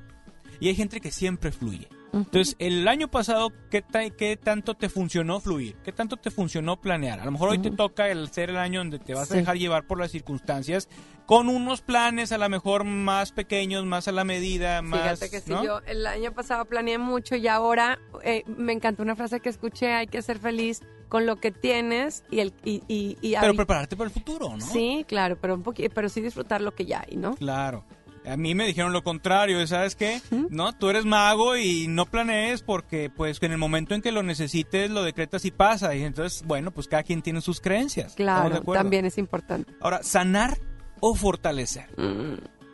y 0.60 0.68
hay 0.68 0.74
gente 0.74 1.00
que 1.00 1.10
siempre 1.10 1.50
fluye. 1.52 1.88
Entonces, 2.18 2.56
el 2.58 2.86
año 2.88 3.08
pasado, 3.08 3.52
¿qué, 3.70 3.84
qué 4.16 4.36
tanto 4.36 4.74
te 4.74 4.88
funcionó 4.88 5.40
fluir? 5.40 5.76
¿Qué 5.84 5.92
tanto 5.92 6.16
te 6.16 6.30
funcionó 6.30 6.80
planear? 6.80 7.20
A 7.20 7.24
lo 7.24 7.30
mejor 7.32 7.50
hoy 7.50 7.58
te 7.58 7.70
toca 7.70 8.08
el 8.08 8.28
ser 8.30 8.50
el 8.50 8.56
año 8.56 8.80
donde 8.80 8.98
te 8.98 9.14
vas 9.14 9.28
Sí. 9.28 9.34
a 9.34 9.36
dejar 9.38 9.56
llevar 9.56 9.86
por 9.86 9.98
las 9.98 10.10
circunstancias 10.10 10.88
con 11.26 11.48
unos 11.48 11.82
planes 11.82 12.30
a 12.32 12.38
lo 12.38 12.48
mejor 12.48 12.84
más 12.84 13.32
pequeños, 13.32 13.84
más 13.84 14.06
a 14.08 14.12
la 14.12 14.24
medida, 14.24 14.80
más... 14.82 15.18
Fíjate 15.18 15.30
que 15.30 15.40
sí, 15.40 15.50
¿no? 15.50 15.64
yo 15.64 15.80
el 15.86 16.06
año 16.06 16.32
pasado 16.32 16.64
planeé 16.66 16.98
mucho 16.98 17.34
y 17.34 17.48
ahora 17.48 17.98
eh, 18.22 18.44
me 18.46 18.72
encantó 18.72 19.02
una 19.02 19.16
frase 19.16 19.40
que 19.40 19.48
escuché, 19.48 19.92
hay 19.92 20.06
que 20.06 20.22
ser 20.22 20.38
feliz 20.38 20.82
con 21.08 21.26
lo 21.26 21.36
que 21.36 21.50
tienes 21.50 22.24
y 22.30 22.40
el 22.40 22.52
y, 22.64 22.82
y, 22.88 23.16
y 23.20 23.34
Pero 23.40 23.54
prepararte 23.54 23.96
para 23.96 24.08
el 24.08 24.12
futuro, 24.14 24.50
¿no? 24.56 24.60
Sí, 24.64 25.04
claro, 25.08 25.36
pero 25.40 25.54
un 25.54 25.62
poquito, 25.62 25.92
pero 25.94 26.08
sí 26.08 26.20
disfrutar 26.20 26.60
lo 26.60 26.74
que 26.74 26.84
ya 26.86 27.04
hay, 27.08 27.16
¿no? 27.16 27.34
Claro. 27.34 27.84
A 28.26 28.36
mí 28.36 28.54
me 28.54 28.66
dijeron 28.66 28.92
lo 28.92 29.04
contrario, 29.04 29.64
¿sabes 29.66 29.94
qué? 29.94 30.20
No, 30.50 30.72
tú 30.72 30.88
eres 30.88 31.04
mago 31.04 31.56
y 31.56 31.86
no 31.88 32.06
planees 32.06 32.62
porque 32.62 33.10
pues 33.10 33.38
en 33.42 33.52
el 33.52 33.58
momento 33.58 33.94
en 33.94 34.02
que 34.02 34.12
lo 34.12 34.22
necesites 34.22 34.90
lo 34.90 35.02
decretas 35.02 35.44
y 35.44 35.50
pasa. 35.50 35.94
Y 35.94 36.02
entonces, 36.02 36.42
bueno, 36.46 36.70
pues 36.70 36.88
cada 36.88 37.02
quien 37.02 37.22
tiene 37.22 37.40
sus 37.40 37.60
creencias. 37.60 38.14
¿Estamos 38.18 38.52
de 38.52 38.60
Claro, 38.60 38.72
también 38.72 39.04
es 39.04 39.18
importante. 39.18 39.72
Ahora, 39.80 40.02
sanar 40.02 40.58
o 41.00 41.14
fortalecer. 41.14 41.86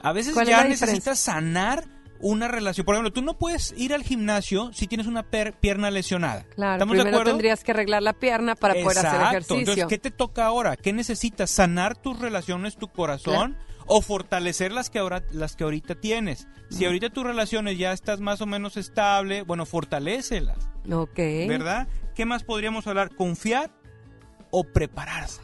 A 0.02 0.12
veces 0.12 0.34
¿Cuál 0.34 0.48
es 0.48 0.50
ya 0.50 0.64
necesitas 0.64 1.18
sanar 1.18 1.84
una 2.22 2.48
relación. 2.48 2.86
Por 2.86 2.94
ejemplo, 2.94 3.12
tú 3.12 3.20
no 3.20 3.34
puedes 3.34 3.74
ir 3.76 3.92
al 3.92 4.02
gimnasio 4.02 4.72
si 4.72 4.86
tienes 4.86 5.06
una 5.06 5.24
pierna 5.24 5.90
lesionada. 5.90 6.44
Claro, 6.54 6.74
¿Estamos 6.74 6.96
de 6.96 7.02
primero 7.02 7.16
acuerdo? 7.16 7.32
tendrías 7.32 7.62
que 7.64 7.72
arreglar 7.72 8.02
la 8.02 8.12
pierna 8.14 8.54
para 8.54 8.74
poder 8.74 8.98
hacer 8.98 9.20
ejercicio. 9.20 9.58
Entonces, 9.58 9.86
¿qué 9.86 9.98
te 9.98 10.10
toca 10.10 10.46
ahora? 10.46 10.76
¿Qué 10.76 10.92
necesitas? 10.92 11.50
¿Sanar 11.50 11.96
tus 11.96 12.18
relaciones, 12.18 12.76
tu 12.76 12.88
corazón? 12.88 13.56
O 13.86 14.00
fortalecer 14.02 14.72
las 14.72 14.90
que, 14.90 14.98
ahora, 14.98 15.22
las 15.32 15.56
que 15.56 15.64
ahorita 15.64 15.94
tienes. 15.96 16.46
Si 16.70 16.84
ahorita 16.84 17.10
tus 17.10 17.24
relaciones 17.24 17.76
ya 17.78 17.92
estás 17.92 18.20
más 18.20 18.40
o 18.40 18.46
menos 18.46 18.76
estable, 18.76 19.42
bueno, 19.42 19.66
fortalécelas. 19.66 20.68
Ok. 20.90 21.16
¿Verdad? 21.48 21.88
¿Qué 22.14 22.24
más 22.24 22.44
podríamos 22.44 22.86
hablar? 22.86 23.14
¿Confiar 23.14 23.70
o 24.50 24.64
prepararse? 24.64 25.40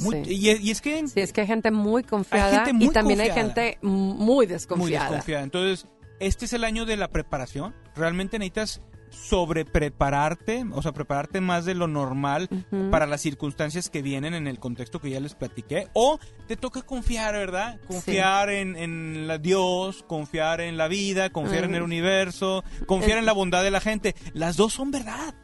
Muy- 0.00 0.24
Sí. 0.24 0.34
y, 0.34 0.50
es- 0.50 0.60
y 0.60 0.70
es 0.70 0.80
que... 0.80 1.08
Sí, 1.08 1.20
es 1.20 1.32
que 1.32 1.40
hay 1.40 1.46
gente 1.48 1.70
muy 1.72 2.04
confiada 2.04 2.50
gente 2.64 2.72
muy 2.72 2.86
y 2.86 2.90
también 2.90 3.20
hay 3.20 3.30
gente 3.32 3.78
muy 3.82 4.46
desconfiada. 4.46 5.04
Muy 5.06 5.10
desconfiada. 5.14 5.42
Entonces, 5.42 5.86
este 6.20 6.44
es 6.44 6.52
el 6.52 6.62
año 6.64 6.84
de 6.86 6.96
la 6.96 7.08
preparación. 7.08 7.74
Realmente 7.96 8.38
necesitas 8.38 8.80
sobreprepararte, 9.10 10.64
o 10.72 10.82
sea, 10.82 10.92
prepararte 10.92 11.40
más 11.40 11.64
de 11.64 11.74
lo 11.74 11.86
normal 11.88 12.48
para 12.90 13.06
las 13.06 13.20
circunstancias 13.20 13.90
que 13.90 14.02
vienen 14.02 14.34
en 14.34 14.46
el 14.46 14.58
contexto 14.58 15.00
que 15.00 15.10
ya 15.10 15.20
les 15.20 15.34
platiqué. 15.34 15.88
O 15.92 16.18
te 16.46 16.56
toca 16.56 16.82
confiar, 16.82 17.34
¿verdad? 17.34 17.78
Confiar 17.86 18.50
en, 18.50 18.76
en 18.76 19.26
la 19.26 19.38
Dios, 19.38 20.04
confiar 20.06 20.60
en 20.60 20.76
la 20.76 20.88
vida, 20.88 21.30
confiar 21.30 21.64
en 21.64 21.74
el 21.74 21.82
universo, 21.82 22.64
confiar 22.86 23.18
en 23.18 23.26
la 23.26 23.32
bondad 23.32 23.62
de 23.62 23.70
la 23.70 23.80
gente. 23.80 24.14
Las 24.34 24.56
dos 24.56 24.72
son 24.72 24.90
verdad. 24.90 25.34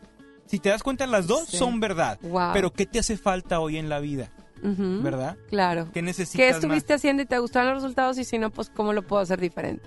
Si 0.47 0.59
te 0.59 0.69
das 0.69 0.83
cuenta, 0.83 1.07
las 1.07 1.27
dos 1.27 1.49
Sí. 1.49 1.57
son 1.57 1.81
verdad. 1.81 2.19
Wow. 2.23 2.51
Pero 2.53 2.73
¿qué 2.73 2.87
te 2.87 2.99
hace 2.99 3.17
falta 3.17 3.61
hoy 3.61 3.77
en 3.79 3.89
la 3.89 4.01
vida? 4.01 4.31
¿Verdad? 4.63 5.37
Claro. 5.51 5.91
¿Qué 5.93 6.01
necesitas 6.01 6.37
¿Qué 6.39 6.47
más? 6.53 6.57
estuviste 6.63 6.95
haciendo 6.95 7.23
y 7.23 7.27
te 7.27 7.39
gustaron 7.39 7.75
los 7.75 7.83
resultados? 7.83 8.17
Y 8.17 8.25
si 8.25 8.39
no, 8.39 8.51
pues, 8.51 8.71
¿cómo 8.71 8.95
lo 8.95 9.03
puedo 9.03 9.21
hacer 9.21 9.39
diferente? 9.39 9.83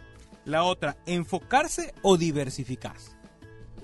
La 0.46 0.64
otra, 0.64 0.98
enfocarse 1.08 1.96
o 2.04 2.16
diversificarse. 2.16 3.12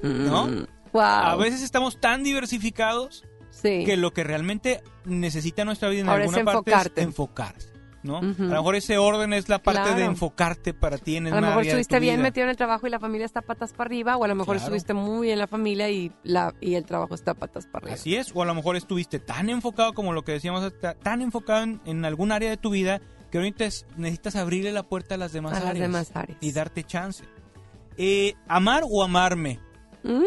¿No? 0.03 0.47
Mm, 0.47 0.65
Wow. 0.93 1.01
A 1.01 1.35
veces 1.37 1.63
estamos 1.63 1.99
tan 1.99 2.23
diversificados 2.23 3.23
Sí. 3.49 3.83
que 3.83 3.97
lo 3.97 4.13
que 4.13 4.23
realmente 4.23 4.83
necesita 5.05 5.65
nuestra 5.65 5.89
vida 5.89 6.01
en 6.01 6.09
Ahora 6.09 6.25
es 6.25 6.33
alguna 6.35 6.61
parte 6.61 7.01
es 7.01 7.07
enfocarse. 7.07 7.73
¿no? 8.03 8.17
A 8.17 8.21
lo 8.21 8.33
mejor 8.49 8.75
ese 8.75 8.97
orden 8.97 9.31
es 9.33 9.47
la 9.47 9.59
parte 9.63 9.95
de 9.95 10.03
enfocarte 10.03 10.73
para 10.73 10.97
ti 10.97 11.15
en 11.15 11.27
el 11.27 11.33
A 11.33 11.39
lo 11.39 11.47
mejor 11.47 11.65
estuviste 11.65 11.99
bien 12.01 12.15
vida. 12.17 12.23
metido 12.23 12.43
en 12.43 12.49
el 12.49 12.57
trabajo 12.57 12.85
y 12.85 12.89
la 12.89 12.99
familia 12.99 13.25
está 13.25 13.41
patas 13.41 13.71
para 13.71 13.87
arriba, 13.87 14.17
o 14.17 14.23
a 14.25 14.27
lo 14.27 14.35
mejor 14.35 14.57
Claro. 14.57 14.65
estuviste 14.65 14.93
muy 14.93 15.21
bien 15.27 15.33
en 15.33 15.39
la 15.39 15.47
familia 15.47 15.89
y 15.89 16.11
la 16.23 16.53
y 16.59 16.75
el 16.75 16.83
trabajo 16.85 17.15
está 17.15 17.33
patas 17.33 17.65
para 17.65 17.85
arriba. 17.85 17.93
Así 17.95 18.15
es, 18.17 18.31
o 18.35 18.41
a 18.41 18.45
lo 18.45 18.53
mejor 18.53 18.75
estuviste 18.75 19.19
tan 19.19 19.49
enfocado 19.49 19.93
como 19.93 20.11
lo 20.11 20.23
que 20.23 20.33
decíamos, 20.33 20.63
hasta- 20.63 20.95
tan 20.95 21.21
enfocado 21.21 21.63
en, 21.63 21.81
en 21.85 22.03
algún 22.03 22.31
área 22.33 22.49
de 22.49 22.57
tu 22.57 22.69
vida 22.71 22.99
que 23.31 23.37
ahorita 23.37 23.63
es- 23.65 23.85
necesitas 23.95 24.35
abrirle 24.35 24.73
la 24.73 24.83
puerta 24.83 25.15
a 25.15 25.17
las 25.17 25.31
demás 25.31 25.53
A 25.53 25.59
las 25.61 25.69
áreas. 25.69 25.81
demás 25.81 26.11
áreas. 26.13 26.37
Y 26.41 26.51
darte 26.51 26.83
chance. 26.83 27.23
Eh, 27.97 28.33
¿Amar 28.49 28.83
o 28.89 29.01
amarme? 29.01 29.59
Mm, 30.03 30.21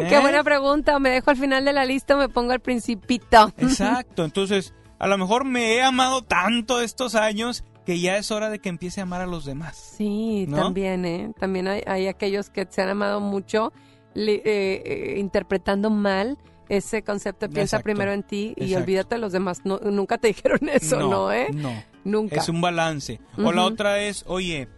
¿Eh? 0.00 0.06
Qué 0.08 0.18
buena 0.20 0.42
pregunta. 0.44 0.98
Me 0.98 1.10
dejo 1.10 1.30
al 1.30 1.36
final 1.36 1.64
de 1.64 1.72
la 1.72 1.84
lista 1.84 2.14
o 2.16 2.18
me 2.18 2.28
pongo 2.28 2.52
al 2.52 2.60
principito. 2.60 3.52
Exacto, 3.58 4.24
entonces 4.24 4.74
a 4.98 5.06
lo 5.06 5.18
mejor 5.18 5.44
me 5.44 5.74
he 5.74 5.82
amado 5.82 6.22
tanto 6.22 6.80
estos 6.80 7.14
años 7.14 7.64
que 7.84 7.98
ya 7.98 8.16
es 8.16 8.30
hora 8.30 8.48
de 8.50 8.60
que 8.60 8.68
empiece 8.68 9.00
a 9.00 9.02
amar 9.04 9.20
a 9.22 9.26
los 9.26 9.44
demás. 9.44 9.76
Sí, 9.96 10.46
¿No? 10.48 10.58
también, 10.58 11.04
¿eh? 11.04 11.32
También 11.40 11.66
hay, 11.66 11.82
hay 11.86 12.06
aquellos 12.06 12.48
que 12.50 12.66
se 12.70 12.80
han 12.82 12.88
amado 12.90 13.20
mucho 13.20 13.72
li- 14.14 14.40
eh, 14.44 14.82
eh, 14.84 15.14
interpretando 15.18 15.90
mal 15.90 16.38
ese 16.68 17.02
concepto 17.02 17.48
de 17.48 17.52
piensa 17.52 17.76
Exacto, 17.78 17.84
primero 17.84 18.12
en 18.12 18.22
ti 18.22 18.54
y 18.56 18.64
exacto. 18.64 18.82
olvídate 18.84 19.14
de 19.16 19.20
los 19.20 19.32
demás. 19.32 19.62
No, 19.64 19.78
nunca 19.78 20.16
te 20.18 20.28
dijeron 20.34 20.60
eso, 20.72 21.00
¿no, 21.00 21.32
eh? 21.32 21.48
No, 21.52 21.72
Nunca. 22.04 22.36
es 22.36 22.48
un 22.48 22.60
balance. 22.60 23.20
O 23.36 23.50
la 23.52 23.64
otra 23.64 24.00
es, 24.00 24.24
oye, 24.28 24.68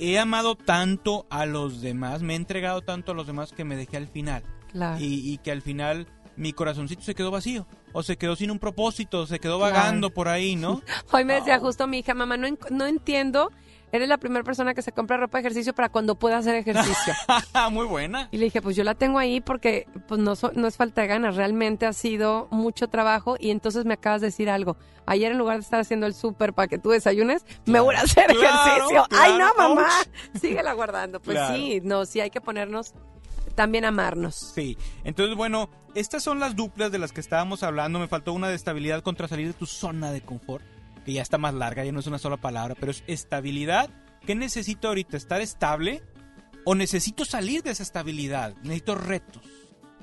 he 0.00 0.18
amado 0.18 0.56
tanto 0.56 1.26
a 1.30 1.46
los 1.46 1.80
demás, 1.80 2.22
me 2.22 2.32
he 2.32 2.36
entregado 2.36 2.82
tanto 2.82 3.12
a 3.12 3.14
los 3.14 3.26
demás 3.26 3.52
que 3.52 3.64
me 3.64 3.76
dejé 3.76 3.96
al 3.98 4.08
final. 4.08 4.42
Claro. 4.72 4.98
Y, 5.00 5.32
y 5.32 5.38
que 5.38 5.50
al 5.52 5.62
final 5.62 6.06
mi 6.36 6.52
corazoncito 6.52 7.02
se 7.02 7.14
quedó 7.14 7.30
vacío. 7.30 7.66
O 7.92 8.02
se 8.02 8.16
quedó 8.16 8.36
sin 8.36 8.50
un 8.50 8.58
propósito, 8.58 9.26
se 9.26 9.40
quedó 9.40 9.58
vagando 9.58 10.10
por 10.10 10.28
ahí, 10.28 10.56
¿no? 10.56 10.80
Hoy 11.12 11.24
me 11.24 11.34
decía 11.34 11.58
justo 11.58 11.86
mi 11.86 11.98
hija, 11.98 12.14
mamá, 12.14 12.36
no, 12.36 12.48
no 12.70 12.86
entiendo. 12.86 13.50
Eres 13.92 14.08
la 14.08 14.18
primera 14.18 14.44
persona 14.44 14.72
que 14.74 14.82
se 14.82 14.92
compra 14.92 15.16
ropa 15.16 15.38
de 15.38 15.42
ejercicio 15.42 15.74
para 15.74 15.88
cuando 15.88 16.14
pueda 16.14 16.38
hacer 16.38 16.54
ejercicio. 16.54 17.12
Muy 17.72 17.86
buena. 17.86 18.28
Y 18.30 18.36
le 18.38 18.44
dije, 18.44 18.62
pues 18.62 18.76
yo 18.76 18.84
la 18.84 18.94
tengo 18.94 19.18
ahí 19.18 19.40
porque 19.40 19.86
pues 20.06 20.20
no, 20.20 20.36
so- 20.36 20.52
no 20.54 20.66
es 20.68 20.76
falta 20.76 21.00
de 21.02 21.08
ganas, 21.08 21.36
realmente 21.36 21.86
ha 21.86 21.92
sido 21.92 22.46
mucho 22.50 22.88
trabajo 22.88 23.36
y 23.38 23.50
entonces 23.50 23.84
me 23.84 23.94
acabas 23.94 24.20
de 24.20 24.28
decir 24.28 24.48
algo. 24.48 24.76
Ayer 25.06 25.32
en 25.32 25.38
lugar 25.38 25.56
de 25.56 25.62
estar 25.62 25.80
haciendo 25.80 26.06
el 26.06 26.14
súper 26.14 26.52
para 26.52 26.68
que 26.68 26.78
tú 26.78 26.90
desayunes, 26.90 27.44
me 27.66 27.80
voy 27.80 27.96
a 27.96 28.02
hacer 28.02 28.26
Claro, 28.26 28.66
ejercicio. 28.66 29.04
Ay, 29.10 29.36
no, 29.38 29.52
mamá. 29.56 29.88
ouch. 29.88 30.08
Síguela 30.40 30.72
guardando. 30.74 31.20
Pues 31.20 31.38
sí, 31.52 31.80
no, 31.82 32.06
sí 32.06 32.20
hay 32.20 32.30
que 32.30 32.40
ponernos, 32.40 32.94
también 33.56 33.84
amarnos. 33.84 34.36
Sí, 34.54 34.78
entonces 35.02 35.36
bueno, 35.36 35.68
estas 35.96 36.22
son 36.22 36.38
las 36.38 36.54
duplas 36.54 36.92
de 36.92 36.98
las 36.98 37.10
que 37.12 37.20
estábamos 37.20 37.64
hablando. 37.64 37.98
Me 37.98 38.06
faltó 38.06 38.32
una 38.32 38.48
de 38.48 38.54
estabilidad 38.54 39.02
contra 39.02 39.26
salir 39.26 39.48
de 39.48 39.52
tu 39.54 39.66
zona 39.66 40.12
de 40.12 40.20
confort, 40.20 40.64
que 41.04 41.12
ya 41.12 41.22
está 41.22 41.38
más 41.38 41.54
larga, 41.54 41.84
ya 41.84 41.92
no 41.92 42.00
es 42.00 42.06
una 42.06 42.18
sola 42.18 42.36
palabra, 42.36 42.74
pero 42.78 42.90
es 42.92 43.02
estabilidad. 43.06 43.90
¿Qué 44.26 44.34
necesito 44.34 44.88
ahorita? 44.88 45.16
¿Estar 45.16 45.40
estable? 45.40 46.02
¿O 46.64 46.74
necesito 46.74 47.24
salir 47.24 47.62
de 47.62 47.70
esa 47.70 47.82
estabilidad? 47.82 48.54
Necesito 48.62 48.94
retos. 48.94 49.42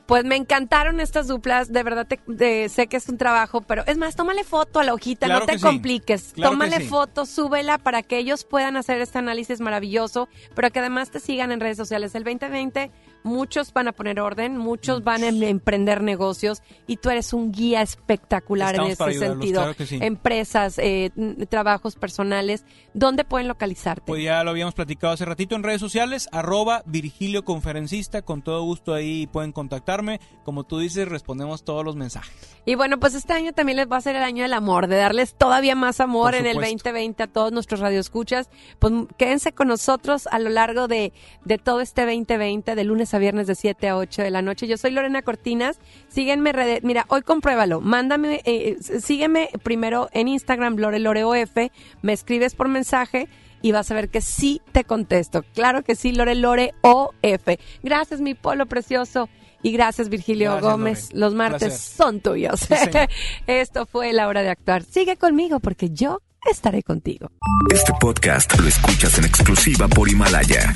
Pues 0.07 0.23
me 0.23 0.37
encantaron 0.37 1.01
estas 1.01 1.27
duplas, 1.27 1.73
de 1.73 1.83
verdad 1.83 2.07
te- 2.07 2.21
de- 2.27 2.69
sé 2.69 2.87
que 2.87 2.95
es 2.95 3.09
un 3.09 3.17
trabajo, 3.17 3.59
pero 3.59 3.83
es 3.87 3.97
más, 3.97 4.15
tómale 4.15 4.45
foto 4.45 4.79
a 4.79 4.85
la 4.85 4.93
hojita, 4.93 5.25
Claro 5.25 5.41
no 5.41 5.45
te 5.47 5.57
sí. 5.59 5.63
compliques. 5.65 6.31
Claro 6.33 6.51
tómale 6.51 6.77
sí. 6.77 6.83
foto, 6.85 7.25
súbela 7.25 7.77
para 7.77 8.03
que 8.03 8.17
ellos 8.17 8.45
puedan 8.45 8.77
hacer 8.77 9.01
este 9.01 9.17
análisis 9.17 9.59
maravilloso, 9.59 10.29
pero 10.55 10.71
que 10.71 10.79
además 10.79 11.11
te 11.11 11.19
sigan 11.19 11.51
en 11.51 11.59
redes 11.59 11.75
sociales. 11.75 12.15
El 12.15 12.23
2020 12.23 12.89
muchos 13.27 13.73
van 13.73 13.87
a 13.87 13.91
poner 13.91 14.19
orden, 14.19 14.57
muchos 14.57 15.03
van 15.03 15.23
a 15.23 15.27
em- 15.27 15.43
emprender 15.43 16.01
negocios 16.01 16.61
y 16.87 16.97
tú 16.97 17.09
eres 17.09 17.33
un 17.33 17.51
guía 17.51 17.81
espectacular 17.81 18.69
Estamos 18.75 18.87
en 18.89 18.93
ese 18.93 19.03
ayudarlos, 19.03 19.37
sentido. 19.39 19.61
claro 19.61 19.75
que 19.75 19.85
sí. 19.85 19.99
Empresas, 20.01 20.79
eh, 20.79 21.11
trabajos 21.49 21.95
personales, 21.95 22.65
¿dónde 22.93 23.23
pueden 23.23 23.47
localizarte? 23.47 24.03
Pues 24.07 24.23
ya 24.23 24.43
lo 24.43 24.51
habíamos 24.51 24.73
platicado 24.73 25.13
hace 25.13 25.25
ratito 25.25 25.55
en 25.55 25.63
redes 25.63 25.81
sociales, 25.81 26.27
arroba 26.31 26.83
Virgilio 26.85 27.43
Conferencista, 27.45 28.21
con 28.21 28.41
todo 28.41 28.63
gusto 28.63 28.93
ahí 28.93 29.27
pueden 29.27 29.51
contactarme. 29.51 30.19
Como 30.43 30.63
tú 30.63 30.79
dices, 30.79 31.07
respondemos 31.07 31.63
todos 31.63 31.83
los 31.83 31.95
mensajes. 31.95 32.55
Y 32.65 32.75
bueno, 32.75 32.99
pues 32.99 33.13
este 33.13 33.33
año 33.33 33.53
también 33.53 33.77
les 33.77 33.89
va 33.89 33.97
a 33.97 34.01
ser 34.01 34.15
el 34.15 34.23
año 34.23 34.43
del 34.43 34.53
amor, 34.53 34.87
de 34.87 34.97
darles 34.97 35.35
todavía 35.35 35.75
más 35.75 35.99
amor 35.99 36.35
en 36.35 36.45
el 36.45 36.53
supuesto. 36.55 36.73
2020 36.89 37.23
a 37.23 37.27
todos 37.27 37.51
nuestros 37.51 37.79
radioescuchas. 37.79 38.49
Pues 38.79 38.93
quédense 39.17 39.53
con 39.53 39.67
nosotros 39.69 40.27
a 40.31 40.39
lo 40.39 40.49
largo 40.49 40.87
de, 40.87 41.13
de 41.45 41.57
todo 41.57 41.81
este 41.81 42.01
2020, 42.05 42.75
de 42.75 42.83
lunes 42.83 43.13
a 43.13 43.16
viernes 43.19 43.47
de 43.47 43.55
7 43.55 43.87
a 43.89 43.97
8 43.97 44.21
de 44.23 44.31
la 44.31 44.41
noche. 44.41 44.67
Yo 44.67 44.77
soy 44.77 44.91
Lorena 44.91 45.21
Cortinas. 45.21 45.79
Síguenme, 46.09 46.51
rede- 46.53 46.79
mira, 46.83 47.05
hoy 47.09 47.21
compruébalo. 47.21 47.81
Mándame, 47.81 48.41
eh, 48.45 48.77
sígueme 49.01 49.49
primero 49.63 50.09
en 50.13 50.27
Instagram, 50.27 50.77
LoreLoreOF. 50.77 51.55
Me 52.01 52.13
escribes 52.13 52.55
por 52.55 52.67
mensaje. 52.67 53.27
Y 53.59 53.71
vas 53.71 53.89
a 53.89 53.95
ver 53.95 54.09
que 54.09 54.21
sí 54.21 54.61
te 54.71 54.83
contesto. 54.83 55.43
Claro 55.55 55.81
que 55.83 55.95
sí, 55.95 56.11
Lore 56.11 56.35
Lore 56.35 56.75
OF. 56.81 57.57
Gracias, 57.81 58.21
mi 58.21 58.35
polo 58.35 58.67
precioso. 58.67 59.29
Y 59.63 59.71
gracias, 59.71 60.09
Virgilio 60.09 60.51
Gracias, 60.51 60.71
Gómez. 60.71 61.03
Lore. 61.09 61.19
Los 61.19 61.33
martes 61.33 61.77
son 61.79 62.21
tuyos. 62.21 62.59
Sí. 62.59 62.75
Esto 63.47 63.87
fue 63.87 64.13
la 64.13 64.27
hora 64.27 64.43
de 64.43 64.49
actuar. 64.51 64.83
Sigue 64.83 65.17
conmigo 65.17 65.59
porque 65.59 65.89
yo 65.89 66.21
estaré 66.49 66.83
contigo. 66.83 67.31
Este 67.73 67.91
podcast 67.99 68.57
lo 68.59 68.67
escuchas 68.67 69.17
en 69.17 69.25
exclusiva 69.25 69.87
por 69.87 70.07
Himalaya. 70.07 70.75